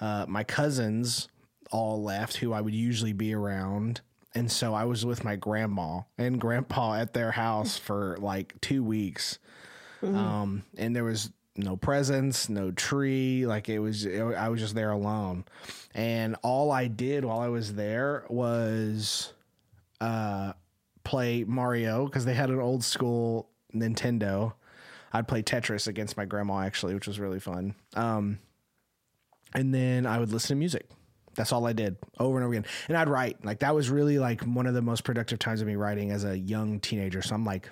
Uh, 0.00 0.26
my 0.28 0.44
cousins 0.44 1.28
all 1.72 2.02
left 2.02 2.36
who 2.36 2.52
I 2.52 2.60
would 2.60 2.74
usually 2.74 3.12
be 3.12 3.34
around. 3.34 4.00
and 4.34 4.50
so 4.50 4.72
I 4.74 4.84
was 4.84 5.04
with 5.04 5.24
my 5.24 5.36
grandma 5.36 6.02
and 6.16 6.40
grandpa 6.40 6.94
at 6.94 7.12
their 7.12 7.32
house 7.32 7.76
for 7.76 8.16
like 8.20 8.58
two 8.60 8.82
weeks. 8.82 9.38
Mm-hmm. 10.02 10.16
Um, 10.16 10.62
and 10.76 10.96
there 10.96 11.04
was 11.04 11.30
no 11.56 11.76
presents, 11.76 12.48
no 12.48 12.70
tree. 12.70 13.46
Like 13.46 13.68
it 13.68 13.78
was, 13.78 14.06
it, 14.06 14.20
I 14.22 14.48
was 14.48 14.60
just 14.60 14.74
there 14.74 14.90
alone. 14.90 15.44
And 15.94 16.36
all 16.42 16.70
I 16.70 16.86
did 16.86 17.24
while 17.24 17.40
I 17.40 17.48
was 17.48 17.74
there 17.74 18.24
was 18.28 19.32
uh, 20.00 20.54
play 21.04 21.44
Mario 21.44 22.06
because 22.06 22.24
they 22.24 22.34
had 22.34 22.48
an 22.50 22.60
old 22.60 22.82
school 22.84 23.48
Nintendo. 23.74 24.54
I'd 25.12 25.28
play 25.28 25.42
Tetris 25.42 25.86
against 25.86 26.16
my 26.16 26.24
grandma 26.24 26.60
actually, 26.60 26.94
which 26.94 27.06
was 27.06 27.20
really 27.20 27.40
fun. 27.40 27.74
Um, 27.94 28.38
and 29.54 29.74
then 29.74 30.06
I 30.06 30.18
would 30.18 30.32
listen 30.32 30.56
to 30.56 30.58
music. 30.58 30.88
That's 31.34 31.52
all 31.52 31.66
I 31.66 31.72
did 31.72 31.96
over 32.18 32.36
and 32.36 32.44
over 32.44 32.52
again. 32.52 32.66
And 32.88 32.96
I'd 32.96 33.08
write. 33.08 33.44
Like 33.44 33.60
that 33.60 33.74
was 33.74 33.90
really 33.90 34.18
like 34.18 34.42
one 34.42 34.66
of 34.66 34.74
the 34.74 34.82
most 34.82 35.04
productive 35.04 35.38
times 35.38 35.60
of 35.60 35.66
me 35.66 35.76
writing 35.76 36.10
as 36.10 36.24
a 36.24 36.38
young 36.38 36.80
teenager. 36.80 37.22
So 37.22 37.34
I'm 37.34 37.44
like 37.44 37.70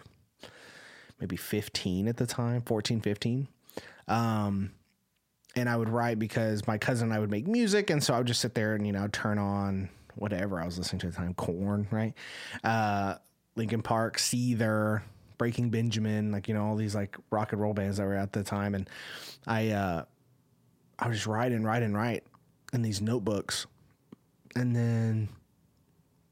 maybe 1.20 1.36
15 1.36 2.08
at 2.08 2.16
the 2.16 2.26
time, 2.26 2.62
14, 2.62 3.00
15. 3.00 3.48
Um, 4.08 4.72
and 5.56 5.68
I 5.68 5.76
would 5.76 5.88
write 5.88 6.18
because 6.18 6.66
my 6.66 6.78
cousin 6.78 7.08
and 7.08 7.14
I 7.14 7.18
would 7.18 7.30
make 7.30 7.46
music. 7.46 7.90
And 7.90 8.02
so 8.02 8.14
I 8.14 8.18
would 8.18 8.26
just 8.26 8.40
sit 8.40 8.54
there 8.54 8.74
and, 8.74 8.86
you 8.86 8.92
know, 8.92 9.08
turn 9.08 9.38
on 9.38 9.90
whatever 10.14 10.61
I 10.61 10.64
was 10.64 10.78
listening 10.78 11.00
to 11.00 11.06
at 11.08 11.12
the 11.14 11.18
time, 11.18 11.34
Korn, 11.34 11.86
right? 11.90 12.14
Uh, 12.64 13.16
Linkin 13.56 13.82
Park, 13.82 14.16
Seether, 14.16 15.02
Breaking 15.38 15.70
Benjamin, 15.70 16.32
like, 16.32 16.48
you 16.48 16.54
know, 16.54 16.64
all 16.64 16.76
these 16.76 16.94
like 16.94 17.16
rock 17.30 17.52
and 17.52 17.61
roll 17.61 17.74
bands 17.74 17.96
that 17.96 18.04
were 18.04 18.14
at 18.14 18.32
the 18.32 18.42
time. 18.42 18.74
And 18.74 18.88
I, 19.46 19.70
uh, 19.70 20.04
I 20.98 21.08
was 21.08 21.18
just 21.18 21.26
write 21.26 21.52
and 21.52 21.64
write 21.64 21.82
and 21.82 21.96
write 21.96 22.24
in 22.72 22.82
these 22.82 23.00
notebooks. 23.00 23.66
And 24.56 24.74
then 24.74 25.28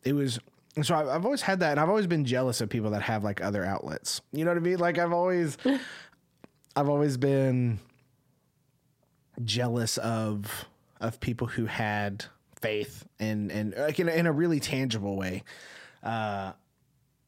it 0.04 0.12
was 0.12 0.38
so 0.82 0.94
I've 0.94 1.24
always 1.24 1.42
had 1.42 1.60
that, 1.60 1.72
and 1.72 1.80
I've 1.80 1.88
always 1.88 2.06
been 2.06 2.24
jealous 2.24 2.60
of 2.60 2.68
people 2.68 2.90
that 2.90 3.02
have 3.02 3.24
like 3.24 3.42
other 3.42 3.64
outlets. 3.64 4.20
You 4.32 4.44
know 4.44 4.50
what 4.52 4.58
I 4.58 4.60
mean? 4.60 4.78
Like 4.78 4.98
I've 4.98 5.12
always, 5.12 5.56
I've 6.76 6.88
always 6.88 7.16
been 7.16 7.80
jealous 9.44 9.98
of 9.98 10.66
of 11.00 11.20
people 11.20 11.46
who 11.46 11.66
had 11.66 12.24
faith 12.60 13.06
and 13.18 13.50
and 13.50 13.74
like 13.76 13.98
in, 14.00 14.08
in 14.08 14.26
a 14.26 14.32
really 14.32 14.60
tangible 14.60 15.16
way. 15.16 15.44
Uh, 16.02 16.52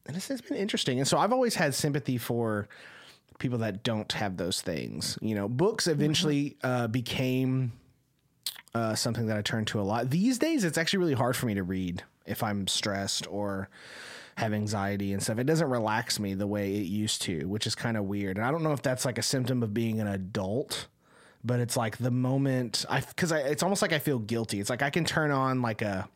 and 0.05 0.15
this 0.15 0.27
has 0.29 0.41
been 0.41 0.57
interesting, 0.57 0.99
and 0.99 1.07
so 1.07 1.17
I've 1.17 1.33
always 1.33 1.55
had 1.55 1.73
sympathy 1.75 2.17
for 2.17 2.67
people 3.39 3.59
that 3.59 3.83
don't 3.83 4.11
have 4.13 4.37
those 4.37 4.61
things. 4.61 5.17
You 5.21 5.35
know, 5.35 5.47
books 5.47 5.87
eventually 5.87 6.57
uh, 6.63 6.87
became 6.87 7.73
uh, 8.73 8.95
something 8.95 9.27
that 9.27 9.37
I 9.37 9.41
turn 9.41 9.65
to 9.65 9.79
a 9.79 9.83
lot. 9.83 10.09
These 10.09 10.37
days, 10.39 10.63
it's 10.63 10.77
actually 10.77 10.99
really 10.99 11.13
hard 11.13 11.35
for 11.35 11.45
me 11.45 11.53
to 11.55 11.63
read 11.63 12.03
if 12.25 12.43
I'm 12.43 12.67
stressed 12.67 13.27
or 13.27 13.69
have 14.35 14.53
anxiety 14.53 15.13
and 15.13 15.21
stuff. 15.21 15.37
It 15.39 15.45
doesn't 15.45 15.69
relax 15.69 16.19
me 16.19 16.33
the 16.33 16.47
way 16.47 16.75
it 16.75 16.85
used 16.85 17.21
to, 17.23 17.47
which 17.47 17.67
is 17.67 17.75
kind 17.75 17.97
of 17.97 18.05
weird. 18.05 18.37
And 18.37 18.45
I 18.45 18.51
don't 18.51 18.63
know 18.63 18.71
if 18.71 18.81
that's 18.81 19.05
like 19.05 19.17
a 19.17 19.23
symptom 19.23 19.61
of 19.61 19.73
being 19.73 19.99
an 19.99 20.07
adult, 20.07 20.87
but 21.43 21.59
it's 21.59 21.75
like 21.75 21.97
the 21.97 22.11
moment 22.11 22.85
I, 22.89 23.01
cause 23.01 23.31
I, 23.31 23.39
it's 23.39 23.63
almost 23.63 23.81
like 23.81 23.93
I 23.93 23.99
feel 23.99 24.19
guilty. 24.19 24.59
It's 24.59 24.69
like 24.69 24.81
I 24.81 24.89
can 24.89 25.03
turn 25.03 25.31
on 25.31 25.61
like 25.61 25.81
a, 25.81 26.07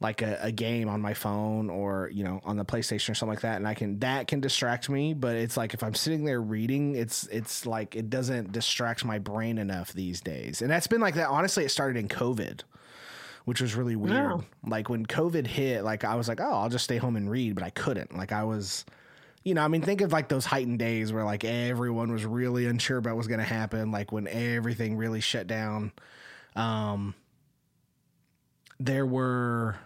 like 0.00 0.22
a, 0.22 0.38
a, 0.42 0.52
game 0.52 0.88
on 0.88 1.00
my 1.00 1.14
phone 1.14 1.70
or 1.70 2.10
you 2.12 2.24
know 2.24 2.40
on 2.44 2.56
the 2.56 2.64
PlayStation 2.64 3.10
or 3.10 3.14
something 3.14 3.34
like 3.34 3.42
that, 3.42 3.56
and 3.56 3.66
I 3.66 3.74
can 3.74 3.98
that 4.00 4.26
can 4.26 4.40
distract 4.40 4.88
me. 4.90 5.14
But 5.14 5.36
it's 5.36 5.56
like 5.56 5.72
if 5.72 5.82
I'm 5.82 5.94
sitting 5.94 6.24
there 6.24 6.40
reading, 6.40 6.96
it's 6.96 7.26
it's 7.28 7.64
like 7.64 7.94
it 7.94 8.10
doesn't 8.10 8.52
distract 8.52 9.04
my 9.04 9.18
brain 9.18 9.58
enough 9.58 9.92
these 9.92 10.20
days. 10.20 10.62
And 10.62 10.70
that's 10.70 10.86
been 10.86 11.00
like 11.00 11.14
that. 11.14 11.28
Honestly, 11.28 11.64
it 11.64 11.70
started 11.70 11.98
in 11.98 12.08
COVID, 12.08 12.62
which 13.44 13.60
was 13.60 13.74
really 13.74 13.96
weird. 13.96 14.30
Wow. 14.30 14.44
Like 14.66 14.88
when 14.88 15.06
COVID 15.06 15.46
hit, 15.46 15.84
like 15.84 16.04
I 16.04 16.16
was 16.16 16.28
like, 16.28 16.40
oh, 16.40 16.52
I'll 16.52 16.68
just 16.70 16.84
stay 16.84 16.96
home 16.96 17.16
and 17.16 17.30
read, 17.30 17.54
but 17.54 17.64
I 17.64 17.70
couldn't. 17.70 18.16
Like 18.16 18.32
I 18.32 18.44
was. 18.44 18.84
You 19.46 19.52
know, 19.52 19.60
I 19.60 19.68
mean, 19.68 19.82
think 19.82 20.00
of 20.00 20.10
like 20.10 20.30
those 20.30 20.46
heightened 20.46 20.78
days 20.78 21.12
where 21.12 21.22
like 21.22 21.44
everyone 21.44 22.10
was 22.10 22.24
really 22.24 22.64
unsure 22.64 22.96
about 22.96 23.16
what's 23.16 23.28
going 23.28 23.40
to 23.40 23.44
happen, 23.44 23.90
like 23.90 24.10
when 24.10 24.26
everything 24.26 24.96
really 24.96 25.20
shut 25.20 25.46
down. 25.46 25.92
Um, 26.56 27.14
there 28.80 29.06
were 29.06 29.76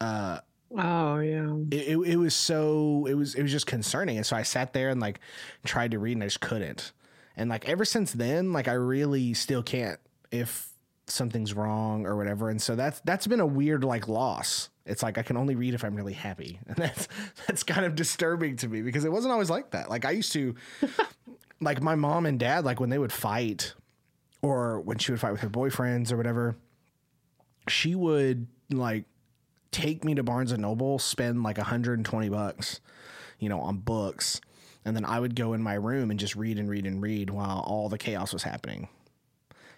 uh 0.00 0.38
oh 0.76 1.18
yeah. 1.18 1.54
it, 1.70 1.88
it, 1.88 1.98
it, 1.98 2.16
was 2.16 2.34
so 2.34 3.06
it 3.08 3.14
was 3.14 3.34
it 3.34 3.42
was 3.42 3.52
just 3.52 3.66
concerning. 3.66 4.16
And 4.16 4.26
so 4.26 4.36
i 4.36 4.42
sat 4.42 4.72
there 4.72 4.90
and 4.90 5.00
like 5.00 5.20
tried 5.64 5.92
to 5.92 5.98
read 5.98 6.12
and 6.12 6.22
i 6.22 6.26
just 6.26 6.40
couldn't. 6.40 6.92
And 7.36 7.48
like 7.48 7.68
ever 7.68 7.84
since 7.84 8.12
then 8.12 8.52
like 8.52 8.68
i 8.68 8.72
really 8.72 9.34
still 9.34 9.62
can't 9.62 10.00
if 10.30 10.68
something's 11.06 11.52
wrong 11.54 12.06
or 12.06 12.16
whatever. 12.16 12.48
And 12.48 12.60
so 12.60 12.74
that's 12.74 13.00
that's 13.00 13.26
been 13.26 13.40
a 13.40 13.46
weird 13.46 13.84
like 13.84 14.08
loss. 14.08 14.70
It's 14.84 15.02
like 15.02 15.18
i 15.18 15.22
can 15.22 15.36
only 15.36 15.54
read 15.54 15.74
if 15.74 15.84
i'm 15.84 15.94
really 15.94 16.14
happy. 16.14 16.58
And 16.66 16.76
that's 16.76 17.08
that's 17.46 17.62
kind 17.62 17.86
of 17.86 17.94
disturbing 17.94 18.56
to 18.56 18.68
me 18.68 18.82
because 18.82 19.04
it 19.04 19.12
wasn't 19.12 19.32
always 19.32 19.50
like 19.50 19.70
that. 19.70 19.90
Like 19.90 20.04
i 20.04 20.10
used 20.10 20.32
to 20.32 20.54
like 21.60 21.80
my 21.80 21.94
mom 21.94 22.26
and 22.26 22.38
dad 22.38 22.64
like 22.64 22.80
when 22.80 22.90
they 22.90 22.98
would 22.98 23.12
fight 23.12 23.74
or 24.42 24.80
when 24.80 24.98
she 24.98 25.12
would 25.12 25.20
fight 25.20 25.30
with 25.30 25.40
her 25.42 25.50
boyfriends 25.50 26.10
or 26.10 26.16
whatever 26.16 26.56
she 27.68 27.94
would 27.94 28.46
like 28.70 29.04
take 29.70 30.04
me 30.04 30.14
to 30.14 30.22
Barnes 30.22 30.52
and 30.52 30.62
Noble, 30.62 30.98
spend 30.98 31.42
like 31.42 31.56
120 31.56 32.28
bucks, 32.28 32.80
you 33.38 33.48
know, 33.48 33.60
on 33.60 33.78
books. 33.78 34.40
And 34.84 34.94
then 34.96 35.04
I 35.04 35.18
would 35.18 35.34
go 35.34 35.52
in 35.52 35.62
my 35.62 35.74
room 35.74 36.10
and 36.10 36.18
just 36.18 36.36
read 36.36 36.58
and 36.58 36.68
read 36.68 36.86
and 36.86 37.00
read 37.00 37.30
while 37.30 37.60
all 37.66 37.88
the 37.88 37.98
chaos 37.98 38.32
was 38.32 38.42
happening. 38.42 38.88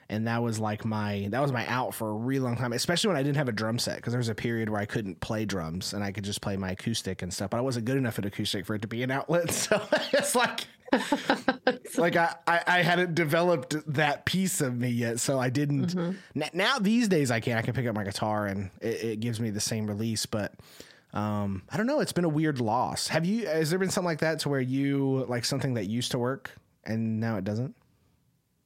And 0.08 0.26
that 0.26 0.42
was 0.42 0.58
like 0.58 0.84
my 0.84 1.28
that 1.30 1.40
was 1.40 1.50
my 1.50 1.66
out 1.66 1.94
for 1.94 2.10
a 2.10 2.12
really 2.12 2.40
long 2.40 2.56
time, 2.56 2.74
especially 2.74 3.08
when 3.08 3.16
I 3.16 3.22
didn't 3.22 3.36
have 3.36 3.48
a 3.48 3.52
drum 3.52 3.78
set 3.78 3.96
because 3.96 4.12
there 4.12 4.18
was 4.18 4.28
a 4.28 4.34
period 4.34 4.68
where 4.68 4.80
I 4.80 4.84
couldn't 4.84 5.20
play 5.20 5.46
drums 5.46 5.94
and 5.94 6.04
I 6.04 6.12
could 6.12 6.24
just 6.24 6.42
play 6.42 6.56
my 6.56 6.72
acoustic 6.72 7.22
and 7.22 7.32
stuff. 7.32 7.50
But 7.50 7.56
I 7.56 7.62
wasn't 7.62 7.86
good 7.86 7.96
enough 7.96 8.18
at 8.18 8.26
acoustic 8.26 8.66
for 8.66 8.74
it 8.74 8.82
to 8.82 8.88
be 8.88 9.02
an 9.02 9.10
outlet, 9.10 9.50
so 9.52 9.80
it's 10.12 10.34
like 10.34 10.66
like 11.98 12.16
I, 12.16 12.34
I, 12.46 12.62
I 12.66 12.82
hadn't 12.82 13.14
developed 13.14 13.76
that 13.94 14.24
piece 14.24 14.60
of 14.60 14.76
me 14.76 14.88
yet, 14.88 15.20
so 15.20 15.38
I 15.38 15.50
didn't. 15.50 15.94
Mm-hmm. 15.94 16.42
N- 16.42 16.50
now 16.52 16.78
these 16.78 17.08
days 17.08 17.30
I 17.30 17.40
can 17.40 17.56
I 17.56 17.62
can 17.62 17.74
pick 17.74 17.86
up 17.86 17.94
my 17.94 18.04
guitar 18.04 18.46
and 18.46 18.70
it, 18.80 19.04
it 19.04 19.20
gives 19.20 19.40
me 19.40 19.50
the 19.50 19.60
same 19.60 19.86
release, 19.86 20.26
but 20.26 20.54
um, 21.14 21.62
I 21.70 21.76
don't 21.76 21.86
know. 21.86 22.00
It's 22.00 22.12
been 22.12 22.24
a 22.24 22.28
weird 22.28 22.60
loss. 22.60 23.08
Have 23.08 23.24
you? 23.24 23.46
Has 23.46 23.70
there 23.70 23.78
been 23.78 23.90
something 23.90 24.06
like 24.06 24.18
that 24.18 24.40
to 24.40 24.48
where 24.48 24.60
you 24.60 25.24
like 25.28 25.44
something 25.44 25.74
that 25.74 25.86
used 25.86 26.10
to 26.10 26.18
work 26.18 26.50
and 26.84 27.20
now 27.20 27.36
it 27.36 27.44
doesn't? 27.44 27.74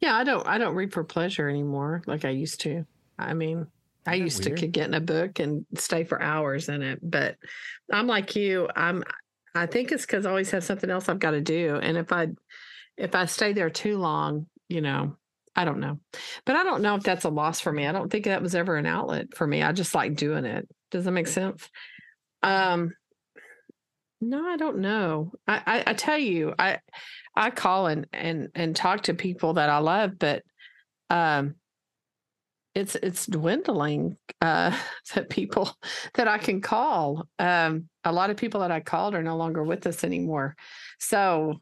Yeah, 0.00 0.14
I 0.14 0.24
don't. 0.24 0.46
I 0.46 0.58
don't 0.58 0.74
read 0.74 0.92
for 0.92 1.04
pleasure 1.04 1.48
anymore 1.48 2.02
like 2.06 2.24
I 2.24 2.30
used 2.30 2.60
to. 2.62 2.86
I 3.18 3.34
mean, 3.34 3.66
I 4.06 4.14
used 4.14 4.44
weird? 4.44 4.56
to 4.56 4.62
could 4.62 4.72
get 4.72 4.86
in 4.86 4.94
a 4.94 5.00
book 5.00 5.38
and 5.40 5.66
stay 5.74 6.04
for 6.04 6.22
hours 6.22 6.68
in 6.70 6.82
it, 6.82 6.98
but 7.02 7.36
I'm 7.92 8.06
like 8.06 8.34
you. 8.34 8.68
I'm 8.74 9.02
I 9.55 9.66
think 9.66 9.92
it's 9.92 10.07
because 10.07 10.26
I 10.26 10.30
always 10.30 10.51
have 10.51 10.64
something 10.64 10.90
else 10.90 11.09
I've 11.09 11.18
got 11.18 11.32
to 11.32 11.40
do. 11.40 11.76
And 11.76 11.96
if 11.96 12.12
I 12.12 12.28
if 12.96 13.14
I 13.14 13.26
stay 13.26 13.53
there 13.53 13.70
too 13.70 13.99
long, 13.99 14.46
you 14.68 14.80
know, 14.80 15.16
I 15.57 15.64
don't 15.64 15.80
know. 15.80 15.99
But 16.44 16.57
I 16.57 16.64
don't 16.64 16.82
know 16.82 16.94
if 16.94 17.03
that's 17.03 17.24
a 17.24 17.30
loss 17.30 17.61
for 17.61 17.72
me. 17.72 17.86
I 17.86 17.92
don't 17.92 18.11
think 18.11 18.26
that 18.26 18.42
was 18.42 18.55
ever 18.55 18.76
an 18.76 18.86
outlet 18.86 19.36
for 19.36 19.46
me. 19.46 19.62
I 19.62 19.72
just 19.72 19.94
like 19.94 20.14
doing 20.14 20.44
it. 20.44 20.68
Does 20.90 21.05
that 21.05 21.12
make 21.12 21.26
sense? 21.26 21.68
Um 22.42 22.92
no, 24.20 24.49
I 24.49 24.57
don't 24.57 24.78
know. 24.78 25.32
I, 25.46 25.62
I, 25.64 25.84
I 25.88 25.92
tell 25.94 26.18
you, 26.18 26.55
I 26.59 26.78
I 27.34 27.51
call 27.51 27.86
and 27.86 28.07
and 28.12 28.49
and 28.55 28.74
talk 28.74 29.03
to 29.05 29.14
people 29.14 29.55
that 29.55 29.70
I 29.70 29.78
love, 29.78 30.18
but 30.18 30.42
um 31.11 31.55
it's 32.74 32.94
it's 32.96 33.26
dwindling 33.26 34.16
uh 34.40 34.76
that 35.14 35.30
people 35.30 35.76
that 36.14 36.28
I 36.28 36.38
can 36.38 36.61
call. 36.61 37.28
Um 37.38 37.88
a 38.09 38.12
lot 38.12 38.30
of 38.30 38.36
people 38.36 38.61
that 38.61 38.70
I 38.70 38.80
called 38.80 39.14
are 39.14 39.22
no 39.22 39.36
longer 39.36 39.62
with 39.62 39.86
us 39.86 40.04
anymore. 40.04 40.56
So 40.98 41.61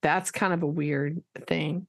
that's 0.00 0.30
kind 0.30 0.52
of 0.52 0.62
a 0.62 0.66
weird 0.66 1.22
thing. 1.46 1.86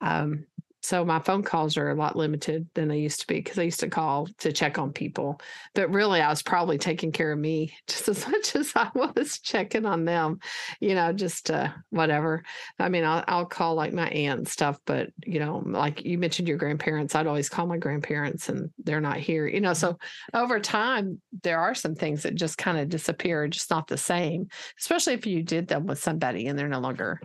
Um 0.00 0.46
so 0.84 1.02
my 1.02 1.18
phone 1.18 1.42
calls 1.42 1.78
are 1.78 1.88
a 1.88 1.94
lot 1.94 2.14
limited 2.14 2.68
than 2.74 2.88
they 2.88 2.98
used 2.98 3.20
to 3.22 3.26
be 3.26 3.36
because 3.36 3.58
I 3.58 3.62
used 3.62 3.80
to 3.80 3.88
call 3.88 4.28
to 4.40 4.52
check 4.52 4.78
on 4.78 4.92
people. 4.92 5.40
But 5.74 5.88
really, 5.88 6.20
I 6.20 6.28
was 6.28 6.42
probably 6.42 6.76
taking 6.76 7.10
care 7.10 7.32
of 7.32 7.38
me 7.38 7.74
just 7.86 8.06
as 8.06 8.28
much 8.28 8.54
as 8.54 8.70
I 8.76 8.90
was 8.94 9.38
checking 9.38 9.86
on 9.86 10.04
them, 10.04 10.40
you 10.80 10.94
know, 10.94 11.10
just 11.14 11.50
uh, 11.50 11.70
whatever. 11.88 12.42
I 12.78 12.90
mean, 12.90 13.02
I'll, 13.02 13.24
I'll 13.26 13.46
call 13.46 13.76
like 13.76 13.94
my 13.94 14.08
aunt 14.10 14.40
and 14.40 14.48
stuff, 14.48 14.78
but, 14.84 15.08
you 15.24 15.40
know, 15.40 15.62
like 15.64 16.04
you 16.04 16.18
mentioned 16.18 16.48
your 16.48 16.58
grandparents, 16.58 17.14
I'd 17.14 17.26
always 17.26 17.48
call 17.48 17.66
my 17.66 17.78
grandparents 17.78 18.50
and 18.50 18.68
they're 18.76 19.00
not 19.00 19.16
here, 19.16 19.46
you 19.46 19.62
know. 19.62 19.72
So 19.72 19.98
over 20.34 20.60
time, 20.60 21.18
there 21.42 21.60
are 21.60 21.74
some 21.74 21.94
things 21.94 22.24
that 22.24 22.34
just 22.34 22.58
kind 22.58 22.76
of 22.76 22.90
disappear, 22.90 23.48
just 23.48 23.70
not 23.70 23.86
the 23.86 23.96
same, 23.96 24.48
especially 24.78 25.14
if 25.14 25.24
you 25.24 25.42
did 25.42 25.66
them 25.66 25.86
with 25.86 25.98
somebody 25.98 26.46
and 26.46 26.58
they're 26.58 26.68
no 26.68 26.80
longer 26.80 27.22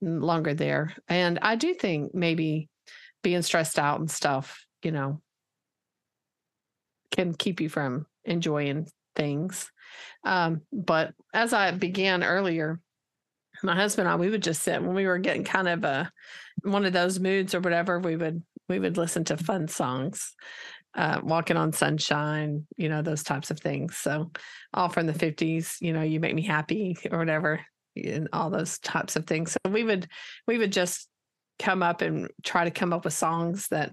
longer 0.00 0.54
there. 0.54 0.94
And 1.08 1.38
I 1.40 1.56
do 1.56 1.74
think 1.74 2.14
maybe 2.14 2.70
being 3.26 3.42
stressed 3.42 3.76
out 3.76 3.98
and 3.98 4.08
stuff, 4.08 4.64
you 4.84 4.92
know, 4.92 5.20
can 7.10 7.34
keep 7.34 7.60
you 7.60 7.68
from 7.68 8.06
enjoying 8.24 8.86
things. 9.16 9.68
Um, 10.22 10.60
but 10.72 11.12
as 11.34 11.52
I 11.52 11.72
began 11.72 12.22
earlier, 12.22 12.78
my 13.64 13.74
husband 13.74 14.06
and 14.06 14.12
I, 14.12 14.16
we 14.16 14.30
would 14.30 14.44
just 14.44 14.62
sit 14.62 14.80
when 14.80 14.94
we 14.94 15.08
were 15.08 15.18
getting 15.18 15.42
kind 15.42 15.66
of 15.66 15.82
a 15.82 16.08
one 16.62 16.84
of 16.84 16.92
those 16.92 17.18
moods 17.18 17.52
or 17.52 17.58
whatever, 17.58 17.98
we 17.98 18.14
would 18.14 18.44
we 18.68 18.78
would 18.78 18.96
listen 18.96 19.24
to 19.24 19.36
fun 19.36 19.66
songs. 19.66 20.32
uh, 20.94 21.20
Walking 21.20 21.56
on 21.56 21.72
Sunshine, 21.72 22.64
you 22.76 22.88
know, 22.88 23.02
those 23.02 23.24
types 23.24 23.50
of 23.50 23.58
things. 23.58 23.96
So, 23.96 24.30
all 24.72 24.88
from 24.88 25.06
the 25.06 25.12
50s, 25.12 25.78
you 25.80 25.92
know, 25.92 26.02
You 26.02 26.20
Make 26.20 26.36
Me 26.36 26.42
Happy 26.42 26.96
or 27.10 27.18
whatever, 27.18 27.60
and 27.96 28.28
all 28.32 28.50
those 28.50 28.78
types 28.78 29.16
of 29.16 29.26
things. 29.26 29.50
So, 29.50 29.72
we 29.72 29.82
would, 29.82 30.06
we 30.46 30.58
would 30.58 30.70
just 30.70 31.08
come 31.58 31.82
up 31.82 32.02
and 32.02 32.28
try 32.42 32.64
to 32.64 32.70
come 32.70 32.92
up 32.92 33.04
with 33.04 33.14
songs 33.14 33.68
that, 33.68 33.92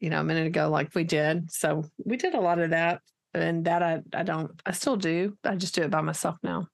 you 0.00 0.10
know, 0.10 0.20
a 0.20 0.24
minute 0.24 0.46
ago, 0.46 0.68
like 0.68 0.94
we 0.94 1.04
did. 1.04 1.50
So, 1.50 1.84
we 2.04 2.16
did 2.16 2.34
a 2.34 2.40
lot 2.40 2.58
of 2.58 2.70
that. 2.70 3.00
And 3.32 3.64
that 3.64 3.82
I, 3.82 4.00
I 4.14 4.22
don't, 4.22 4.50
I 4.64 4.72
still 4.72 4.96
do. 4.96 5.36
I 5.42 5.56
just 5.56 5.74
do 5.74 5.82
it 5.82 5.90
by 5.90 6.00
myself 6.00 6.36
now 6.42 6.68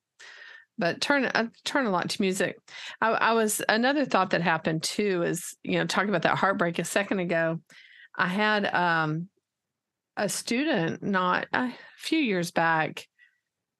but 0.80 1.00
turn 1.00 1.30
I 1.34 1.48
turn 1.64 1.86
a 1.86 1.90
lot 1.90 2.08
to 2.08 2.22
music. 2.22 2.58
I, 3.00 3.10
I, 3.10 3.32
was 3.34 3.62
another 3.68 4.06
thought 4.06 4.30
that 4.30 4.40
happened 4.40 4.82
too 4.82 5.22
is 5.22 5.54
you 5.62 5.78
know 5.78 5.84
talking 5.84 6.08
about 6.08 6.22
that 6.22 6.38
heartbreak 6.38 6.78
a 6.78 6.84
second 6.84 7.20
ago. 7.20 7.60
I 8.16 8.26
had 8.26 8.66
um, 8.74 9.28
a 10.16 10.28
student 10.28 11.02
not 11.02 11.46
a 11.52 11.72
few 11.98 12.18
years 12.18 12.50
back. 12.50 13.06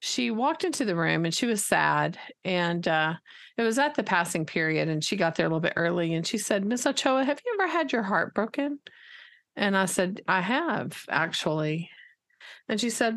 She 0.01 0.30
walked 0.30 0.64
into 0.64 0.84
the 0.84 0.96
room 0.96 1.24
and 1.24 1.34
she 1.34 1.46
was 1.46 1.64
sad, 1.64 2.18
and 2.44 2.86
uh, 2.88 3.14
it 3.57 3.62
was 3.62 3.78
at 3.78 3.94
the 3.94 4.03
passing 4.03 4.46
period, 4.46 4.88
and 4.88 5.05
she 5.05 5.16
got 5.16 5.36
there 5.36 5.46
a 5.46 5.48
little 5.48 5.61
bit 5.61 5.74
early, 5.76 6.14
and 6.14 6.26
she 6.26 6.38
said, 6.38 6.64
"Miss 6.64 6.86
Ochoa, 6.86 7.24
have 7.24 7.40
you 7.44 7.57
ever 7.61 7.70
had 7.70 7.92
your 7.92 8.03
heart 8.03 8.34
broken?" 8.34 8.78
And 9.57 9.76
I 9.76 9.84
said, 9.84 10.22
"I 10.26 10.40
have 10.40 11.05
actually." 11.09 11.90
And 12.68 12.80
she 12.80 12.90
said, 12.90 13.16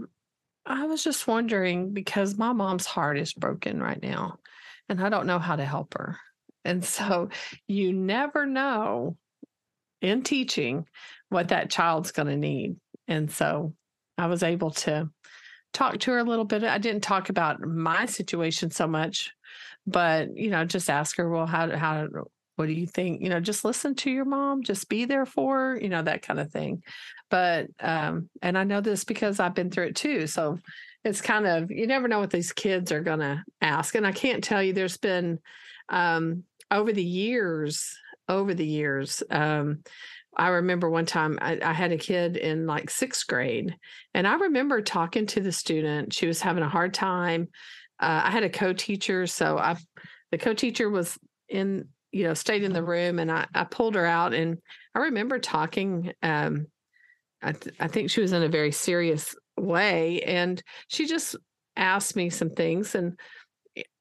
I 0.66 0.86
was 0.86 1.04
just 1.04 1.28
wondering 1.28 1.94
because 1.94 2.38
my 2.38 2.54
mom's 2.54 2.86
heart 2.86 3.18
is 3.18 3.34
broken 3.34 3.82
right 3.82 4.02
now 4.02 4.40
and 4.88 5.02
I 5.02 5.10
don't 5.10 5.28
know 5.28 5.40
how 5.40 5.56
to 5.56 5.66
help 5.66 5.94
her. 5.96 6.18
And 6.66 6.84
so 6.84 7.30
you 7.68 7.92
never 7.92 8.46
know 8.46 9.18
in 10.02 10.24
teaching 10.24 10.88
what 11.30 11.50
that 11.50 11.70
child's 11.70 12.12
going 12.12 12.30
to 12.30 12.38
need. 12.38 12.78
And 13.08 13.30
so 13.30 13.74
I 14.18 14.28
was 14.28 14.44
able 14.44 14.72
to 14.72 15.10
talk 15.74 16.00
to 16.00 16.12
her 16.12 16.20
a 16.20 16.24
little 16.24 16.46
bit. 16.46 16.64
I 16.64 16.78
didn't 16.78 17.04
talk 17.04 17.30
about 17.30 17.62
my 17.62 18.06
situation 18.06 18.72
so 18.72 18.88
much, 18.88 19.32
but 19.86 20.36
you 20.36 20.50
know, 20.50 20.66
just 20.66 20.90
ask 20.90 21.18
her, 21.18 21.30
well, 21.30 21.48
how 21.48 21.76
how 21.76 22.08
what 22.56 22.68
do 22.68 22.74
you 22.74 22.86
think? 22.86 23.22
You 23.22 23.30
know, 23.30 23.40
just 23.40 23.66
listen 23.66 23.96
to 23.96 24.12
your 24.12 24.26
mom, 24.26 24.64
just 24.64 24.88
be 24.90 25.06
there 25.06 25.26
for 25.26 25.58
her, 25.58 25.82
you 25.82 25.90
know, 25.90 26.04
that 26.04 26.22
kind 26.22 26.40
of 26.40 26.52
thing. 26.52 26.84
But, 27.30 27.68
um, 27.80 28.30
and 28.42 28.58
I 28.58 28.64
know 28.64 28.80
this 28.80 29.04
because 29.04 29.40
I've 29.40 29.56
been 29.56 29.72
through 29.72 29.88
it 29.88 29.96
too. 29.96 30.28
So 30.28 30.60
it's 31.04 31.22
kind 31.22 31.48
of, 31.48 31.72
you 31.72 31.88
never 31.88 32.08
know 32.08 32.20
what 32.20 32.30
these 32.30 32.54
kids 32.54 32.92
are 32.92 33.04
to 33.04 33.44
ask. 33.62 33.96
And 33.96 34.06
I 34.06 34.12
can't 34.12 34.44
tell 34.44 34.62
you, 34.62 34.74
there's 34.74 34.98
been, 34.98 35.40
um, 35.90 36.44
over 36.70 36.94
the 36.94 37.04
years, 37.04 37.98
over 38.30 38.54
the 38.54 38.68
years, 38.68 39.24
um, 39.32 39.80
I 40.36 40.50
remember 40.50 40.90
one 40.90 41.06
time 41.06 41.38
I, 41.42 41.60
I, 41.64 41.74
had 41.74 41.92
a 41.92 41.98
kid 41.98 42.38
in 42.38 42.66
like 42.66 42.90
sixth 42.90 43.28
grade, 43.28 43.76
and 44.14 44.28
I 44.28 44.36
remember 44.36 44.82
talking 44.82 45.26
to 45.28 45.42
the 45.42 45.52
student. 45.52 46.14
She 46.14 46.28
was 46.28 46.42
having 46.42 46.64
a 46.64 46.70
hard 46.70 46.94
time. 46.94 47.50
Uh, 48.00 48.22
I 48.26 48.32
had 48.32 48.44
a 48.44 48.50
co-teacher, 48.50 49.28
so 49.28 49.58
I, 49.58 49.78
the 50.32 50.38
co-teacher 50.38 50.90
was 50.90 51.18
in 51.50 51.88
you 52.14 52.24
know, 52.24 52.36
stayed 52.36 52.64
in 52.64 52.72
the 52.72 52.84
room 52.84 53.20
and 53.20 53.30
I, 53.32 53.48
I 53.54 53.64
pulled 53.66 53.96
her 53.96 54.06
out 54.06 54.34
and 54.34 54.60
I 54.96 55.00
remember 55.00 55.40
talking. 55.40 56.14
Um, 56.22 56.68
I, 57.42 57.52
th- 57.52 57.76
I 57.80 57.88
think 57.88 58.10
she 58.10 58.22
was 58.22 58.32
in 58.32 58.44
a 58.44 58.48
very 58.48 58.72
serious 58.72 59.36
way 59.58 60.22
and 60.22 60.64
she 60.88 61.08
just 61.08 61.36
asked 61.76 62.16
me 62.16 62.30
some 62.30 62.52
things 62.52 62.96
and 62.96 63.20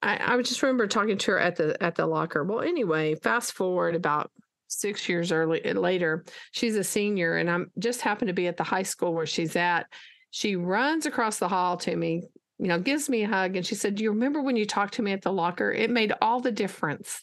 I, 0.03 0.35
I 0.35 0.43
just 0.43 0.63
remember 0.63 0.87
talking 0.87 1.17
to 1.17 1.31
her 1.33 1.41
at 1.41 1.57
the 1.57 1.83
at 1.83 1.95
the 1.95 2.07
locker. 2.07 2.45
Well, 2.45 2.61
anyway, 2.61 3.15
fast 3.15 3.53
forward 3.53 3.95
about 3.95 4.31
six 4.73 5.09
years 5.09 5.33
early 5.33 5.65
uh, 5.65 5.75
later, 5.75 6.25
she's 6.53 6.77
a 6.77 6.85
senior 6.85 7.37
and 7.37 7.51
I'm 7.51 7.71
just 7.79 8.01
happened 8.01 8.29
to 8.29 8.35
be 8.35 8.47
at 8.47 8.57
the 8.57 8.65
high 8.65 8.83
school 8.83 9.15
where 9.15 9.27
she's 9.27 9.57
at. 9.57 9.87
She 10.31 10.57
runs 10.57 11.07
across 11.07 11.39
the 11.39 11.49
hall 11.49 11.77
to 11.79 11.95
me, 11.95 12.23
you 12.59 12.69
know, 12.69 12.79
gives 12.79 13.09
me 13.09 13.23
a 13.23 13.29
hug 13.29 13.57
and 13.57 13.67
she 13.67 13.75
said, 13.75 13.95
Do 13.95 14.05
you 14.05 14.11
remember 14.11 14.43
when 14.43 14.57
you 14.57 14.67
talked 14.67 14.95
to 14.95 15.03
me 15.03 15.13
at 15.13 15.23
the 15.23 15.33
locker? 15.33 15.71
It 15.71 15.91
made 15.91 16.13
all 16.23 16.41
the 16.41 16.53
difference. 16.53 17.23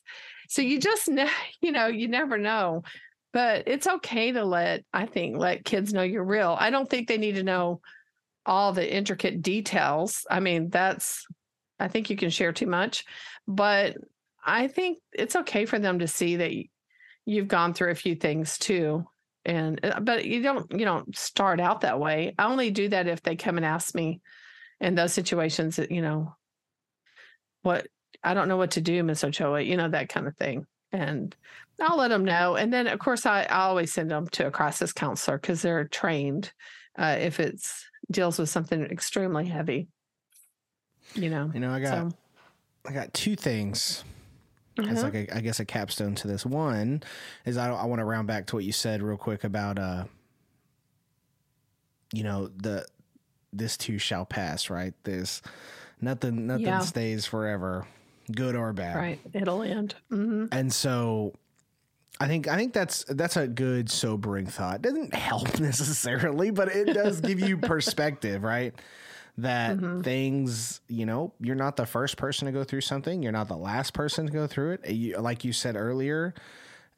So 0.49 0.61
you 0.61 0.79
just, 0.79 1.07
ne- 1.07 1.29
you 1.61 1.71
know, 1.71 1.87
you 1.87 2.07
never 2.07 2.37
know. 2.37 2.83
But 3.31 3.67
it's 3.67 3.85
okay 3.85 4.31
to 4.31 4.43
let, 4.43 4.83
I 4.91 5.05
think, 5.05 5.37
let 5.37 5.63
kids 5.63 5.93
know 5.93 6.01
you're 6.01 6.23
real. 6.23 6.57
I 6.59 6.71
don't 6.71 6.89
think 6.89 7.07
they 7.07 7.19
need 7.19 7.35
to 7.35 7.43
know 7.43 7.79
all 8.45 8.73
the 8.73 8.91
intricate 8.91 9.43
details. 9.43 10.25
I 10.29 10.39
mean, 10.39 10.69
that's, 10.69 11.27
I 11.79 11.87
think 11.87 12.09
you 12.09 12.15
can 12.15 12.31
share 12.31 12.51
too 12.51 12.65
much, 12.65 13.05
but 13.47 13.97
I 14.43 14.67
think 14.67 14.97
it's 15.13 15.35
okay 15.35 15.65
for 15.65 15.77
them 15.77 15.99
to 15.99 16.07
see 16.07 16.37
that 16.37 16.51
you've 17.29 17.47
gone 17.47 17.73
through 17.73 17.91
a 17.91 17.95
few 17.95 18.15
things 18.15 18.57
too. 18.57 19.07
And, 19.45 19.79
uh, 19.85 19.99
but 19.99 20.25
you 20.25 20.41
don't, 20.41 20.69
you 20.71 20.83
don't 20.83 21.15
start 21.15 21.59
out 21.59 21.81
that 21.81 21.99
way. 21.99 22.33
I 22.37 22.45
only 22.45 22.71
do 22.71 22.89
that 22.89 23.07
if 23.07 23.21
they 23.21 23.35
come 23.35 23.57
and 23.57 23.65
ask 23.65 23.93
me 23.93 24.21
in 24.81 24.95
those 24.95 25.13
situations 25.13 25.75
that, 25.75 25.91
you 25.91 26.01
know, 26.01 26.35
what 27.61 27.87
I 28.23 28.33
don't 28.33 28.47
know 28.47 28.57
what 28.57 28.71
to 28.71 28.81
do, 28.81 29.03
Miss 29.03 29.23
Ochoa, 29.23 29.61
you 29.61 29.77
know, 29.77 29.89
that 29.89 30.09
kind 30.09 30.27
of 30.27 30.35
thing. 30.37 30.65
And 30.91 31.35
I'll 31.79 31.97
let 31.97 32.07
them 32.07 32.25
know. 32.25 32.55
And 32.55 32.73
then, 32.73 32.87
of 32.87 32.99
course, 32.99 33.25
I, 33.25 33.43
I 33.43 33.61
always 33.61 33.93
send 33.93 34.09
them 34.09 34.27
to 34.29 34.47
a 34.47 34.51
crisis 34.51 34.91
counselor 34.91 35.37
because 35.37 35.61
they're 35.61 35.87
trained 35.87 36.51
uh, 36.97 37.17
if 37.19 37.39
it's 37.39 37.85
deals 38.09 38.39
with 38.39 38.49
something 38.49 38.81
extremely 38.83 39.45
heavy. 39.45 39.87
You 41.13 41.29
know, 41.29 41.51
you 41.53 41.59
know, 41.59 41.71
I 41.71 41.79
got, 41.79 42.11
so. 42.11 42.17
I 42.87 42.91
got 42.91 43.13
two 43.13 43.35
things. 43.35 44.03
It's 44.77 45.03
like 45.03 45.15
a, 45.15 45.35
I 45.35 45.41
guess 45.41 45.59
a 45.59 45.65
capstone 45.65 46.15
to 46.15 46.27
this. 46.27 46.45
One 46.45 47.03
is 47.45 47.57
I, 47.57 47.69
I 47.71 47.85
want 47.85 47.99
to 47.99 48.05
round 48.05 48.27
back 48.27 48.47
to 48.47 48.55
what 48.55 48.63
you 48.63 48.71
said 48.71 49.01
real 49.01 49.17
quick 49.17 49.43
about, 49.43 49.77
uh, 49.77 50.05
you 52.13 52.23
know, 52.23 52.49
the 52.55 52.85
this 53.51 53.75
too 53.75 53.97
shall 53.97 54.25
pass, 54.25 54.69
right? 54.69 54.93
This 55.03 55.41
nothing, 55.99 56.47
nothing 56.47 56.65
yeah. 56.65 56.79
stays 56.79 57.25
forever 57.25 57.85
good 58.31 58.55
or 58.55 58.73
bad. 58.73 58.95
Right. 58.95 59.19
It'll 59.33 59.63
end. 59.63 59.95
Mm-hmm. 60.11 60.45
And 60.51 60.71
so 60.73 61.33
I 62.19 62.27
think 62.27 62.47
I 62.47 62.55
think 62.55 62.73
that's 62.73 63.05
that's 63.05 63.37
a 63.37 63.47
good 63.47 63.89
sobering 63.89 64.45
thought. 64.45 64.77
It 64.77 64.81
doesn't 64.83 65.13
help 65.15 65.59
necessarily, 65.59 66.51
but 66.51 66.69
it 66.69 66.93
does 66.93 67.21
give 67.21 67.39
you 67.39 67.57
perspective, 67.57 68.43
right? 68.43 68.73
That 69.41 69.77
mm-hmm. 69.77 70.01
things, 70.01 70.81
you 70.87 71.05
know, 71.05 71.33
you're 71.39 71.55
not 71.55 71.75
the 71.75 71.85
first 71.85 72.17
person 72.17 72.45
to 72.47 72.51
go 72.51 72.63
through 72.63 72.81
something. 72.81 73.21
You're 73.21 73.31
not 73.31 73.47
the 73.47 73.57
last 73.57 73.93
person 73.93 74.25
to 74.25 74.31
go 74.31 74.47
through 74.47 74.73
it. 74.73 74.89
You, 74.89 75.17
like 75.17 75.43
you 75.43 75.53
said 75.53 75.75
earlier, 75.75 76.33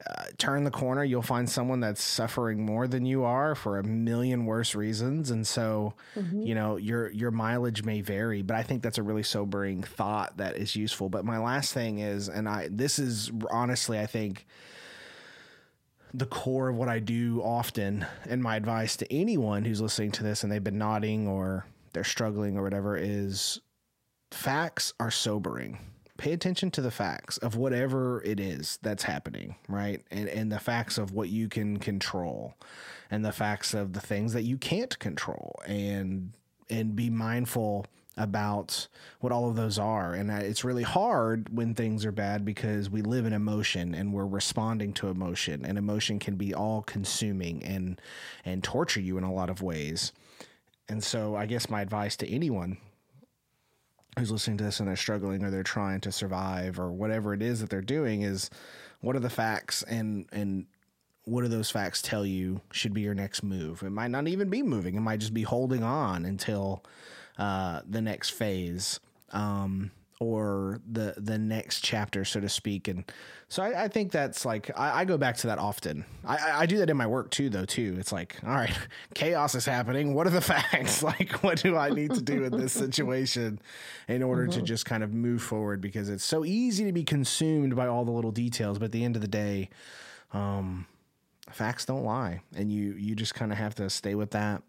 uh, 0.04 0.24
turn 0.36 0.64
the 0.64 0.70
corner, 0.70 1.04
you'll 1.04 1.22
find 1.22 1.48
someone 1.48 1.80
that's 1.80 2.02
suffering 2.02 2.64
more 2.64 2.88
than 2.88 3.06
you 3.06 3.24
are 3.24 3.54
for 3.54 3.78
a 3.78 3.84
million 3.84 4.46
worse 4.46 4.74
reasons, 4.74 5.30
and 5.30 5.46
so 5.46 5.94
mm-hmm. 6.16 6.42
you 6.42 6.54
know 6.54 6.76
your 6.76 7.10
your 7.10 7.30
mileage 7.30 7.84
may 7.84 8.00
vary. 8.00 8.42
But 8.42 8.56
I 8.56 8.62
think 8.62 8.82
that's 8.82 8.98
a 8.98 9.02
really 9.02 9.22
sobering 9.22 9.82
thought 9.82 10.38
that 10.38 10.56
is 10.56 10.74
useful. 10.74 11.08
But 11.08 11.24
my 11.24 11.38
last 11.38 11.72
thing 11.72 11.98
is, 12.00 12.28
and 12.28 12.48
I 12.48 12.68
this 12.70 12.98
is 12.98 13.30
honestly, 13.50 13.98
I 13.98 14.06
think 14.06 14.46
the 16.12 16.26
core 16.26 16.70
of 16.70 16.76
what 16.76 16.88
I 16.88 16.98
do 16.98 17.40
often, 17.42 18.04
and 18.28 18.42
my 18.42 18.56
advice 18.56 18.96
to 18.96 19.12
anyone 19.12 19.64
who's 19.64 19.80
listening 19.80 20.10
to 20.12 20.22
this 20.24 20.42
and 20.42 20.50
they've 20.50 20.64
been 20.64 20.78
nodding 20.78 21.28
or 21.28 21.64
they're 21.92 22.04
struggling 22.04 22.56
or 22.56 22.62
whatever 22.62 22.96
is 22.96 23.60
facts 24.30 24.94
are 24.98 25.10
sobering 25.10 25.78
pay 26.22 26.32
attention 26.32 26.70
to 26.70 26.80
the 26.80 26.90
facts 26.90 27.36
of 27.38 27.56
whatever 27.56 28.22
it 28.22 28.38
is 28.38 28.78
that's 28.82 29.02
happening, 29.02 29.56
right? 29.68 30.02
And 30.12 30.28
and 30.28 30.52
the 30.52 30.60
facts 30.60 30.96
of 30.96 31.10
what 31.10 31.30
you 31.30 31.48
can 31.48 31.78
control 31.78 32.54
and 33.10 33.24
the 33.24 33.32
facts 33.32 33.74
of 33.74 33.92
the 33.92 34.00
things 34.00 34.32
that 34.32 34.42
you 34.42 34.56
can't 34.56 34.96
control 35.00 35.60
and 35.66 36.32
and 36.70 36.94
be 36.94 37.10
mindful 37.10 37.86
about 38.16 38.86
what 39.20 39.32
all 39.32 39.48
of 39.48 39.56
those 39.56 39.78
are. 39.78 40.14
And 40.14 40.30
it's 40.30 40.64
really 40.64 40.82
hard 40.84 41.48
when 41.54 41.74
things 41.74 42.04
are 42.04 42.12
bad 42.12 42.44
because 42.44 42.88
we 42.88 43.02
live 43.02 43.26
in 43.26 43.32
emotion 43.32 43.92
and 43.92 44.12
we're 44.12 44.26
responding 44.26 44.92
to 44.94 45.08
emotion 45.08 45.64
and 45.64 45.76
emotion 45.76 46.20
can 46.20 46.36
be 46.36 46.54
all 46.54 46.82
consuming 46.82 47.64
and 47.64 48.00
and 48.44 48.62
torture 48.62 49.00
you 49.00 49.18
in 49.18 49.24
a 49.24 49.32
lot 49.32 49.50
of 49.50 49.60
ways. 49.60 50.12
And 50.92 51.02
so 51.02 51.34
I 51.34 51.46
guess 51.46 51.70
my 51.70 51.80
advice 51.80 52.16
to 52.18 52.28
anyone 52.28 52.76
who's 54.18 54.30
listening 54.30 54.58
to 54.58 54.64
this 54.64 54.78
and 54.78 54.86
they're 54.86 54.94
struggling 54.94 55.42
or 55.42 55.50
they're 55.50 55.62
trying 55.62 56.02
to 56.02 56.12
survive 56.12 56.78
or 56.78 56.92
whatever 56.92 57.32
it 57.32 57.40
is 57.40 57.60
that 57.60 57.70
they're 57.70 57.80
doing 57.80 58.20
is 58.20 58.50
what 59.00 59.16
are 59.16 59.20
the 59.20 59.30
facts 59.30 59.82
and 59.84 60.26
and 60.32 60.66
what 61.24 61.40
do 61.42 61.48
those 61.48 61.70
facts 61.70 62.02
tell 62.02 62.26
you 62.26 62.60
should 62.72 62.92
be 62.92 63.00
your 63.00 63.14
next 63.14 63.42
move? 63.42 63.82
It 63.82 63.88
might 63.88 64.10
not 64.10 64.28
even 64.28 64.50
be 64.50 64.62
moving. 64.62 64.94
It 64.94 65.00
might 65.00 65.20
just 65.20 65.32
be 65.32 65.44
holding 65.44 65.82
on 65.82 66.26
until 66.26 66.84
uh, 67.38 67.80
the 67.88 68.02
next 68.02 68.30
phase. 68.30 69.00
Um, 69.30 69.92
or 70.22 70.80
the 70.90 71.14
the 71.16 71.38
next 71.38 71.82
chapter, 71.82 72.24
so 72.24 72.40
to 72.40 72.48
speak. 72.48 72.88
And 72.88 73.04
so 73.48 73.62
I, 73.62 73.84
I 73.84 73.88
think 73.88 74.12
that's 74.12 74.44
like 74.44 74.70
I, 74.78 75.00
I, 75.00 75.04
go 75.04 75.18
back 75.18 75.36
to 75.38 75.48
that 75.48 75.58
often. 75.58 76.04
I, 76.24 76.62
I 76.62 76.66
do 76.66 76.78
that 76.78 76.90
in 76.90 76.96
my 76.96 77.06
work 77.06 77.30
too, 77.30 77.50
though. 77.50 77.64
Too, 77.64 77.96
it's 77.98 78.12
like, 78.12 78.36
all 78.44 78.54
right, 78.54 78.76
chaos 79.14 79.54
is 79.54 79.64
happening. 79.64 80.14
What 80.14 80.26
are 80.26 80.30
the 80.30 80.40
facts? 80.52 81.02
like, 81.02 81.42
what 81.42 81.62
do 81.62 81.76
I 81.76 81.90
need 81.90 82.14
to 82.14 82.22
do 82.22 82.44
in 82.44 82.56
this 82.56 82.72
situation 82.72 83.60
in 84.08 84.22
order 84.22 84.44
mm-hmm. 84.44 84.60
to 84.60 84.62
just 84.62 84.86
kind 84.86 85.02
of 85.02 85.12
move 85.12 85.42
forward? 85.42 85.80
Because 85.80 86.08
it's 86.08 86.24
so 86.24 86.44
easy 86.44 86.84
to 86.84 86.92
be 86.92 87.04
consumed 87.04 87.76
by 87.76 87.86
all 87.86 88.04
the 88.04 88.12
little 88.12 88.32
details, 88.32 88.78
but 88.78 88.86
at 88.86 88.92
the 88.92 89.04
end 89.04 89.16
of 89.16 89.22
the 89.22 89.28
day, 89.28 89.70
um, 90.32 90.86
facts 91.50 91.84
don't 91.84 92.04
lie, 92.04 92.40
and 92.54 92.72
you 92.72 92.92
you 92.92 93.14
just 93.14 93.34
kind 93.34 93.52
of 93.52 93.58
have 93.58 93.74
to 93.76 93.90
stay 93.90 94.14
with 94.14 94.30
that 94.30 94.62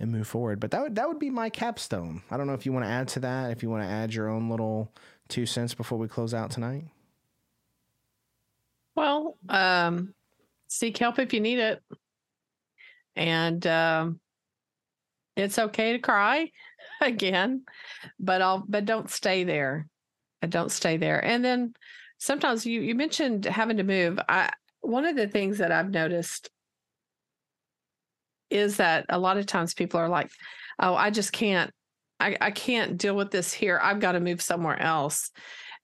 and 0.00 0.10
move 0.10 0.26
forward. 0.26 0.58
But 0.58 0.72
that 0.72 0.82
would 0.82 0.94
that 0.96 1.06
would 1.06 1.18
be 1.18 1.30
my 1.30 1.50
capstone. 1.50 2.22
I 2.30 2.36
don't 2.36 2.46
know 2.46 2.54
if 2.54 2.66
you 2.66 2.72
want 2.72 2.86
to 2.86 2.90
add 2.90 3.08
to 3.08 3.20
that, 3.20 3.50
if 3.50 3.62
you 3.62 3.70
want 3.70 3.84
to 3.84 3.88
add 3.88 4.12
your 4.12 4.28
own 4.28 4.48
little 4.48 4.90
two 5.28 5.46
cents 5.46 5.74
before 5.74 5.98
we 5.98 6.08
close 6.08 6.34
out 6.34 6.50
tonight. 6.50 6.86
Well, 8.96 9.36
um, 9.48 10.14
seek 10.66 10.98
help 10.98 11.18
if 11.18 11.32
you 11.32 11.40
need 11.40 11.58
it, 11.58 11.82
and 13.14 13.64
um, 13.66 14.20
it's 15.36 15.58
okay 15.58 15.92
to 15.92 15.98
cry 15.98 16.50
again, 17.00 17.62
but 18.18 18.42
I'll 18.42 18.64
but 18.66 18.86
don't 18.86 19.10
stay 19.10 19.44
there. 19.44 19.86
Don't 20.48 20.72
stay 20.72 20.96
there. 20.96 21.22
And 21.22 21.44
then 21.44 21.74
sometimes 22.18 22.64
you 22.64 22.80
you 22.80 22.94
mentioned 22.94 23.44
having 23.44 23.76
to 23.76 23.84
move. 23.84 24.18
I 24.28 24.50
one 24.80 25.04
of 25.04 25.14
the 25.14 25.28
things 25.28 25.58
that 25.58 25.70
I've 25.70 25.90
noticed 25.90 26.48
is 28.50 28.76
that 28.78 29.06
a 29.08 29.18
lot 29.18 29.38
of 29.38 29.46
times 29.46 29.74
people 29.74 30.00
are 30.00 30.08
like, 30.08 30.30
"Oh, 30.78 30.94
I 30.94 31.10
just 31.10 31.32
can't. 31.32 31.72
I, 32.18 32.36
I 32.40 32.50
can't 32.50 32.98
deal 32.98 33.16
with 33.16 33.30
this 33.30 33.52
here. 33.52 33.80
I've 33.82 34.00
got 34.00 34.12
to 34.12 34.20
move 34.20 34.42
somewhere 34.42 34.80
else." 34.80 35.30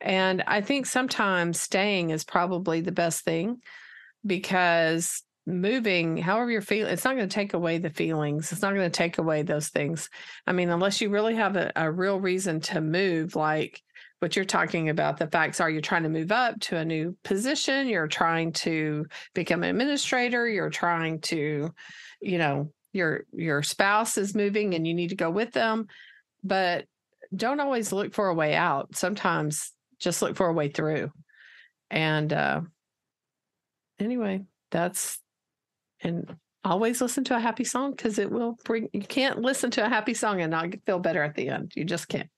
And 0.01 0.43
I 0.47 0.61
think 0.61 0.87
sometimes 0.87 1.61
staying 1.61 2.11
is 2.11 2.25
probably 2.25 2.81
the 2.81 2.93
best 2.93 3.25
thing 3.25 3.63
because 4.25 5.23
moving, 5.47 6.17
however 6.17 6.51
you're 6.51 6.61
feeling, 6.61 6.93
it's 6.93 7.05
not 7.05 7.17
going 7.17 7.29
to 7.29 7.35
take 7.35 7.55
away 7.55 7.79
the 7.79 7.91
feelings. 7.91 8.51
It's 8.53 8.63
not 8.63 8.75
going 8.75 8.91
to 8.91 8.97
take 8.97 9.19
away 9.19 9.43
those 9.43 9.69
things. 9.69 10.11
I 10.47 10.53
mean, 10.53 10.71
unless 10.71 11.01
you 11.01 11.09
really 11.09 11.37
have 11.37 11.57
a, 11.57 11.73
a 11.77 11.91
real 11.91 12.21
reason 12.21 12.61
to 12.63 12.81
move, 12.81 13.37
like 13.37 13.83
what 14.19 14.35
you're 14.35 14.45
talking 14.45 14.89
about, 14.89 15.19
the 15.19 15.29
facts 15.29 15.61
are 15.61 15.71
you're 15.71 15.81
trying 15.81 16.03
to 16.03 16.09
move 16.09 16.33
up 16.33 16.59
to 16.61 16.77
a 16.77 16.85
new 16.85 17.17
position, 17.23 17.89
you're 17.89 18.09
trying 18.09 18.53
to 18.53 19.07
become 19.35 19.63
an 19.63 19.71
administrator, 19.71 20.49
you're 20.49 20.71
trying 20.71 21.21
to, 21.21 21.73
you 22.21 22.39
know, 22.39 22.73
your 22.93 23.25
your 23.33 23.63
spouse 23.63 24.19
is 24.19 24.35
moving 24.35 24.75
and 24.75 24.87
you 24.87 24.95
need 24.95 25.11
to 25.11 25.17
go 25.17 25.31
with 25.31 25.53
them. 25.53 25.87
But 26.43 26.87
don't 27.35 27.61
always 27.61 27.93
look 27.93 28.15
for 28.15 28.29
a 28.29 28.35
way 28.35 28.55
out. 28.55 28.97
Sometimes 28.97 29.73
just 29.99 30.23
look 30.23 30.37
for 30.37 30.47
a 30.47 30.53
way 30.53 30.69
through. 30.69 31.11
And 31.91 32.33
uh 32.33 32.61
anyway, 33.99 34.45
that's 34.71 35.19
and 36.01 36.37
always 36.65 37.01
listen 37.01 37.25
to 37.25 37.37
a 37.37 37.41
happy 37.41 37.65
song 37.65 37.93
because 37.93 38.19
it 38.19 38.31
will 38.31 38.59
bring 38.65 38.89
you 38.93 39.01
can't 39.01 39.41
listen 39.41 39.71
to 39.73 39.85
a 39.85 39.89
happy 39.89 40.15
song 40.15 40.41
and 40.41 40.51
not 40.51 40.69
feel 40.85 40.99
better 40.99 41.23
at 41.23 41.35
the 41.35 41.49
end. 41.49 41.73
You 41.75 41.85
just 41.85 42.09
can't. 42.09 42.31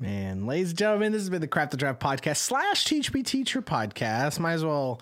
Man, 0.00 0.46
ladies 0.46 0.70
and 0.70 0.78
gentlemen, 0.78 1.10
this 1.10 1.22
has 1.22 1.30
been 1.30 1.40
the 1.40 1.48
Craft 1.48 1.72
and 1.72 1.80
Draft 1.80 1.98
podcast 1.98 2.36
slash 2.36 2.84
Teach 2.84 3.12
Me 3.12 3.24
Teacher 3.24 3.60
podcast. 3.60 4.38
Might 4.38 4.52
as 4.52 4.64
well 4.64 5.00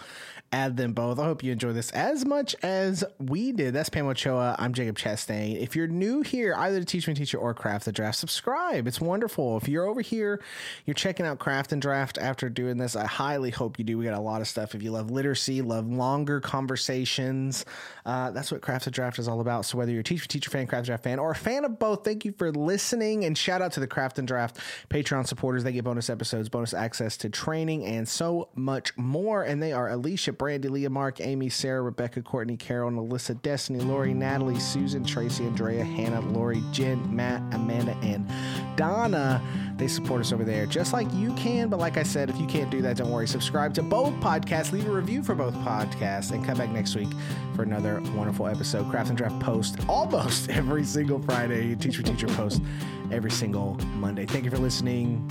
add 0.53 0.77
them 0.77 0.93
both. 0.93 1.19
I 1.19 1.25
hope 1.25 1.43
you 1.43 1.53
enjoy 1.53 1.73
this 1.73 1.91
as 1.91 2.25
much 2.25 2.55
as 2.63 3.05
we 3.19 3.53
did. 3.53 3.75
That's 3.75 3.89
Pam 3.89 4.07
Ochoa. 4.07 4.57
I'm 4.59 4.73
Jacob 4.73 4.97
Chastain. 4.97 5.61
If 5.61 5.75
you're 5.75 5.87
new 5.87 6.23
here, 6.23 6.55
either 6.57 6.81
to 6.81 6.85
Teach 6.85 7.09
Me 7.09 7.15
Teacher 7.15 7.39
or 7.39 7.55
Craft 7.55 7.87
and 7.87 7.97
Draft, 7.97 8.19
subscribe. 8.19 8.87
It's 8.87 9.01
wonderful. 9.01 9.57
If 9.57 9.69
you're 9.69 9.87
over 9.87 10.01
here, 10.01 10.41
you're 10.85 10.95
checking 10.95 11.27
out 11.27 11.39
Craft 11.39 11.73
and 11.73 11.83
Draft 11.83 12.19
after 12.19 12.49
doing 12.49 12.79
this, 12.79 12.97
I 12.97 13.07
highly 13.07 13.51
hope 13.51 13.79
you 13.79 13.85
do. 13.85 13.99
We 13.99 14.05
got 14.05 14.15
a 14.15 14.21
lot 14.21 14.41
of 14.41 14.49
stuff. 14.49 14.75
If 14.75 14.83
you 14.83 14.91
love 14.91 15.11
literacy, 15.11 15.63
love 15.63 15.87
longer 15.87 16.41
conversations, 16.41 17.65
uh, 18.05 18.31
that's 18.31 18.53
what 18.53 18.61
Craft 18.63 18.87
and 18.87 18.95
Draft 18.95 19.19
is 19.19 19.29
all 19.29 19.41
about. 19.41 19.65
So 19.65 19.79
whether 19.79 19.91
you're 19.91 20.01
a 20.01 20.05
Teach 20.05 20.23
Me 20.23 20.27
Teacher 20.27 20.51
fan, 20.51 20.67
Craft 20.67 20.81
and 20.81 20.87
Draft 20.87 21.05
fan, 21.05 21.19
or 21.19 21.33
a 21.33 21.35
fan 21.35 21.65
of 21.65 21.79
both, 21.79 22.05
thank 22.05 22.25
you 22.25 22.33
for 22.33 22.53
listening. 22.53 23.25
And 23.25 23.37
shout 23.37 23.63
out 23.63 23.73
to 23.73 23.81
the 23.81 23.87
Craft 23.87 24.19
and 24.19 24.29
Draft 24.29 24.59
Patreon 24.91 25.27
supporters. 25.27 25.65
They 25.65 25.73
get 25.73 25.85
bonus 25.85 26.09
episodes, 26.09 26.49
bonus 26.49 26.73
access 26.73 27.17
to 27.19 27.31
training, 27.31 27.85
and 27.85 28.09
so 28.09 28.49
much 28.55 28.97
more. 28.97 29.43
And 29.43 29.63
they 29.63 29.73
are 29.73 29.89
Alicia 29.89 30.36
Brandy, 30.39 30.69
Leah, 30.69 30.91
Mark, 30.91 31.21
Amy, 31.21 31.49
Sarah, 31.49 31.83
Rebecca, 31.83 32.23
Courtney, 32.23 32.57
Carol, 32.57 32.89
and 32.89 32.99
Alyssa, 32.99 33.41
Destiny, 33.43 33.81
Lori, 33.81 34.15
Natalie, 34.15 34.59
Susan, 34.59 35.05
Tracy, 35.05 35.45
Andrea, 35.45 35.85
Hannah, 35.85 36.21
Lori, 36.21 36.63
Jen, 36.73 37.15
Matt, 37.15 37.43
Amanda, 37.55 37.97
and 38.03 38.27
Donna. 38.77 39.43
They 39.77 39.89
support 39.89 40.21
us 40.21 40.33
over 40.33 40.45
there 40.45 40.67
just 40.67 40.93
like 40.93 41.13
you 41.15 41.33
can. 41.35 41.69
But 41.69 41.79
like 41.81 41.97
I 41.97 42.03
said, 42.03 42.31
if 42.31 42.39
you 42.39 42.47
can't 42.47 42.71
do 42.71 42.83
that, 42.83 42.97
don't 42.97 43.11
worry. 43.11 43.29
Subscribe 43.29 43.75
to 43.75 43.83
both 43.83 44.15
podcasts, 44.15 44.73
leave 44.73 44.89
a 44.89 44.93
review 44.93 45.23
for 45.23 45.35
both 45.35 45.55
podcasts, 45.57 46.33
and 46.33 46.45
come 46.45 46.59
back 46.59 46.71
next 46.71 46.95
week 46.95 47.09
for 47.55 47.63
another 47.63 48.01
wonderful 48.15 48.47
episode. 48.47 48.91
Craft 48.91 49.11
and 49.11 49.19
Draft 49.19 49.41
post 49.41 49.79
almost 49.89 50.49
every 50.51 50.85
single 50.85 51.21
Friday. 51.21 51.75
Teacher 51.77 52.03
Teacher 52.03 52.29
post 52.29 52.63
every 53.11 53.31
single 53.31 53.75
Monday. 53.97 54.27
Thank 54.27 54.45
you 54.45 54.51
for 54.51 54.59
listening. 54.59 55.29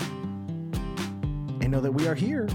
And 1.62 1.72
know 1.72 1.82
that 1.82 1.92
we 1.92 2.08
are 2.08 2.16
here 2.16 2.48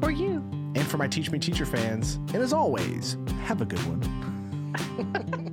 For 0.00 0.10
you. 0.10 0.53
And 0.74 0.86
for 0.86 0.98
my 0.98 1.08
Teach 1.08 1.30
Me 1.30 1.38
Teacher 1.38 1.66
fans. 1.66 2.16
And 2.32 2.36
as 2.36 2.52
always, 2.52 3.16
have 3.44 3.60
a 3.60 3.64
good 3.64 3.80
one. 3.80 5.40